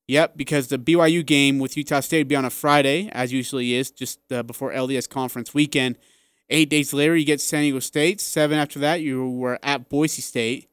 Yep, 0.10 0.36
because 0.36 0.68
the 0.68 0.78
BYU 0.78 1.26
game 1.26 1.58
with 1.58 1.78
Utah 1.78 2.02
State 2.02 2.20
would 2.20 2.28
be 2.28 2.36
on 2.36 2.44
a 2.44 2.50
Friday, 2.50 3.10
as 3.14 3.32
usually 3.32 3.76
is, 3.76 3.92
just 3.92 4.20
uh, 4.30 4.44
before 4.44 4.74
LDS 4.74 5.08
conference 5.08 5.54
weekend. 5.54 5.98
Eight 6.50 6.70
days 6.70 6.92
later, 6.92 7.16
you 7.16 7.24
get 7.24 7.40
San 7.40 7.62
Diego 7.62 7.80
State. 7.80 8.20
Seven 8.20 8.60
after 8.60 8.80
that, 8.80 9.00
you 9.00 9.30
were 9.30 9.58
at 9.64 9.88
Boise 9.88 10.22
State. 10.22 10.68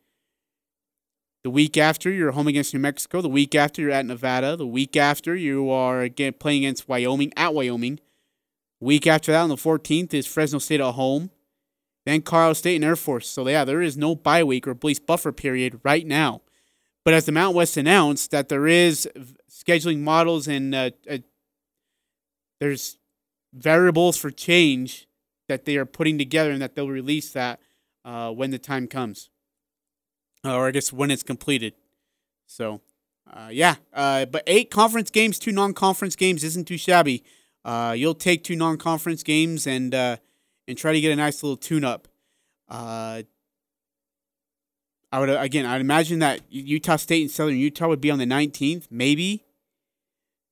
The 1.44 1.50
week 1.50 1.76
after, 1.76 2.10
you're 2.10 2.32
home 2.32 2.48
against 2.48 2.72
New 2.72 2.80
Mexico. 2.80 3.20
The 3.20 3.28
week 3.28 3.54
after, 3.54 3.82
you're 3.82 3.90
at 3.90 4.06
Nevada. 4.06 4.56
The 4.56 4.66
week 4.66 4.96
after, 4.96 5.36
you 5.36 5.70
are 5.70 6.00
again 6.00 6.32
playing 6.40 6.64
against 6.64 6.88
Wyoming 6.88 7.34
at 7.36 7.52
Wyoming. 7.52 8.00
Week 8.80 9.06
after 9.06 9.30
that, 9.30 9.42
on 9.42 9.50
the 9.50 9.56
14th, 9.56 10.14
is 10.14 10.26
Fresno 10.26 10.58
State 10.58 10.80
at 10.80 10.92
home. 10.92 11.30
Then 12.06 12.22
Colorado 12.22 12.54
State 12.54 12.76
and 12.76 12.84
Air 12.84 12.96
Force. 12.96 13.28
So 13.28 13.46
yeah, 13.46 13.66
there 13.66 13.82
is 13.82 13.96
no 13.96 14.14
bye 14.14 14.42
week 14.42 14.66
or 14.66 14.70
at 14.70 14.84
least 14.84 15.06
buffer 15.06 15.32
period 15.32 15.80
right 15.84 16.06
now. 16.06 16.40
But 17.04 17.12
as 17.12 17.26
the 17.26 17.32
Mount 17.32 17.54
West 17.54 17.76
announced 17.76 18.30
that 18.30 18.48
there 18.48 18.66
is 18.66 19.06
scheduling 19.50 20.00
models 20.00 20.48
and 20.48 20.74
uh, 20.74 20.90
uh, 21.10 21.18
there's 22.58 22.98
variables 23.52 24.16
for 24.16 24.30
change 24.30 25.06
that 25.48 25.66
they 25.66 25.76
are 25.76 25.84
putting 25.86 26.16
together 26.16 26.50
and 26.50 26.62
that 26.62 26.74
they'll 26.74 26.88
release 26.88 27.32
that 27.32 27.60
uh, 28.04 28.30
when 28.30 28.50
the 28.50 28.58
time 28.58 28.86
comes, 28.86 29.28
or 30.44 30.66
I 30.66 30.70
guess 30.70 30.92
when 30.92 31.10
it's 31.10 31.22
completed. 31.22 31.74
So, 32.46 32.80
uh, 33.32 33.48
yeah, 33.50 33.76
uh, 33.92 34.26
but 34.26 34.42
eight 34.46 34.70
conference 34.70 35.10
games, 35.10 35.38
two 35.38 35.52
non-conference 35.52 36.16
games 36.16 36.44
isn't 36.44 36.66
too 36.68 36.78
shabby. 36.78 37.24
Uh, 37.64 37.94
you'll 37.96 38.14
take 38.14 38.44
two 38.44 38.56
non-conference 38.56 39.22
games 39.22 39.66
and 39.66 39.94
and 39.94 40.78
try 40.78 40.92
to 40.92 41.00
get 41.00 41.12
a 41.12 41.16
nice 41.16 41.42
little 41.42 41.56
tune-up. 41.56 42.08
I 45.14 45.20
would 45.20 45.30
again, 45.30 45.64
I'd 45.64 45.80
imagine 45.80 46.18
that 46.18 46.40
Utah 46.50 46.96
State 46.96 47.22
and 47.22 47.30
Southern 47.30 47.56
Utah 47.56 47.86
would 47.86 48.00
be 48.00 48.10
on 48.10 48.18
the 48.18 48.26
19th, 48.26 48.88
maybe. 48.90 49.44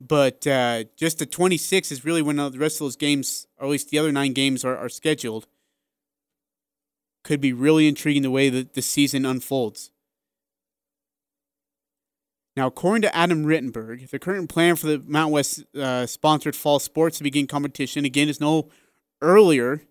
But 0.01 0.47
uh, 0.47 0.85
just 0.97 1.19
the 1.19 1.27
26th 1.27 1.91
is 1.91 2.05
really 2.05 2.23
when 2.23 2.37
the 2.37 2.51
rest 2.53 2.77
of 2.77 2.85
those 2.85 2.95
games, 2.95 3.49
or 3.59 3.67
at 3.67 3.71
least 3.71 3.91
the 3.91 3.99
other 3.99 4.13
nine 4.13 4.33
games, 4.33 4.65
are, 4.65 4.77
are 4.77 4.89
scheduled. 4.89 5.49
Could 7.25 7.41
be 7.41 7.53
really 7.53 7.87
intriguing 7.87 8.23
the 8.23 8.31
way 8.31 8.49
that 8.49 8.75
the 8.75 8.83
season 8.83 9.25
unfolds. 9.25 9.91
Now, 12.57 12.67
according 12.67 13.03
to 13.03 13.17
Adam 13.17 13.45
Rittenberg, 13.45 14.11
the 14.11 14.19
current 14.19 14.51
plan 14.51 14.77
for 14.77 14.87
the 14.87 15.03
Mount 15.07 15.33
West 15.33 15.65
uh, 15.75 16.05
sponsored 16.07 16.55
fall 16.55 16.79
sports 16.79 17.19
to 17.19 17.25
begin 17.25 17.47
competition 17.47 18.05
again 18.05 18.29
is 18.29 18.41
no 18.41 18.69
earlier 19.23 19.83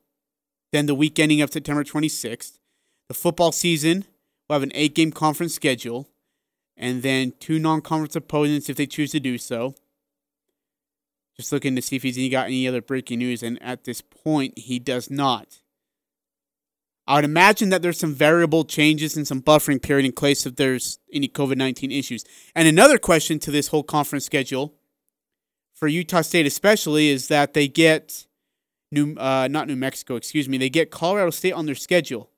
than 0.72 0.86
the 0.86 0.94
week 0.94 1.17
ending 1.17 1.41
of 1.41 1.52
September 1.52 1.84
26th. 1.84 2.60
The 3.08 3.13
football 3.13 3.52
season 3.52 4.06
will 4.48 4.56
have 4.56 4.63
an 4.63 4.72
eight 4.76 4.94
game 4.94 5.12
conference 5.12 5.56
schedule 5.56 6.08
and 6.78 7.04
then 7.04 7.34
two 7.39 7.60
non 7.60 7.82
conference 7.82 8.15
opponents 8.15 8.70
if 8.70 8.76
they 8.76 8.88
choose 8.88 9.12
to 9.12 9.20
do 9.20 9.38
so. 9.38 9.76
Just 11.38 11.52
looking 11.52 11.76
to 11.76 11.82
see 11.82 11.96
if 11.96 12.04
he's 12.04 12.32
got 12.32 12.48
any 12.48 12.67
other 12.67 12.82
breaking 12.82 13.20
news, 13.20 13.41
and 13.41 13.62
at 13.63 13.86
this 13.86 14.02
point, 14.02 14.58
he 14.58 14.80
does 14.80 15.10
not. 15.10 15.61
I 17.12 17.15
would 17.15 17.26
imagine 17.26 17.67
that 17.71 17.82
there's 17.82 18.00
some 18.00 18.13
variable 18.13 18.63
changes 18.63 19.17
and 19.17 19.28
some 19.28 19.41
buffering 19.41 19.82
period 19.82 20.06
in 20.06 20.13
case 20.13 20.45
if 20.45 20.56
there's 20.56 20.97
any 21.12 21.28
COVID 21.28 21.58
19 21.58 21.91
issues. 21.91 22.24
And 22.56 22.69
another 22.69 22.97
question 22.97 23.38
to 23.39 23.52
this 23.52 23.67
whole 23.67 23.84
conference 23.84 24.24
schedule 24.24 24.76
for 25.74 25.89
Utah 25.89 26.21
State, 26.21 26.45
especially, 26.45 27.10
is 27.10 27.28
that 27.28 27.54
they 27.54 27.67
get 27.67 28.28
New, 28.93 29.13
uh, 29.17 29.50
not 29.52 29.67
New 29.67 29.76
Mexico, 29.76 30.15
excuse 30.15 30.47
me, 30.47 30.58
they 30.58 30.69
get 30.69 30.89
Colorado 30.89 31.32
State 31.32 31.52
on 31.52 31.65
their 31.65 31.76
schedule. 31.76 32.30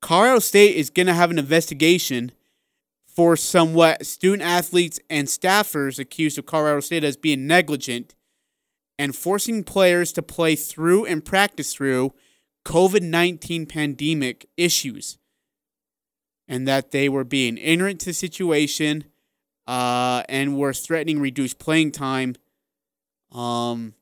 Colorado 0.00 0.38
State 0.38 0.76
is 0.76 0.88
going 0.88 1.08
to 1.08 1.14
have 1.14 1.32
an 1.32 1.40
investigation 1.40 2.30
for 3.08 3.36
somewhat 3.36 4.06
student 4.06 4.48
athletes 4.48 5.00
and 5.10 5.26
staffers 5.26 5.98
accused 5.98 6.38
of 6.38 6.46
Colorado 6.46 6.78
State 6.78 7.02
as 7.02 7.16
being 7.16 7.48
negligent 7.48 8.14
and 9.00 9.16
forcing 9.16 9.64
players 9.64 10.12
to 10.12 10.22
play 10.22 10.54
through 10.54 11.06
and 11.06 11.24
practice 11.24 11.74
through 11.74 12.12
COVID 12.66 13.02
19 13.02 13.66
pandemic 13.66 14.48
issues. 14.56 15.18
And 16.48 16.66
that 16.68 16.90
they 16.90 17.08
were 17.08 17.24
being 17.24 17.58
ignorant 17.58 18.00
to 18.00 18.06
the 18.06 18.12
situation 18.12 19.04
uh, 19.66 20.22
and 20.28 20.56
were 20.56 20.72
threatening 20.72 21.20
reduced 21.20 21.58
playing 21.58 21.92
time 21.92 22.34
um, 23.32 23.94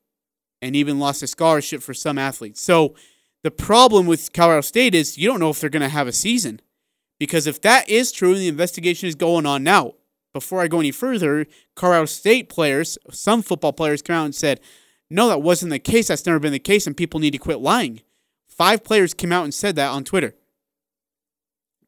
and 0.60 0.76
even 0.76 0.98
lost 0.98 1.22
a 1.22 1.26
scholarship 1.26 1.82
for 1.82 1.94
some 1.94 2.18
athletes. 2.18 2.60
So, 2.60 2.94
the 3.42 3.50
problem 3.50 4.06
with 4.06 4.32
Colorado 4.32 4.62
State 4.62 4.94
is 4.94 5.18
you 5.18 5.28
don't 5.28 5.40
know 5.40 5.50
if 5.50 5.60
they're 5.60 5.70
going 5.70 5.82
to 5.82 5.88
have 5.88 6.08
a 6.08 6.12
season. 6.12 6.60
Because 7.18 7.46
if 7.46 7.60
that 7.62 7.88
is 7.88 8.10
true 8.10 8.32
and 8.32 8.40
the 8.40 8.48
investigation 8.48 9.08
is 9.08 9.14
going 9.14 9.46
on 9.46 9.62
now, 9.62 9.92
before 10.32 10.60
I 10.60 10.68
go 10.68 10.80
any 10.80 10.90
further, 10.90 11.46
Colorado 11.76 12.06
State 12.06 12.48
players, 12.48 12.98
some 13.10 13.42
football 13.42 13.72
players 13.72 14.02
came 14.02 14.16
out 14.16 14.24
and 14.24 14.34
said, 14.34 14.60
no, 15.10 15.28
that 15.28 15.42
wasn't 15.42 15.70
the 15.70 15.78
case. 15.78 16.08
That's 16.08 16.26
never 16.26 16.38
been 16.38 16.52
the 16.52 16.58
case, 16.58 16.86
and 16.86 16.96
people 16.96 17.20
need 17.20 17.32
to 17.32 17.38
quit 17.38 17.60
lying. 17.60 18.00
Five 18.56 18.84
players 18.84 19.14
came 19.14 19.32
out 19.32 19.44
and 19.44 19.52
said 19.52 19.76
that 19.76 19.90
on 19.90 20.04
Twitter. 20.04 20.34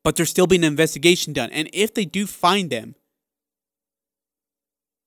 But 0.03 0.17
there's 0.17 0.31
still 0.31 0.47
being 0.47 0.65
an 0.65 0.73
investigation 0.73 1.33
done. 1.33 1.51
And 1.51 1.69
if 1.73 1.95
they 1.95 2.05
do 2.05 2.27
find 2.27 2.71
them 2.71 2.95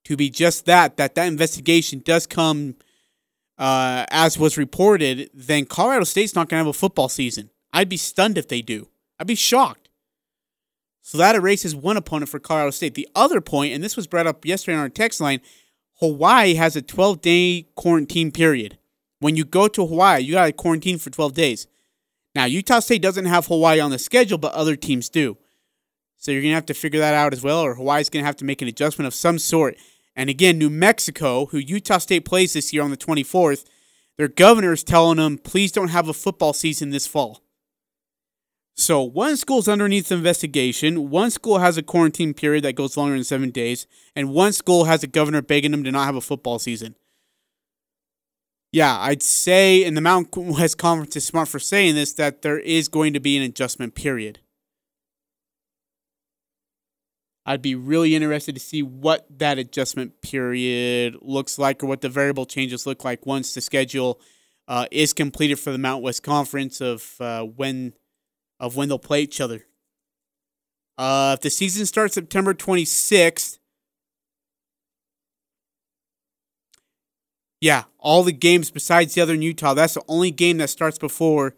to 0.05 0.17
be 0.17 0.29
just 0.29 0.65
that, 0.65 0.97
that 0.97 1.15
that 1.15 1.27
investigation 1.27 2.01
does 2.03 2.25
come 2.25 2.75
uh, 3.57 4.05
as 4.09 4.39
was 4.39 4.57
reported, 4.57 5.29
then 5.33 5.65
Colorado 5.65 6.05
State's 6.05 6.33
not 6.33 6.49
going 6.49 6.59
to 6.59 6.65
have 6.65 6.75
a 6.75 6.77
football 6.77 7.09
season. 7.09 7.49
I'd 7.73 7.89
be 7.89 7.97
stunned 7.97 8.37
if 8.37 8.47
they 8.47 8.61
do. 8.61 8.89
I'd 9.19 9.27
be 9.27 9.35
shocked. 9.35 9.89
So 11.01 11.17
that 11.17 11.35
erases 11.35 11.75
one 11.75 11.97
opponent 11.97 12.29
for 12.29 12.39
Colorado 12.39 12.71
State. 12.71 12.95
The 12.95 13.09
other 13.15 13.41
point, 13.41 13.73
and 13.73 13.83
this 13.83 13.97
was 13.97 14.07
brought 14.07 14.27
up 14.27 14.45
yesterday 14.45 14.75
on 14.75 14.81
our 14.81 14.89
text 14.89 15.19
line, 15.19 15.41
Hawaii 15.99 16.53
has 16.55 16.75
a 16.75 16.81
12 16.81 17.21
day 17.21 17.67
quarantine 17.75 18.31
period. 18.31 18.78
When 19.19 19.35
you 19.35 19.45
go 19.45 19.67
to 19.67 19.85
Hawaii, 19.85 20.21
you 20.21 20.33
got 20.33 20.45
to 20.45 20.53
quarantine 20.53 20.97
for 20.97 21.09
12 21.09 21.33
days. 21.33 21.67
Now, 22.35 22.45
Utah 22.45 22.79
State 22.79 23.01
doesn't 23.01 23.25
have 23.25 23.47
Hawaii 23.47 23.79
on 23.79 23.91
the 23.91 23.99
schedule, 23.99 24.37
but 24.37 24.53
other 24.53 24.75
teams 24.75 25.09
do. 25.09 25.37
So 26.17 26.31
you're 26.31 26.41
going 26.41 26.51
to 26.51 26.55
have 26.55 26.65
to 26.67 26.73
figure 26.73 26.99
that 26.99 27.13
out 27.13 27.33
as 27.33 27.41
well, 27.41 27.61
or 27.61 27.75
Hawaii's 27.75 28.09
going 28.09 28.23
to 28.23 28.27
have 28.27 28.35
to 28.37 28.45
make 28.45 28.61
an 28.61 28.67
adjustment 28.67 29.07
of 29.07 29.13
some 29.13 29.39
sort. 29.39 29.77
And 30.15 30.29
again, 30.29 30.57
New 30.57 30.69
Mexico, 30.69 31.45
who 31.47 31.57
Utah 31.57 31.97
State 31.97 32.25
plays 32.25 32.53
this 32.53 32.73
year 32.73 32.83
on 32.83 32.91
the 32.91 32.97
24th, 32.97 33.65
their 34.17 34.27
governor 34.27 34.73
is 34.73 34.83
telling 34.83 35.17
them, 35.17 35.37
please 35.37 35.71
don't 35.71 35.87
have 35.89 36.09
a 36.09 36.13
football 36.13 36.51
season 36.51 36.89
this 36.89 37.07
fall. 37.07 37.41
So 38.75 39.01
one 39.01 39.37
school's 39.37 39.67
underneath 39.67 40.11
investigation, 40.11 41.09
one 41.09 41.31
school 41.31 41.59
has 41.59 41.77
a 41.77 41.83
quarantine 41.83 42.33
period 42.33 42.63
that 42.63 42.73
goes 42.73 42.95
longer 42.95 43.15
than 43.15 43.23
seven 43.23 43.49
days, 43.49 43.87
and 44.15 44.33
one 44.33 44.53
school 44.53 44.85
has 44.85 45.03
a 45.03 45.07
governor 45.07 45.41
begging 45.41 45.71
them 45.71 45.83
to 45.83 45.91
not 45.91 46.05
have 46.05 46.15
a 46.15 46.21
football 46.21 46.59
season. 46.59 46.95
Yeah, 48.71 48.99
I'd 48.99 49.23
say, 49.23 49.83
and 49.83 49.97
the 49.97 50.01
Mountain 50.01 50.49
West 50.49 50.77
Conference 50.77 51.15
is 51.15 51.25
smart 51.25 51.47
for 51.47 51.59
saying 51.59 51.95
this, 51.95 52.13
that 52.13 52.41
there 52.41 52.59
is 52.59 52.87
going 52.87 53.13
to 53.13 53.19
be 53.19 53.35
an 53.37 53.43
adjustment 53.43 53.95
period. 53.95 54.39
I'd 57.45 57.63
be 57.63 57.73
really 57.73 58.13
interested 58.13 58.53
to 58.53 58.61
see 58.61 58.83
what 58.83 59.25
that 59.39 59.57
adjustment 59.57 60.21
period 60.21 61.17
looks 61.21 61.57
like 61.57 61.83
or 61.83 61.87
what 61.87 62.01
the 62.01 62.09
variable 62.09 62.45
changes 62.45 62.85
look 62.85 63.03
like 63.03 63.25
once 63.25 63.55
the 63.55 63.61
schedule 63.61 64.21
uh, 64.67 64.85
is 64.91 65.13
completed 65.13 65.57
for 65.57 65.71
the 65.71 65.79
Mount 65.79 66.03
West 66.03 66.21
Conference 66.21 66.79
of 66.79 67.15
uh, 67.19 67.41
when 67.43 67.93
of 68.59 68.75
when 68.75 68.87
they'll 68.87 68.99
play 68.99 69.23
each 69.23 69.41
other. 69.41 69.65
Uh, 70.95 71.35
if 71.35 71.41
the 71.41 71.49
season 71.49 71.87
starts 71.87 72.13
September 72.13 72.53
26th, 72.53 73.57
yeah, 77.61 77.83
all 77.97 78.23
the 78.23 78.31
games 78.31 78.71
besides 78.71 79.13
Southern 79.13 79.41
Utah, 79.41 79.73
that's 79.73 79.95
the 79.95 80.03
only 80.07 80.31
game 80.31 80.57
that 80.57 80.69
starts 80.69 80.97
before 80.97 81.55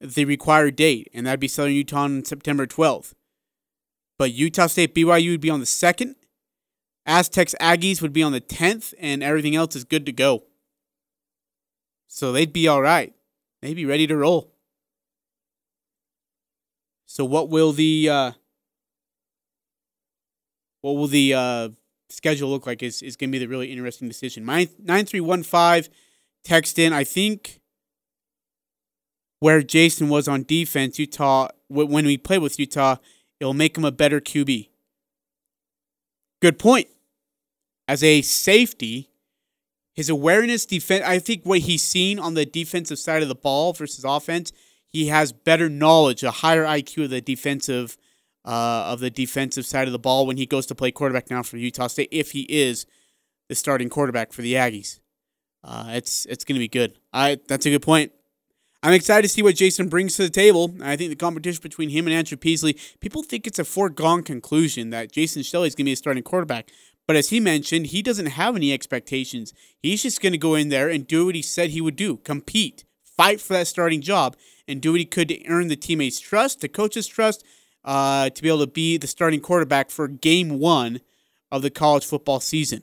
the 0.00 0.24
required 0.24 0.76
date, 0.76 1.08
and 1.12 1.26
that'd 1.26 1.40
be 1.40 1.48
Southern 1.48 1.74
Utah 1.74 2.02
on 2.02 2.24
September 2.24 2.66
12th. 2.66 3.14
But 4.18 4.32
Utah 4.32 4.66
State 4.66 4.94
BYU 4.94 5.32
would 5.32 5.40
be 5.40 5.50
on 5.50 5.60
the 5.60 5.66
2nd. 5.66 6.14
Aztecs 7.06 7.54
Aggies 7.60 8.02
would 8.02 8.12
be 8.12 8.22
on 8.22 8.32
the 8.32 8.40
10th, 8.40 8.92
and 8.98 9.22
everything 9.22 9.54
else 9.54 9.76
is 9.76 9.84
good 9.84 10.04
to 10.06 10.12
go. 10.12 10.44
So 12.08 12.32
they'd 12.32 12.52
be 12.52 12.66
all 12.66 12.82
right. 12.82 13.12
They'd 13.62 13.74
be 13.74 13.86
ready 13.86 14.06
to 14.06 14.16
roll. 14.16 14.52
So 17.06 17.24
what 17.24 17.48
will 17.48 17.72
the 17.72 18.08
uh, 18.08 18.32
what 20.80 20.92
will 20.92 21.06
the 21.06 21.34
uh, 21.34 21.68
schedule 22.08 22.50
look 22.50 22.66
like? 22.66 22.82
Is 22.82 23.02
is 23.02 23.16
going 23.16 23.30
to 23.30 23.32
be 23.32 23.38
the 23.38 23.48
really 23.48 23.70
interesting 23.72 24.08
decision. 24.08 24.44
Nine 24.44 24.68
nine 24.78 25.04
three 25.06 25.20
one 25.20 25.42
five 25.42 25.88
text 26.44 26.78
in. 26.78 26.92
I 26.92 27.04
think 27.04 27.60
where 29.40 29.62
Jason 29.62 30.08
was 30.08 30.28
on 30.28 30.42
defense, 30.42 30.98
Utah 30.98 31.48
when 31.68 32.06
we 32.06 32.16
play 32.16 32.38
with 32.38 32.58
Utah, 32.58 32.96
it'll 33.40 33.54
make 33.54 33.76
him 33.76 33.84
a 33.84 33.92
better 33.92 34.20
QB. 34.20 34.68
Good 36.40 36.58
point. 36.58 36.88
As 37.86 38.02
a 38.02 38.22
safety, 38.22 39.10
his 39.94 40.08
awareness 40.08 40.66
defense. 40.66 41.04
I 41.04 41.18
think 41.18 41.44
what 41.44 41.60
he's 41.60 41.82
seen 41.82 42.18
on 42.18 42.34
the 42.34 42.46
defensive 42.46 42.98
side 42.98 43.22
of 43.22 43.28
the 43.28 43.34
ball 43.34 43.72
versus 43.72 44.04
offense 44.04 44.52
he 44.88 45.08
has 45.08 45.32
better 45.32 45.68
knowledge, 45.68 46.22
a 46.22 46.30
higher 46.30 46.64
IQ 46.64 47.04
of 47.04 47.10
the 47.10 47.20
defensive 47.20 47.96
uh, 48.44 48.84
of 48.86 49.00
the 49.00 49.10
defensive 49.10 49.66
side 49.66 49.88
of 49.88 49.92
the 49.92 49.98
ball 49.98 50.26
when 50.26 50.36
he 50.36 50.46
goes 50.46 50.66
to 50.66 50.74
play 50.74 50.90
quarterback 50.90 51.30
now 51.30 51.42
for 51.42 51.56
Utah 51.56 51.86
State. 51.86 52.08
If 52.10 52.32
he 52.32 52.42
is 52.42 52.86
the 53.48 53.54
starting 53.54 53.88
quarterback 53.88 54.32
for 54.32 54.42
the 54.42 54.54
Aggies, 54.54 55.00
uh, 55.64 55.86
it's 55.90 56.24
it's 56.26 56.44
going 56.44 56.54
to 56.56 56.60
be 56.60 56.68
good. 56.68 56.98
I 57.12 57.38
that's 57.48 57.66
a 57.66 57.70
good 57.70 57.82
point. 57.82 58.12
I'm 58.80 58.92
excited 58.92 59.22
to 59.22 59.28
see 59.28 59.42
what 59.42 59.56
Jason 59.56 59.88
brings 59.88 60.14
to 60.16 60.22
the 60.22 60.30
table. 60.30 60.72
I 60.80 60.94
think 60.94 61.10
the 61.10 61.16
competition 61.16 61.60
between 61.62 61.90
him 61.90 62.06
and 62.06 62.14
Andrew 62.14 62.38
Peasley, 62.38 62.78
people 63.00 63.24
think 63.24 63.44
it's 63.44 63.58
a 63.58 63.64
foregone 63.64 64.22
conclusion 64.22 64.90
that 64.90 65.10
Jason 65.10 65.42
Shelley 65.42 65.66
is 65.66 65.74
going 65.74 65.86
to 65.86 65.88
be 65.88 65.94
a 65.94 65.96
starting 65.96 66.22
quarterback. 66.22 66.70
But 67.04 67.16
as 67.16 67.30
he 67.30 67.40
mentioned, 67.40 67.86
he 67.86 68.02
doesn't 68.02 68.26
have 68.26 68.54
any 68.54 68.72
expectations. 68.72 69.52
He's 69.80 70.02
just 70.02 70.20
going 70.20 70.32
to 70.32 70.38
go 70.38 70.54
in 70.54 70.68
there 70.68 70.88
and 70.88 71.08
do 71.08 71.26
what 71.26 71.34
he 71.34 71.42
said 71.42 71.70
he 71.70 71.80
would 71.80 71.96
do 71.96 72.18
compete, 72.18 72.84
fight 73.02 73.40
for 73.40 73.54
that 73.54 73.66
starting 73.66 74.00
job 74.00 74.36
and 74.68 74.80
do 74.80 74.92
what 74.92 75.00
he 75.00 75.06
could 75.06 75.28
to 75.28 75.44
earn 75.48 75.68
the 75.68 75.76
teammates' 75.76 76.20
trust, 76.20 76.60
the 76.60 76.68
coach's 76.68 77.08
trust, 77.08 77.44
uh, 77.88 78.28
to 78.28 78.42
be 78.42 78.48
able 78.48 78.58
to 78.60 78.66
be 78.66 78.98
the 78.98 79.06
starting 79.06 79.40
quarterback 79.40 79.88
for 79.90 80.06
game 80.08 80.58
one 80.58 81.00
of 81.50 81.62
the 81.62 81.70
college 81.70 82.04
football 82.04 82.38
season. 82.38 82.82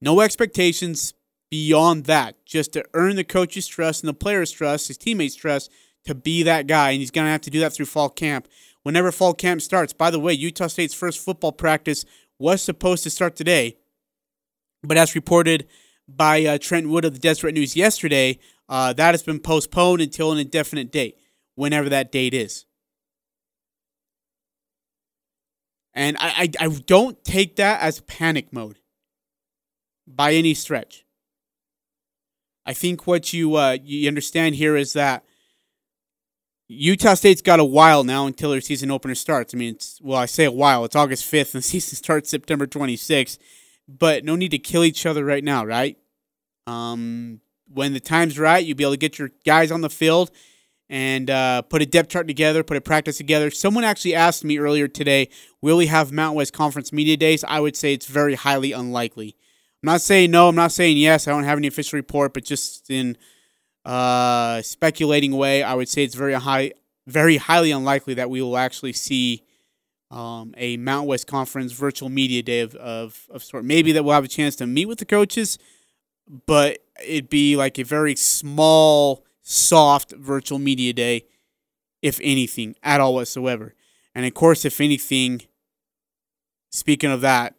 No 0.00 0.20
expectations 0.20 1.14
beyond 1.48 2.06
that, 2.06 2.44
just 2.44 2.72
to 2.72 2.84
earn 2.92 3.14
the 3.14 3.22
coach's 3.22 3.68
trust 3.68 4.02
and 4.02 4.08
the 4.08 4.14
player's 4.14 4.50
trust, 4.50 4.88
his 4.88 4.98
teammates' 4.98 5.36
trust 5.36 5.70
to 6.04 6.12
be 6.12 6.42
that 6.42 6.66
guy. 6.66 6.90
And 6.90 6.98
he's 6.98 7.12
going 7.12 7.26
to 7.26 7.30
have 7.30 7.42
to 7.42 7.50
do 7.50 7.60
that 7.60 7.72
through 7.72 7.86
fall 7.86 8.10
camp. 8.10 8.48
Whenever 8.82 9.12
fall 9.12 9.32
camp 9.32 9.62
starts, 9.62 9.92
by 9.92 10.10
the 10.10 10.18
way, 10.18 10.32
Utah 10.32 10.66
State's 10.66 10.94
first 10.94 11.20
football 11.20 11.52
practice 11.52 12.04
was 12.36 12.62
supposed 12.62 13.04
to 13.04 13.10
start 13.10 13.36
today, 13.36 13.76
but 14.82 14.96
as 14.96 15.14
reported 15.14 15.68
by 16.08 16.44
uh, 16.44 16.58
Trent 16.58 16.88
Wood 16.88 17.04
of 17.04 17.12
the 17.12 17.20
Deseret 17.20 17.54
News 17.54 17.76
yesterday, 17.76 18.40
uh, 18.68 18.92
that 18.94 19.12
has 19.12 19.22
been 19.22 19.38
postponed 19.38 20.02
until 20.02 20.32
an 20.32 20.38
indefinite 20.38 20.90
date, 20.90 21.16
whenever 21.54 21.88
that 21.88 22.12
date 22.12 22.34
is. 22.34 22.66
And 25.94 26.16
I, 26.18 26.48
I, 26.60 26.66
I 26.66 26.68
don't 26.68 27.22
take 27.24 27.56
that 27.56 27.80
as 27.80 28.00
panic 28.00 28.52
mode 28.52 28.78
by 30.06 30.32
any 30.32 30.54
stretch. 30.54 31.04
I 32.64 32.72
think 32.72 33.06
what 33.06 33.32
you 33.32 33.56
uh, 33.56 33.78
you 33.82 34.08
understand 34.08 34.54
here 34.54 34.76
is 34.76 34.92
that 34.92 35.24
Utah 36.68 37.14
State's 37.14 37.42
got 37.42 37.60
a 37.60 37.64
while 37.64 38.04
now 38.04 38.26
until 38.26 38.50
their 38.50 38.60
season 38.60 38.90
opener 38.90 39.14
starts. 39.14 39.52
I 39.52 39.58
mean, 39.58 39.74
it's 39.74 40.00
well, 40.00 40.18
I 40.18 40.26
say 40.26 40.44
a 40.44 40.52
while. 40.52 40.84
It's 40.84 40.96
August 40.96 41.24
fifth, 41.24 41.54
and 41.54 41.62
the 41.62 41.68
season 41.68 41.96
starts 41.96 42.30
September 42.30 42.66
twenty 42.66 42.96
sixth. 42.96 43.38
But 43.88 44.24
no 44.24 44.36
need 44.36 44.52
to 44.52 44.58
kill 44.58 44.84
each 44.84 45.04
other 45.04 45.24
right 45.24 45.42
now, 45.42 45.64
right? 45.64 45.98
Um, 46.68 47.40
when 47.68 47.92
the 47.92 48.00
time's 48.00 48.38
right, 48.38 48.64
you'll 48.64 48.76
be 48.76 48.84
able 48.84 48.92
to 48.92 48.98
get 48.98 49.18
your 49.18 49.30
guys 49.44 49.72
on 49.72 49.80
the 49.80 49.90
field 49.90 50.30
and 50.92 51.30
uh, 51.30 51.62
put 51.62 51.80
a 51.80 51.86
depth 51.86 52.10
chart 52.10 52.28
together, 52.28 52.62
put 52.62 52.76
a 52.76 52.80
practice 52.82 53.16
together. 53.16 53.50
Someone 53.50 53.82
actually 53.82 54.14
asked 54.14 54.44
me 54.44 54.58
earlier 54.58 54.86
today, 54.86 55.30
will 55.62 55.78
we 55.78 55.86
have 55.86 56.12
Mountain 56.12 56.36
West 56.36 56.52
Conference 56.52 56.92
Media 56.92 57.16
Days? 57.16 57.42
I 57.44 57.60
would 57.60 57.76
say 57.76 57.94
it's 57.94 58.04
very 58.04 58.34
highly 58.34 58.72
unlikely. 58.72 59.34
I'm 59.82 59.86
not 59.86 60.02
saying 60.02 60.30
no, 60.30 60.48
I'm 60.48 60.54
not 60.54 60.70
saying 60.70 60.98
yes. 60.98 61.26
I 61.26 61.30
don't 61.30 61.44
have 61.44 61.56
any 61.56 61.66
official 61.66 61.96
report, 61.96 62.34
but 62.34 62.44
just 62.44 62.90
in 62.90 63.16
uh, 63.86 64.60
speculating 64.60 65.32
way, 65.32 65.62
I 65.62 65.72
would 65.72 65.88
say 65.88 66.04
it's 66.04 66.14
very 66.14 66.34
high, 66.34 66.72
very 67.06 67.38
highly 67.38 67.70
unlikely 67.70 68.12
that 68.14 68.28
we 68.28 68.42
will 68.42 68.58
actually 68.58 68.92
see 68.92 69.44
um, 70.10 70.52
a 70.58 70.76
Mountain 70.76 71.08
West 71.08 71.26
Conference 71.26 71.72
virtual 71.72 72.10
media 72.10 72.42
day 72.42 72.60
of, 72.60 72.74
of, 72.74 73.26
of 73.30 73.42
sort. 73.42 73.64
Maybe 73.64 73.92
that 73.92 74.04
we'll 74.04 74.14
have 74.14 74.24
a 74.24 74.28
chance 74.28 74.56
to 74.56 74.66
meet 74.66 74.86
with 74.86 74.98
the 74.98 75.06
coaches, 75.06 75.58
but 76.46 76.80
it'd 77.02 77.30
be 77.30 77.56
like 77.56 77.78
a 77.78 77.82
very 77.82 78.14
small, 78.14 79.24
soft 79.42 80.12
virtual 80.12 80.58
media 80.58 80.92
day, 80.92 81.26
if 82.00 82.20
anything, 82.22 82.74
at 82.82 83.00
all 83.00 83.14
whatsoever. 83.14 83.74
And 84.14 84.26
of 84.26 84.34
course, 84.34 84.64
if 84.64 84.80
anything, 84.80 85.42
speaking 86.70 87.10
of 87.10 87.20
that, 87.20 87.54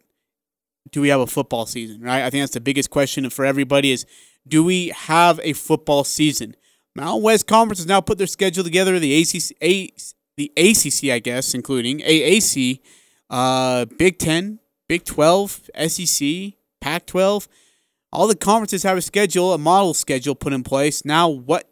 do 0.90 1.00
we 1.00 1.08
have 1.08 1.20
a 1.20 1.26
football 1.26 1.66
season, 1.66 2.00
right? 2.02 2.22
I 2.22 2.30
think 2.30 2.42
that's 2.42 2.54
the 2.54 2.60
biggest 2.60 2.90
question 2.90 3.28
for 3.30 3.44
everybody 3.44 3.90
is 3.90 4.06
do 4.46 4.62
we 4.62 4.88
have 4.88 5.40
a 5.42 5.54
football 5.54 6.04
season? 6.04 6.54
Mountain 6.94 7.22
West 7.22 7.46
Conference 7.46 7.78
has 7.80 7.86
now 7.86 8.00
put 8.00 8.18
their 8.18 8.26
schedule 8.26 8.62
together. 8.62 8.98
The 8.98 9.20
ACC, 9.20 9.56
A, 9.62 9.90
the 10.36 10.52
ACC, 10.56 11.10
I 11.10 11.18
guess, 11.18 11.54
including 11.54 12.00
AAC, 12.00 12.80
uh, 13.30 13.86
Big 13.98 14.18
Ten, 14.18 14.60
Big 14.88 15.04
Twelve, 15.04 15.68
SEC, 15.88 16.52
Pac 16.80 17.06
twelve 17.06 17.48
all 18.14 18.28
the 18.28 18.36
conferences 18.36 18.84
have 18.84 18.96
a 18.96 19.02
schedule, 19.02 19.52
a 19.52 19.58
model 19.58 19.92
schedule 19.92 20.36
put 20.36 20.52
in 20.52 20.62
place. 20.62 21.04
Now, 21.04 21.28
what 21.28 21.68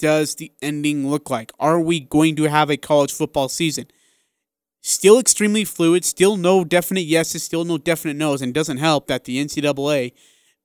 does 0.00 0.34
the 0.34 0.52
ending 0.60 1.08
look 1.08 1.30
like? 1.30 1.52
Are 1.60 1.80
we 1.80 2.00
going 2.00 2.34
to 2.36 2.44
have 2.44 2.70
a 2.70 2.76
college 2.76 3.12
football 3.12 3.48
season? 3.48 3.86
Still 4.82 5.20
extremely 5.20 5.64
fluid, 5.64 6.04
still 6.04 6.36
no 6.36 6.64
definite 6.64 7.04
yeses, 7.04 7.42
still 7.42 7.64
no 7.64 7.78
definite 7.78 8.16
nos, 8.16 8.42
and 8.42 8.52
doesn't 8.52 8.78
help 8.78 9.06
that 9.06 9.24
the 9.24 9.42
NCAA 9.44 10.12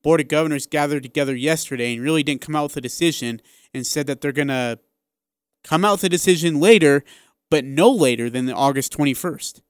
Board 0.02 0.22
of 0.22 0.28
Governors 0.30 0.66
gathered 0.66 1.04
together 1.04 1.36
yesterday 1.36 1.94
and 1.94 2.02
really 2.02 2.24
didn't 2.24 2.42
come 2.42 2.56
out 2.56 2.64
with 2.64 2.78
a 2.78 2.82
decision 2.82 3.42
and 3.74 3.86
said 3.86 4.08
that 4.08 4.22
they're 4.22 4.32
going 4.32 4.48
to 4.48 4.80
come 5.64 5.84
out 5.84 5.94
with 5.94 6.06
a 6.06 6.10
decision 6.10 6.60
later, 6.60 7.04
but 7.52 7.66
no 7.66 7.92
later 7.92 8.30
than 8.30 8.46
the 8.46 8.54
August 8.54 8.96
21st. 8.98 9.60
I 9.60 9.62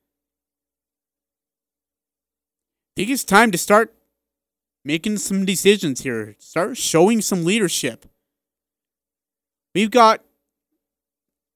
think 2.95 3.09
it's 3.09 3.23
time 3.23 3.51
to 3.51 3.57
start 3.57 3.95
making 4.83 5.17
some 5.17 5.43
decisions 5.43 6.01
here. 6.01 6.35
Start 6.37 6.77
showing 6.77 7.19
some 7.21 7.43
leadership. 7.43 8.05
We've 9.75 9.91
got 9.91 10.23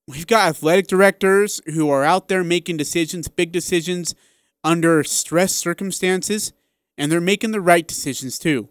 we've 0.05 0.28
got 0.28 0.49
athletic 0.49 0.88
directors 0.88 1.61
who 1.67 1.89
are 1.89 2.03
out 2.03 2.28
there 2.28 2.43
making 2.43 2.76
decisions, 2.76 3.30
big 3.30 3.53
decisions 3.53 4.13
under 4.61 5.05
stress 5.05 5.55
circumstances, 5.55 6.51
and 6.97 7.09
they're 7.09 7.22
making 7.22 7.51
the 7.51 7.61
right 7.61 7.88
decisions 7.88 8.38
too. 8.38 8.67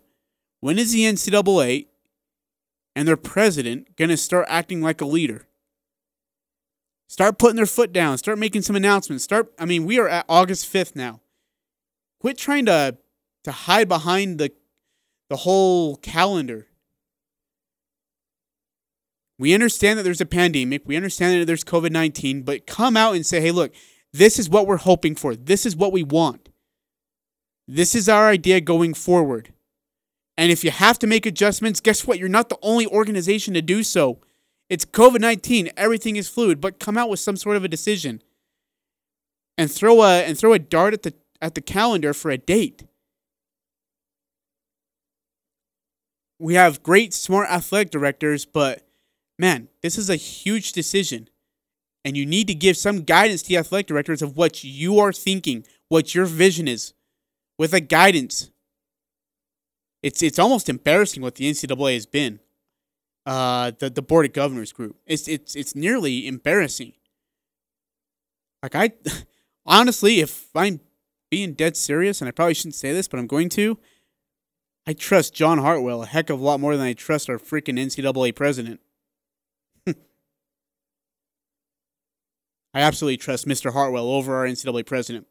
When 0.61 0.79
is 0.79 0.93
the 0.93 1.01
NCAA 1.01 1.87
and 2.95 3.09
their 3.09 3.17
president 3.17 3.97
going 3.97 4.11
to 4.11 4.19
start 4.19 4.45
acting 4.51 4.83
like 4.83 5.01
a 5.01 5.07
leader? 5.07 5.47
Start 7.09 7.39
putting 7.39 7.57
their 7.57 7.65
foot 7.65 7.91
down, 7.91 8.19
start 8.19 8.39
making 8.39 8.61
some 8.61 8.77
announcements. 8.77 9.25
Start 9.25 9.51
I 9.59 9.65
mean, 9.65 9.87
we 9.87 9.99
are 9.99 10.09
at 10.09 10.27
August 10.29 10.71
5th 10.71 10.95
now. 10.95 11.23
Quit 12.21 12.37
trying 12.37 12.67
to 12.67 12.99
to 13.45 13.53
hide 13.53 13.89
behind 13.89 14.37
the 14.37 14.53
the 15.31 15.37
whole 15.37 15.97
calendar. 15.97 16.67
We 19.39 19.55
understand 19.55 19.99
that 19.99 20.03
there's 20.03 20.21
a 20.21 20.27
pandemic. 20.27 20.83
We 20.85 20.97
understand 20.97 21.41
that 21.41 21.47
there's 21.47 21.65
COVID 21.65 21.93
19, 21.93 22.43
but 22.43 22.67
come 22.67 22.97
out 22.97 23.15
and 23.15 23.25
say, 23.25 23.41
hey, 23.41 23.53
look, 23.53 23.73
this 24.13 24.39
is 24.39 24.49
what 24.49 24.67
we're 24.67 24.79
hoping 24.79 25.15
for. 25.15 25.37
This 25.37 25.65
is 25.65 25.77
what 25.77 25.93
we 25.93 26.03
want. 26.03 26.49
This 27.67 27.95
is 27.95 28.09
our 28.09 28.29
idea 28.29 28.61
going 28.61 28.95
forward. 28.95 29.53
And 30.37 30.51
if 30.51 30.65
you 30.65 30.71
have 30.71 30.99
to 31.01 31.07
make 31.07 31.27
adjustments, 31.27 31.81
guess 31.81 32.07
what? 32.07 32.19
You're 32.19 32.29
not 32.29 32.49
the 32.49 32.59
only 32.63 32.87
organization 32.87 33.55
to 33.55 33.63
do 33.63 33.83
so. 33.83 34.21
It's 34.69 34.85
COVID 34.85 35.21
19. 35.21 35.71
Everything 35.77 36.17
is 36.17 36.29
fluid, 36.29 36.61
but 36.61 36.81
come 36.81 36.97
out 36.97 37.09
with 37.09 37.21
some 37.21 37.37
sort 37.37 37.57
of 37.57 37.65
a 37.65 37.69
decision. 37.69 38.23
And 39.57 39.71
throw 39.71 40.03
a 40.03 40.23
and 40.23 40.39
throw 40.39 40.53
a 40.53 40.59
dart 40.59 40.95
at 40.95 41.03
the 41.03 41.15
at 41.41 41.55
the 41.55 41.61
calendar 41.61 42.15
for 42.15 42.31
a 42.31 42.39
date. 42.39 42.85
We 46.39 46.55
have 46.55 46.85
great 46.85 47.13
smart 47.13 47.51
athletic 47.51 47.91
directors, 47.91 48.45
but 48.45 48.88
man, 49.39 49.69
this 49.83 49.97
is 49.97 50.11
a 50.11 50.17
huge 50.17 50.73
decision. 50.73 51.29
And 52.05 52.17
you 52.17 52.25
need 52.25 52.47
to 52.47 52.55
give 52.55 52.77
some 52.77 53.03
guidance 53.03 53.43
to 53.43 53.49
the 53.49 53.57
athletic 53.59 53.87
directors 53.87 54.23
of 54.23 54.37
what 54.37 54.65
you 54.65 54.99
are 54.99 55.13
thinking, 55.13 55.65
what 55.89 56.15
your 56.15 56.27
vision 56.27 56.69
is, 56.69 56.95
with 57.59 57.75
a 57.75 57.81
guidance. 57.81 58.51
It's 60.03 60.23
it's 60.23 60.39
almost 60.39 60.69
embarrassing 60.69 61.23
what 61.23 61.35
the 61.35 61.51
NCAA 61.51 61.95
has 61.95 62.07
been. 62.07 62.41
Uh, 63.27 63.73
the 63.79 63.91
the 63.91 64.01
board 64.01 64.27
of 64.27 64.33
governors 64.33 64.73
group. 64.73 64.97
It's 65.07 65.29
it's 65.29 65.55
it's 65.57 65.75
nearly 65.75 66.27
embarrassing. 66.27 66.93
Like 68.63 68.75
I, 68.75 68.93
honestly, 69.67 70.21
if 70.21 70.49
I'm 70.55 70.81
being 71.31 71.53
dead 71.53 71.77
serious, 71.77 72.21
and 72.21 72.29
I 72.29 72.31
probably 72.31 72.55
shouldn't 72.55 72.75
say 72.75 72.93
this, 72.93 73.09
but 73.09 73.19
I'm 73.19 73.27
going 73.27 73.49
to. 73.51 73.79
I 74.87 74.95
trust 74.95 75.35
John 75.35 75.59
Hartwell 75.59 76.03
a 76.03 76.07
heck 76.07 76.31
of 76.31 76.41
a 76.41 76.45
lot 76.45 76.61
more 76.61 76.75
than 76.75 76.87
I 76.87 76.95
trust 76.95 77.29
our 77.29 77.39
freaking 77.39 77.79
NCAA 77.79 78.35
president. 78.35 78.81
I 82.75 82.81
absolutely 82.81 83.17
trust 83.17 83.47
Mr. 83.47 83.73
Hartwell 83.73 84.09
over 84.09 84.37
our 84.37 84.47
NCAA 84.47 84.87
president. 84.87 85.27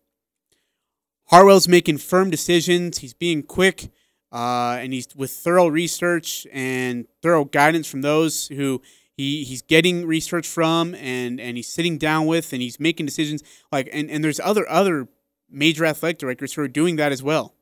Hartwell's 1.26 1.68
making 1.68 1.98
firm 1.98 2.30
decisions. 2.30 3.00
He's 3.00 3.14
being 3.14 3.44
quick, 3.44 3.92
uh, 4.32 4.78
and 4.80 4.94
he's 4.94 5.08
with 5.16 5.32
thorough 5.32 5.68
research 5.68 6.48
and 6.52 7.06
thorough 7.22 7.46
guidance 7.46 7.88
from 7.88 8.02
those 8.02 8.48
who 8.48 8.82
he, 9.16 9.44
he's 9.44 9.62
getting 9.62 10.06
research 10.06 10.48
from, 10.48 10.96
and, 10.96 11.40
and 11.40 11.58
he's 11.58 11.68
sitting 11.68 11.98
down 11.98 12.28
with, 12.28 12.54
and 12.54 12.62
he's 12.62 12.80
making 12.80 13.06
decisions. 13.06 13.44
Like, 13.72 13.90
and, 13.92 14.10
and 14.10 14.24
there's 14.24 14.40
other 14.40 14.68
other 14.70 15.08
major 15.50 15.86
athletic 15.86 16.18
directors 16.18 16.54
who 16.54 16.62
are 16.62 16.68
doing 16.68 16.96
that 16.98 17.12
as 17.12 17.22
well. 17.22 17.56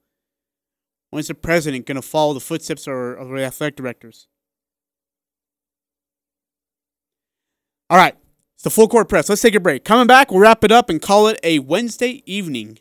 When's 1.10 1.28
the 1.28 1.36
president 1.36 1.86
going 1.86 1.96
to 1.96 2.02
follow 2.02 2.34
the 2.34 2.40
footsteps 2.40 2.88
of, 2.88 2.94
of 2.94 3.30
the 3.30 3.44
athletic 3.44 3.76
directors? 3.76 4.28
All 7.90 7.98
right. 7.98 8.16
It's 8.56 8.64
the 8.64 8.70
full 8.70 8.88
court 8.88 9.10
press. 9.10 9.30
Let's 9.30 9.42
take 9.42 9.56
a 9.56 9.60
break. 9.60 9.84
Coming 9.84 10.08
back, 10.08 10.32
we'll 10.32 10.40
wrap 10.40 10.64
it 10.64 10.72
up 10.72 10.90
and 10.90 11.02
call 11.02 11.28
it 11.28 11.40
a 11.44 11.60
Wednesday 11.60 12.24
evening 12.26 12.80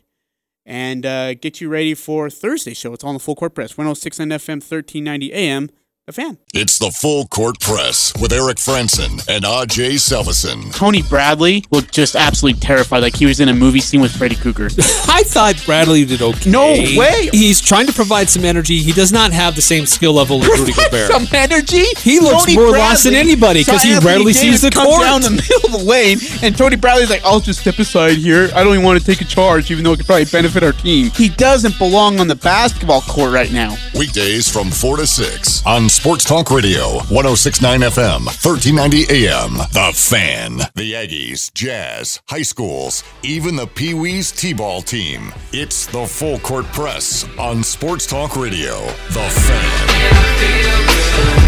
and 0.65 1.05
uh, 1.05 1.33
get 1.33 1.61
you 1.61 1.69
ready 1.69 1.93
for 1.93 2.29
Thursday 2.29 2.73
show. 2.73 2.93
It's 2.93 3.03
on 3.03 3.13
the 3.13 3.19
full 3.19 3.35
court 3.35 3.53
press. 3.53 3.77
1069 3.77 4.29
FM, 4.39 4.61
1390 4.63 5.33
AM 5.33 5.69
a 6.07 6.11
fan. 6.11 6.37
It's 6.53 6.77
the 6.77 6.91
Full 6.91 7.25
Court 7.25 7.59
Press 7.59 8.13
with 8.21 8.31
Eric 8.31 8.57
Frandsen 8.57 9.25
and 9.27 9.43
Aj 9.43 9.75
Salvesen. 9.95 10.71
Tony 10.75 11.01
Bradley 11.01 11.63
looked 11.71 11.91
just 11.91 12.15
absolutely 12.15 12.59
terrified, 12.59 12.99
like 12.99 13.15
he 13.15 13.25
was 13.25 13.39
in 13.39 13.49
a 13.49 13.53
movie 13.55 13.79
scene 13.79 14.01
with 14.01 14.15
Freddy 14.15 14.35
Krueger. 14.35 14.65
I 15.07 15.23
thought 15.25 15.59
Bradley 15.65 16.05
did 16.05 16.21
okay. 16.21 16.47
No 16.51 16.67
way. 16.95 17.29
He's 17.31 17.59
trying 17.59 17.87
to 17.87 17.93
provide 17.93 18.29
some 18.29 18.45
energy. 18.45 18.77
He 18.77 18.91
does 18.91 19.11
not 19.11 19.31
have 19.33 19.55
the 19.55 19.63
same 19.63 19.87
skill 19.87 20.13
level 20.13 20.43
as 20.43 20.59
Rudy 20.59 20.73
Gobert. 20.73 21.09
some 21.09 21.25
energy. 21.33 21.85
He 21.97 22.19
looks 22.19 22.45
Tony 22.45 22.55
more 22.55 22.69
Bradley, 22.69 22.79
lost 22.81 23.03
than 23.05 23.15
anybody 23.15 23.61
because 23.61 23.81
he 23.81 23.93
Anthony 23.93 24.07
rarely 24.07 24.33
sees 24.33 24.61
the 24.61 24.69
comes 24.69 24.85
court. 24.87 25.01
down 25.01 25.21
the 25.21 25.31
middle 25.31 25.65
of 25.65 25.71
the 25.71 25.83
lane, 25.89 26.19
and 26.43 26.55
Tony 26.55 26.75
Bradley's 26.75 27.09
like, 27.09 27.25
"I'll 27.25 27.39
just 27.39 27.61
step 27.61 27.79
aside 27.79 28.17
here. 28.17 28.51
I 28.53 28.63
don't 28.63 28.73
even 28.73 28.85
want 28.85 28.99
to 28.99 29.05
take 29.05 29.21
a 29.21 29.25
charge, 29.25 29.71
even 29.71 29.83
though 29.83 29.93
it 29.93 29.97
could 29.97 30.05
probably 30.05 30.25
benefit 30.25 30.61
our 30.61 30.71
team." 30.73 31.09
He 31.15 31.29
doesn't 31.29 31.79
belong 31.79 32.19
on 32.19 32.27
the 32.27 32.35
basketball 32.35 33.01
court 33.01 33.33
right 33.33 33.51
now. 33.51 33.75
Weekdays 33.95 34.47
from 34.47 34.69
4 34.69 34.97
to 34.97 35.07
6 35.07 35.65
on 35.65 35.89
Sports 35.95 36.25
Talk 36.25 36.51
Radio, 36.51 36.95
1069 37.09 37.79
FM, 37.79 38.25
1390 38.25 39.27
AM. 39.27 39.53
The 39.71 39.93
Fan. 39.95 40.57
The 40.75 40.91
Aggies, 40.91 41.53
Jazz, 41.53 42.19
high 42.27 42.41
schools, 42.41 43.01
even 43.23 43.55
the 43.55 43.65
Pee 43.65 43.93
Wee's 43.93 44.29
T 44.29 44.53
ball 44.53 44.81
team. 44.81 45.31
It's 45.53 45.87
the 45.87 46.05
Full 46.05 46.39
Court 46.39 46.65
Press 46.65 47.25
on 47.39 47.63
Sports 47.63 48.05
Talk 48.05 48.35
Radio. 48.35 48.81
The 49.11 49.29
Fan. 49.29 51.44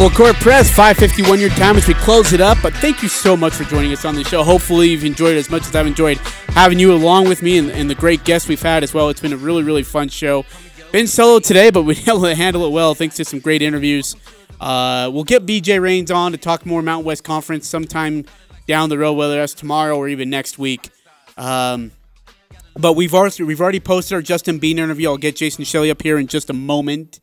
Full 0.00 0.08
Court 0.08 0.34
Press, 0.36 0.70
551 0.70 1.40
your 1.40 1.50
time 1.50 1.76
as 1.76 1.86
we 1.86 1.92
close 1.92 2.32
it 2.32 2.40
up. 2.40 2.56
But 2.62 2.72
thank 2.72 3.02
you 3.02 3.08
so 3.10 3.36
much 3.36 3.52
for 3.52 3.64
joining 3.64 3.92
us 3.92 4.06
on 4.06 4.14
the 4.14 4.24
show. 4.24 4.42
Hopefully, 4.42 4.88
you've 4.88 5.04
enjoyed 5.04 5.36
it 5.36 5.40
as 5.40 5.50
much 5.50 5.66
as 5.66 5.76
I've 5.76 5.86
enjoyed 5.86 6.16
having 6.54 6.78
you 6.78 6.94
along 6.94 7.28
with 7.28 7.42
me 7.42 7.58
and, 7.58 7.70
and 7.70 7.90
the 7.90 7.94
great 7.94 8.24
guests 8.24 8.48
we've 8.48 8.62
had 8.62 8.82
as 8.82 8.94
well. 8.94 9.10
It's 9.10 9.20
been 9.20 9.34
a 9.34 9.36
really, 9.36 9.62
really 9.62 9.82
fun 9.82 10.08
show. 10.08 10.46
Been 10.90 11.06
solo 11.06 11.38
today, 11.38 11.68
but 11.68 11.82
we 11.82 11.98
able 12.08 12.22
to 12.22 12.34
handle 12.34 12.64
it 12.64 12.70
well 12.70 12.94
thanks 12.94 13.16
to 13.16 13.26
some 13.26 13.40
great 13.40 13.60
interviews. 13.60 14.16
Uh, 14.58 15.10
we'll 15.12 15.22
get 15.22 15.44
BJ 15.44 15.78
Rains 15.78 16.10
on 16.10 16.32
to 16.32 16.38
talk 16.38 16.64
more 16.64 16.80
Mountain 16.80 17.04
West 17.04 17.22
Conference 17.22 17.68
sometime 17.68 18.24
down 18.66 18.88
the 18.88 18.96
road, 18.96 19.12
whether 19.12 19.36
that's 19.36 19.52
tomorrow 19.52 19.98
or 19.98 20.08
even 20.08 20.30
next 20.30 20.58
week. 20.58 20.88
Um, 21.36 21.90
but 22.74 22.94
we've 22.94 23.12
already 23.12 23.42
we've 23.42 23.60
already 23.60 23.80
posted 23.80 24.14
our 24.14 24.22
Justin 24.22 24.60
Bean 24.60 24.78
interview. 24.78 25.10
I'll 25.10 25.18
get 25.18 25.36
Jason 25.36 25.64
Shelley 25.64 25.90
up 25.90 26.00
here 26.00 26.16
in 26.16 26.26
just 26.26 26.48
a 26.48 26.54
moment. 26.54 27.20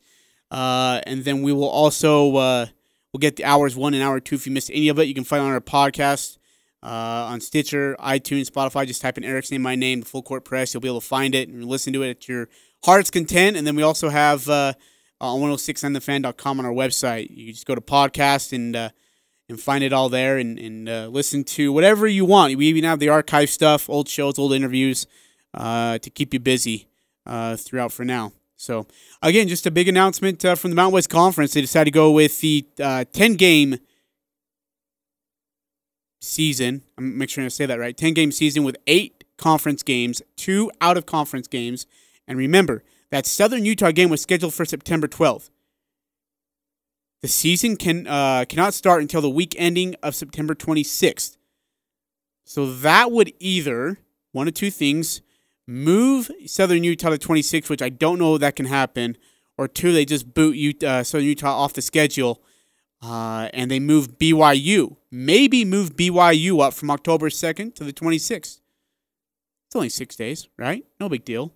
Uh, 0.50 1.00
and 1.06 1.24
then 1.24 1.42
we 1.42 1.52
will 1.52 1.68
also 1.68 2.36
uh, 2.36 2.66
we'll 3.12 3.18
get 3.18 3.36
the 3.36 3.44
hours 3.44 3.76
one 3.76 3.94
and 3.94 4.02
hour 4.02 4.20
two. 4.20 4.36
If 4.36 4.46
you 4.46 4.52
missed 4.52 4.70
any 4.72 4.88
of 4.88 4.98
it, 4.98 5.04
you 5.04 5.14
can 5.14 5.24
find 5.24 5.42
it 5.42 5.46
on 5.46 5.52
our 5.52 5.60
podcast 5.60 6.38
uh, 6.82 7.28
on 7.30 7.40
Stitcher, 7.40 7.96
iTunes, 7.98 8.50
Spotify. 8.50 8.86
Just 8.86 9.02
type 9.02 9.18
in 9.18 9.24
Eric's 9.24 9.50
name, 9.50 9.62
my 9.62 9.74
name, 9.74 10.00
the 10.00 10.06
Full 10.06 10.22
Court 10.22 10.44
Press. 10.44 10.72
You'll 10.72 10.80
be 10.80 10.88
able 10.88 11.00
to 11.00 11.06
find 11.06 11.34
it 11.34 11.48
and 11.48 11.64
listen 11.64 11.92
to 11.92 12.02
it 12.02 12.10
at 12.10 12.28
your 12.28 12.48
heart's 12.84 13.10
content. 13.10 13.56
And 13.56 13.66
then 13.66 13.76
we 13.76 13.82
also 13.82 14.08
have 14.08 14.48
uh, 14.48 14.74
on 15.20 15.40
106onthefan.com 15.40 16.60
on 16.60 16.66
our 16.66 16.72
website. 16.72 17.30
You 17.30 17.46
can 17.46 17.54
just 17.54 17.66
go 17.66 17.74
to 17.74 17.80
podcast 17.80 18.52
and 18.52 18.74
uh, 18.76 18.90
and 19.48 19.58
find 19.58 19.82
it 19.82 19.92
all 19.94 20.08
there 20.10 20.36
and, 20.36 20.58
and 20.58 20.88
uh, 20.88 21.08
listen 21.10 21.42
to 21.42 21.72
whatever 21.72 22.06
you 22.06 22.24
want. 22.24 22.54
We 22.56 22.66
even 22.66 22.84
have 22.84 22.98
the 22.98 23.08
archive 23.08 23.48
stuff, 23.48 23.88
old 23.88 24.08
shows, 24.08 24.38
old 24.38 24.52
interviews 24.52 25.06
uh, 25.54 25.98
to 25.98 26.10
keep 26.10 26.34
you 26.34 26.40
busy 26.40 26.88
uh, 27.24 27.56
throughout 27.56 27.92
for 27.92 28.04
now. 28.04 28.32
So, 28.58 28.88
again, 29.22 29.46
just 29.46 29.66
a 29.66 29.70
big 29.70 29.86
announcement 29.86 30.44
uh, 30.44 30.56
from 30.56 30.70
the 30.70 30.74
Mountain 30.74 30.94
West 30.94 31.08
Conference. 31.08 31.54
They 31.54 31.60
decided 31.60 31.92
to 31.92 31.94
go 31.94 32.10
with 32.10 32.40
the 32.40 32.66
uh, 32.82 33.04
10 33.12 33.34
game 33.34 33.78
season. 36.20 36.82
I'm 36.98 37.16
make 37.16 37.30
sure 37.30 37.44
I 37.44 37.48
say 37.48 37.66
that 37.66 37.78
right. 37.78 37.96
10 37.96 38.14
game 38.14 38.32
season 38.32 38.64
with 38.64 38.76
eight 38.88 39.22
conference 39.36 39.84
games, 39.84 40.20
two 40.34 40.72
out 40.80 40.96
of 40.96 41.06
conference 41.06 41.46
games. 41.46 41.86
And 42.26 42.36
remember, 42.36 42.82
that 43.12 43.26
Southern 43.26 43.64
Utah 43.64 43.92
game 43.92 44.10
was 44.10 44.20
scheduled 44.20 44.54
for 44.54 44.64
September 44.64 45.06
12th. 45.06 45.50
The 47.22 47.28
season 47.28 47.76
can 47.76 48.08
uh, 48.08 48.44
cannot 48.48 48.74
start 48.74 49.02
until 49.02 49.20
the 49.20 49.30
week 49.30 49.54
ending 49.56 49.94
of 50.02 50.16
September 50.16 50.56
26th. 50.56 51.36
So 52.44 52.66
that 52.66 53.12
would 53.12 53.32
either 53.38 53.98
one 54.32 54.48
of 54.48 54.54
two 54.54 54.72
things 54.72 55.20
move 55.68 56.30
Southern 56.46 56.82
Utah 56.82 57.10
to 57.10 57.18
26, 57.18 57.68
which 57.68 57.82
I 57.82 57.90
don't 57.90 58.18
know 58.18 58.38
that 58.38 58.56
can 58.56 58.66
happen, 58.66 59.16
or 59.56 59.68
two, 59.68 59.92
they 59.92 60.04
just 60.04 60.32
boot 60.34 60.56
Utah, 60.56 60.86
uh, 60.86 61.04
Southern 61.04 61.26
Utah 61.26 61.54
off 61.54 61.74
the 61.74 61.82
schedule 61.82 62.42
uh, 63.02 63.48
and 63.52 63.70
they 63.70 63.78
move 63.78 64.18
BYU. 64.18 64.96
Maybe 65.10 65.64
move 65.64 65.94
BYU 65.94 66.60
up 66.62 66.74
from 66.74 66.90
October 66.90 67.28
2nd 67.28 67.74
to 67.76 67.84
the 67.84 67.92
26th. 67.92 68.60
It's 69.66 69.76
only 69.76 69.90
six 69.90 70.16
days, 70.16 70.48
right? 70.56 70.84
No 70.98 71.08
big 71.08 71.24
deal. 71.24 71.52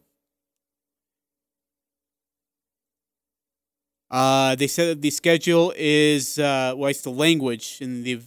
Uh, 4.10 4.54
they 4.56 4.66
said 4.66 4.88
that 4.88 5.00
the 5.00 5.08
schedule 5.08 5.72
is, 5.74 6.38
uh, 6.38 6.74
well, 6.76 6.90
it's 6.90 7.00
the 7.00 7.10
language 7.10 7.78
in 7.80 8.02
the 8.02 8.20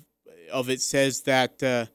of 0.51 0.69
it 0.69 0.81
says 0.81 1.21
that 1.23 1.61
uh, 1.61 1.85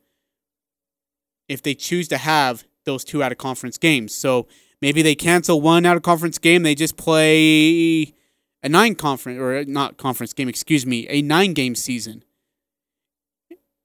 if 1.48 1.62
they 1.62 1.74
choose 1.74 2.06
to 2.08 2.18
have 2.18 2.64
those 2.84 3.04
two 3.04 3.22
out 3.22 3.32
of 3.32 3.38
conference 3.38 3.78
games. 3.78 4.14
So 4.14 4.46
Maybe 4.80 5.02
they 5.02 5.14
cancel 5.14 5.60
one 5.60 5.84
out 5.84 5.96
of 5.96 6.02
conference 6.02 6.38
game. 6.38 6.62
They 6.62 6.74
just 6.74 6.96
play 6.96 8.14
a 8.62 8.68
nine 8.68 8.94
conference 8.94 9.38
or 9.38 9.64
not 9.64 9.98
conference 9.98 10.32
game, 10.32 10.48
excuse 10.48 10.86
me, 10.86 11.06
a 11.08 11.20
nine 11.20 11.52
game 11.52 11.74
season. 11.74 12.24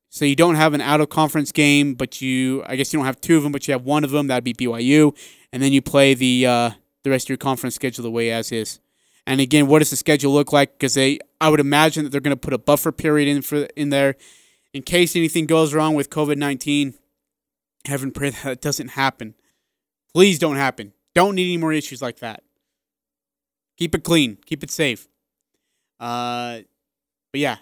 So 0.09 0.23
you 0.23 0.35
don't 0.35 0.55
have 0.55 0.73
an 0.73 0.79
out 0.79 1.01
of 1.01 1.09
conference 1.09 1.51
game, 1.51 1.95
but 1.95 2.21
you 2.21 2.63
I 2.65 2.77
guess 2.77 2.93
you 2.93 2.99
don't 2.99 3.05
have 3.05 3.19
two 3.19 3.35
of 3.35 3.43
them, 3.43 3.51
but 3.51 3.67
you 3.67 3.73
have 3.73 3.83
one 3.83 4.05
of 4.05 4.11
them. 4.11 4.27
That'd 4.27 4.45
be 4.45 4.53
BYU, 4.53 5.15
and 5.51 5.61
then 5.61 5.73
you 5.73 5.81
play 5.81 6.13
the 6.13 6.45
uh, 6.45 6.71
the 7.03 7.09
rest 7.09 7.25
of 7.25 7.29
your 7.29 7.37
conference 7.37 7.75
schedule 7.75 8.03
the 8.03 8.11
way 8.11 8.31
as 8.31 8.53
is. 8.53 8.79
And 9.27 9.41
again, 9.41 9.67
what 9.67 9.79
does 9.79 9.89
the 9.89 9.97
schedule 9.97 10.31
look 10.31 10.53
like? 10.53 10.73
Because 10.73 10.93
they, 10.93 11.19
I 11.41 11.49
would 11.49 11.59
imagine 11.59 12.03
that 12.03 12.11
they're 12.11 12.21
going 12.21 12.35
to 12.35 12.39
put 12.39 12.53
a 12.53 12.59
buffer 12.59 12.91
period 12.91 13.27
in 13.27 13.41
for 13.41 13.63
in 13.75 13.89
there, 13.89 14.15
in 14.73 14.83
case 14.83 15.17
anything 15.17 15.47
goes 15.47 15.73
wrong 15.73 15.95
with 15.95 16.09
COVID 16.09 16.37
nineteen. 16.37 16.93
Heaven 17.87 18.11
pray 18.11 18.29
that 18.43 18.61
doesn't 18.61 18.89
happen. 18.89 19.35
Please 20.13 20.39
don't 20.39 20.55
happen. 20.55 20.93
Don't 21.13 21.35
need 21.35 21.45
any 21.45 21.57
more 21.57 21.73
issues 21.73 22.01
like 22.01 22.19
that. 22.19 22.43
Keep 23.77 23.95
it 23.95 24.03
clean. 24.03 24.37
Keep 24.45 24.63
it 24.63 24.71
safe. 24.71 25.07
Uh, 25.99 26.59
but 27.31 27.39
yeah, 27.39 27.57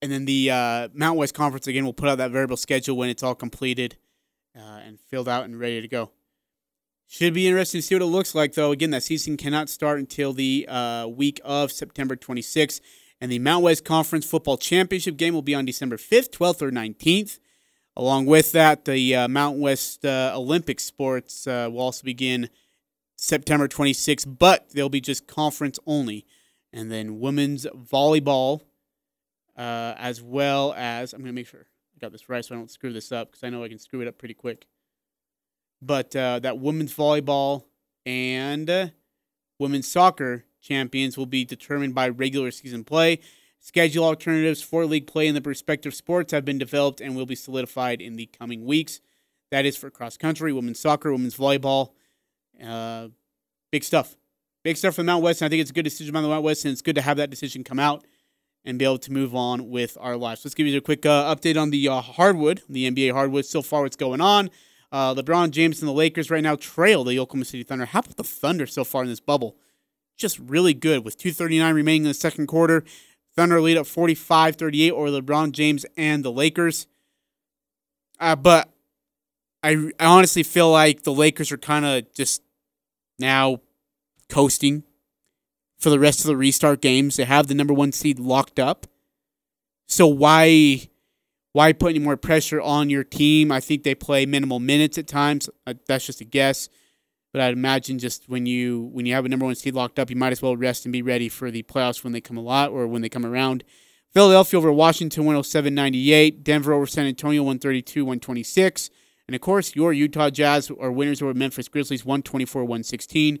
and 0.00 0.10
then 0.10 0.24
the 0.24 0.50
uh, 0.50 0.88
Mountain 0.92 1.18
West 1.18 1.34
Conference 1.34 1.66
again 1.66 1.84
will 1.84 1.92
put 1.92 2.08
out 2.08 2.18
that 2.18 2.30
variable 2.30 2.56
schedule 2.56 2.96
when 2.96 3.08
it's 3.08 3.22
all 3.22 3.34
completed 3.34 3.96
uh, 4.56 4.80
and 4.84 4.98
filled 5.00 5.28
out 5.28 5.44
and 5.44 5.58
ready 5.58 5.80
to 5.80 5.88
go. 5.88 6.10
Should 7.08 7.34
be 7.34 7.46
interesting 7.46 7.80
to 7.80 7.86
see 7.86 7.94
what 7.94 8.02
it 8.02 8.06
looks 8.06 8.34
like, 8.34 8.54
though. 8.54 8.72
Again, 8.72 8.90
that 8.90 9.02
season 9.02 9.36
cannot 9.36 9.68
start 9.68 9.98
until 9.98 10.32
the 10.32 10.66
uh, 10.68 11.06
week 11.06 11.40
of 11.44 11.70
September 11.70 12.16
26th. 12.16 12.80
And 13.20 13.30
the 13.30 13.38
Mount 13.38 13.62
West 13.62 13.84
Conference 13.84 14.26
Football 14.26 14.56
Championship 14.56 15.16
game 15.16 15.34
will 15.34 15.42
be 15.42 15.54
on 15.54 15.64
December 15.64 15.96
5th, 15.96 16.30
12th, 16.30 16.62
or 16.62 16.70
19th. 16.70 17.38
Along 17.96 18.24
with 18.24 18.52
that, 18.52 18.86
the 18.86 19.14
uh, 19.14 19.28
Mountain 19.28 19.60
West 19.60 20.04
uh, 20.04 20.32
Olympic 20.34 20.80
sports 20.80 21.46
uh, 21.46 21.68
will 21.70 21.80
also 21.80 22.04
begin 22.04 22.48
September 23.16 23.68
26th, 23.68 24.38
but 24.38 24.70
they'll 24.70 24.88
be 24.88 25.00
just 25.00 25.26
conference 25.26 25.78
only. 25.86 26.24
And 26.72 26.90
then 26.90 27.20
women's 27.20 27.66
volleyball, 27.66 28.62
uh, 29.56 29.94
as 29.98 30.22
well 30.22 30.72
as, 30.76 31.12
I'm 31.12 31.20
going 31.20 31.28
to 31.28 31.34
make 31.34 31.46
sure 31.46 31.66
I 31.94 31.98
got 32.00 32.12
this 32.12 32.30
right 32.30 32.42
so 32.42 32.54
I 32.54 32.58
don't 32.58 32.70
screw 32.70 32.94
this 32.94 33.12
up 33.12 33.30
because 33.30 33.44
I 33.44 33.50
know 33.50 33.62
I 33.62 33.68
can 33.68 33.78
screw 33.78 34.00
it 34.00 34.08
up 34.08 34.16
pretty 34.16 34.34
quick. 34.34 34.66
But 35.82 36.16
uh, 36.16 36.38
that 36.38 36.58
women's 36.58 36.94
volleyball 36.94 37.64
and 38.06 38.70
uh, 38.70 38.86
women's 39.58 39.88
soccer 39.88 40.44
champions 40.62 41.18
will 41.18 41.26
be 41.26 41.44
determined 41.44 41.94
by 41.94 42.08
regular 42.08 42.50
season 42.50 42.84
play. 42.84 43.20
Schedule 43.64 44.04
alternatives 44.04 44.60
for 44.60 44.84
league 44.84 45.06
play 45.06 45.28
in 45.28 45.36
the 45.36 45.40
prospective 45.40 45.94
sports 45.94 46.32
have 46.32 46.44
been 46.44 46.58
developed 46.58 47.00
and 47.00 47.14
will 47.14 47.26
be 47.26 47.36
solidified 47.36 48.02
in 48.02 48.16
the 48.16 48.26
coming 48.26 48.64
weeks. 48.64 49.00
That 49.52 49.64
is 49.64 49.76
for 49.76 49.88
cross 49.88 50.16
country, 50.16 50.52
women's 50.52 50.80
soccer, 50.80 51.12
women's 51.12 51.36
volleyball. 51.36 51.92
Uh, 52.60 53.08
big 53.70 53.84
stuff. 53.84 54.16
Big 54.64 54.76
stuff 54.76 54.96
from 54.96 55.06
Mount 55.06 55.22
West. 55.22 55.42
And 55.42 55.46
I 55.46 55.48
think 55.48 55.60
it's 55.60 55.70
a 55.70 55.74
good 55.74 55.84
decision 55.84 56.12
by 56.12 56.22
the 56.22 56.26
Mount 56.28 56.42
West, 56.42 56.64
and 56.64 56.72
it's 56.72 56.82
good 56.82 56.96
to 56.96 57.02
have 57.02 57.18
that 57.18 57.30
decision 57.30 57.62
come 57.62 57.78
out 57.78 58.04
and 58.64 58.80
be 58.80 58.84
able 58.84 58.98
to 58.98 59.12
move 59.12 59.32
on 59.32 59.70
with 59.70 59.96
our 60.00 60.16
lives. 60.16 60.44
Let's 60.44 60.56
give 60.56 60.66
you 60.66 60.76
a 60.76 60.80
quick 60.80 61.06
uh, 61.06 61.32
update 61.32 61.60
on 61.60 61.70
the 61.70 61.86
uh, 61.86 62.00
hardwood, 62.00 62.62
the 62.68 62.90
NBA 62.90 63.12
hardwood. 63.12 63.46
So 63.46 63.62
far, 63.62 63.82
what's 63.82 63.94
going 63.94 64.20
on? 64.20 64.50
Uh, 64.90 65.14
LeBron 65.14 65.52
James 65.52 65.80
and 65.80 65.88
the 65.88 65.92
Lakers 65.92 66.32
right 66.32 66.42
now 66.42 66.56
trail 66.56 67.04
the 67.04 67.20
Oklahoma 67.20 67.44
City 67.44 67.62
Thunder. 67.62 67.84
How 67.84 68.00
about 68.00 68.16
the 68.16 68.24
Thunder 68.24 68.66
so 68.66 68.82
far 68.82 69.02
in 69.02 69.08
this 69.08 69.20
bubble? 69.20 69.56
Just 70.16 70.40
really 70.40 70.74
good 70.74 71.04
with 71.04 71.16
239 71.16 71.74
remaining 71.74 72.02
in 72.02 72.08
the 72.08 72.14
second 72.14 72.48
quarter. 72.48 72.82
Thunder 73.36 73.60
lead 73.60 73.76
up 73.76 73.86
45 73.86 74.56
38 74.56 74.90
over 74.92 75.08
LeBron 75.08 75.52
James 75.52 75.86
and 75.96 76.24
the 76.24 76.32
Lakers. 76.32 76.86
Uh, 78.20 78.36
but 78.36 78.70
I, 79.62 79.90
I 79.98 80.06
honestly 80.06 80.42
feel 80.42 80.70
like 80.70 81.02
the 81.02 81.12
Lakers 81.12 81.50
are 81.52 81.58
kind 81.58 81.84
of 81.84 82.12
just 82.12 82.42
now 83.18 83.60
coasting 84.28 84.84
for 85.78 85.90
the 85.90 85.98
rest 85.98 86.20
of 86.20 86.26
the 86.26 86.36
restart 86.36 86.80
games. 86.80 87.16
They 87.16 87.24
have 87.24 87.48
the 87.48 87.54
number 87.54 87.74
one 87.74 87.92
seed 87.92 88.18
locked 88.18 88.58
up. 88.58 88.86
So 89.88 90.06
why 90.06 90.88
why 91.52 91.72
put 91.72 91.90
any 91.90 91.98
more 91.98 92.16
pressure 92.16 92.60
on 92.60 92.88
your 92.88 93.04
team? 93.04 93.52
I 93.52 93.60
think 93.60 93.82
they 93.82 93.94
play 93.94 94.24
minimal 94.24 94.58
minutes 94.58 94.96
at 94.96 95.06
times. 95.06 95.50
Uh, 95.66 95.74
that's 95.86 96.06
just 96.06 96.20
a 96.20 96.24
guess, 96.24 96.68
but 97.32 97.40
I'd 97.40 97.54
imagine 97.54 97.98
just 97.98 98.28
when 98.28 98.46
you 98.46 98.90
when 98.92 99.06
you 99.06 99.14
have 99.14 99.24
a 99.24 99.28
number 99.28 99.46
one 99.46 99.54
seed 99.54 99.74
locked 99.74 99.98
up, 99.98 100.10
you 100.10 100.16
might 100.16 100.32
as 100.32 100.42
well 100.42 100.56
rest 100.56 100.84
and 100.84 100.92
be 100.92 101.02
ready 101.02 101.28
for 101.28 101.50
the 101.50 101.62
playoffs 101.62 102.04
when 102.04 102.12
they 102.12 102.20
come 102.20 102.36
a 102.36 102.42
lot 102.42 102.70
or 102.70 102.86
when 102.86 103.02
they 103.02 103.08
come 103.08 103.26
around. 103.26 103.64
Philadelphia 104.12 104.58
over 104.58 104.70
Washington 104.70 105.24
107-98, 105.24 106.42
Denver 106.42 106.74
over 106.74 106.86
San 106.86 107.06
Antonio 107.06 107.42
132-126, 107.44 108.90
and 109.26 109.34
of 109.34 109.40
course 109.40 109.74
your 109.74 109.94
Utah 109.94 110.28
Jazz 110.28 110.70
are 110.70 110.92
winners 110.92 111.22
over 111.22 111.32
Memphis 111.32 111.68
Grizzlies 111.68 112.02
124-116. 112.02 113.40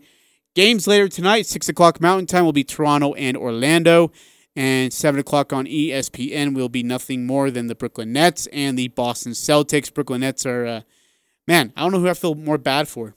Games 0.54 0.86
later 0.86 1.08
tonight, 1.08 1.44
six 1.46 1.68
o'clock 1.68 2.00
Mountain 2.00 2.26
Time 2.26 2.46
will 2.46 2.52
be 2.52 2.64
Toronto 2.64 3.12
and 3.14 3.36
Orlando. 3.36 4.12
And 4.54 4.92
7 4.92 5.18
o'clock 5.18 5.50
on 5.50 5.64
ESPN 5.64 6.54
will 6.54 6.68
be 6.68 6.82
nothing 6.82 7.24
more 7.24 7.50
than 7.50 7.68
the 7.68 7.74
Brooklyn 7.74 8.12
Nets 8.12 8.46
and 8.48 8.78
the 8.78 8.88
Boston 8.88 9.32
Celtics. 9.32 9.92
Brooklyn 9.92 10.20
Nets 10.20 10.44
are, 10.44 10.66
uh, 10.66 10.80
man, 11.48 11.72
I 11.74 11.80
don't 11.80 11.92
know 11.92 12.00
who 12.00 12.08
I 12.08 12.12
feel 12.12 12.34
more 12.34 12.58
bad 12.58 12.86
for. 12.86 13.14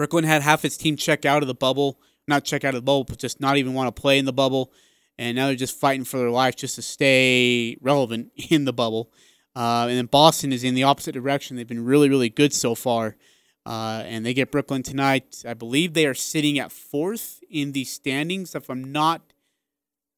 Brooklyn 0.00 0.24
had 0.24 0.40
half 0.40 0.64
its 0.64 0.78
team 0.78 0.96
check 0.96 1.26
out 1.26 1.42
of 1.42 1.46
the 1.46 1.52
bubble, 1.52 2.00
not 2.26 2.42
check 2.42 2.64
out 2.64 2.70
of 2.74 2.80
the 2.80 2.86
bubble, 2.86 3.04
but 3.04 3.18
just 3.18 3.38
not 3.38 3.58
even 3.58 3.74
want 3.74 3.94
to 3.94 4.00
play 4.00 4.18
in 4.18 4.24
the 4.24 4.32
bubble. 4.32 4.72
And 5.18 5.36
now 5.36 5.48
they're 5.48 5.56
just 5.56 5.78
fighting 5.78 6.04
for 6.04 6.16
their 6.16 6.30
life 6.30 6.56
just 6.56 6.76
to 6.76 6.82
stay 6.82 7.76
relevant 7.82 8.32
in 8.48 8.64
the 8.64 8.72
bubble. 8.72 9.12
Uh, 9.54 9.88
and 9.90 9.98
then 9.98 10.06
Boston 10.06 10.54
is 10.54 10.64
in 10.64 10.74
the 10.74 10.84
opposite 10.84 11.12
direction. 11.12 11.54
They've 11.54 11.68
been 11.68 11.84
really, 11.84 12.08
really 12.08 12.30
good 12.30 12.54
so 12.54 12.74
far. 12.74 13.18
Uh, 13.66 14.02
and 14.06 14.24
they 14.24 14.32
get 14.32 14.50
Brooklyn 14.50 14.82
tonight. 14.82 15.44
I 15.46 15.52
believe 15.52 15.92
they 15.92 16.06
are 16.06 16.14
sitting 16.14 16.58
at 16.58 16.72
fourth 16.72 17.42
in 17.50 17.72
the 17.72 17.84
standings, 17.84 18.54
if 18.54 18.70
I'm 18.70 18.90
not 18.90 19.34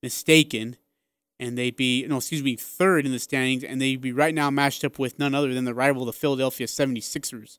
mistaken, 0.00 0.76
and 1.40 1.58
they'd 1.58 1.74
be 1.74 2.06
no, 2.06 2.18
excuse 2.18 2.44
me, 2.44 2.54
third 2.54 3.04
in 3.04 3.10
the 3.10 3.18
standings, 3.18 3.64
and 3.64 3.82
they'd 3.82 4.00
be 4.00 4.12
right 4.12 4.32
now 4.32 4.48
matched 4.48 4.84
up 4.84 5.00
with 5.00 5.18
none 5.18 5.34
other 5.34 5.52
than 5.52 5.64
the 5.64 5.74
rival, 5.74 6.04
the 6.04 6.12
Philadelphia 6.12 6.68
76ers. 6.68 7.58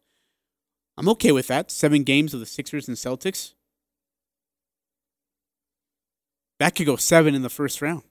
I'm 0.97 1.09
okay 1.09 1.31
with 1.31 1.47
that. 1.47 1.71
Seven 1.71 2.03
games 2.03 2.33
of 2.33 2.39
the 2.39 2.45
Sixers 2.45 2.87
and 2.87 2.97
Celtics. 2.97 3.53
That 6.59 6.75
could 6.75 6.85
go 6.85 6.95
seven 6.95 7.35
in 7.35 7.41
the 7.41 7.49
first 7.49 7.81
round. 7.81 8.03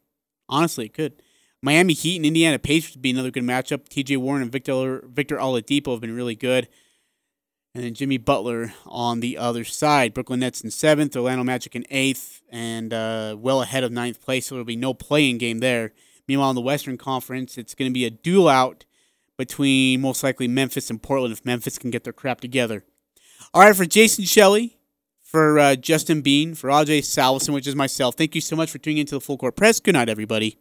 Honestly, 0.49 0.87
it 0.87 0.95
could. 0.95 1.23
Miami 1.63 1.93
Heat 1.93 2.17
and 2.17 2.27
Indiana 2.27 2.59
Pacers 2.59 2.97
would 2.97 3.03
be 3.03 3.11
another 3.11 3.31
good 3.31 3.45
matchup. 3.45 3.89
TJ 3.89 4.19
Warren 4.19 4.43
and 4.43 4.51
Victor 4.51 5.05
Victor 5.07 5.37
Oladipo 5.37 5.93
have 5.93 6.01
been 6.01 6.15
really 6.15 6.35
good. 6.35 6.69
And 7.75 7.85
then 7.85 7.95
Jimmy 7.95 8.19
Butler 8.19 8.75
on 8.85 9.21
the 9.21 9.39
other 9.39 9.65
side. 9.65 10.13
Brooklyn 10.13 10.41
Nets 10.41 10.61
in 10.61 10.71
seventh, 10.71 11.17
Orlando 11.17 11.45
Magic 11.45 11.75
in 11.75 11.87
eighth, 11.89 12.43
and 12.51 12.93
uh, 12.93 13.37
well 13.39 13.63
ahead 13.63 13.85
of 13.85 13.93
ninth 13.93 14.21
place. 14.21 14.47
So 14.47 14.57
there'll 14.57 14.67
be 14.67 14.77
no 14.77 14.93
playing 14.93 15.39
game 15.39 15.61
there. 15.61 15.93
Meanwhile, 16.29 16.51
in 16.51 16.57
the 16.57 16.61
Western 16.61 16.99
Conference, 16.99 17.57
it's 17.57 17.75
going 17.75 17.91
to 17.91 17.95
be 17.95 18.05
a 18.05 18.11
duel 18.11 18.49
out 18.49 18.85
between 19.37 20.01
most 20.01 20.23
likely 20.23 20.49
Memphis 20.49 20.91
and 20.91 21.03
Portland 21.03 21.33
if 21.33 21.45
Memphis 21.45 21.79
can 21.79 21.91
get 21.91 22.05
their 22.05 22.13
crap 22.13 22.41
together. 22.41 22.85
All 23.55 23.63
right, 23.63 23.77
for 23.77 23.85
Jason 23.85 24.25
Shelley, 24.25 24.79
for 25.21 25.59
uh, 25.59 25.75
Justin 25.77 26.23
Bean, 26.23 26.55
for 26.55 26.71
Ajay 26.71 27.01
Salvesen, 27.01 27.53
which 27.55 27.67
is 27.67 27.75
myself, 27.75 28.15
thank 28.15 28.35
you 28.35 28.41
so 28.41 28.55
much 28.57 28.71
for 28.71 28.79
tuning 28.79 28.99
into 28.99 29.15
the 29.15 29.21
Full 29.21 29.39
Court 29.39 29.57
Press. 29.57 29.81
Good 29.81 29.95
night, 29.95 30.09
everybody. 30.09 30.59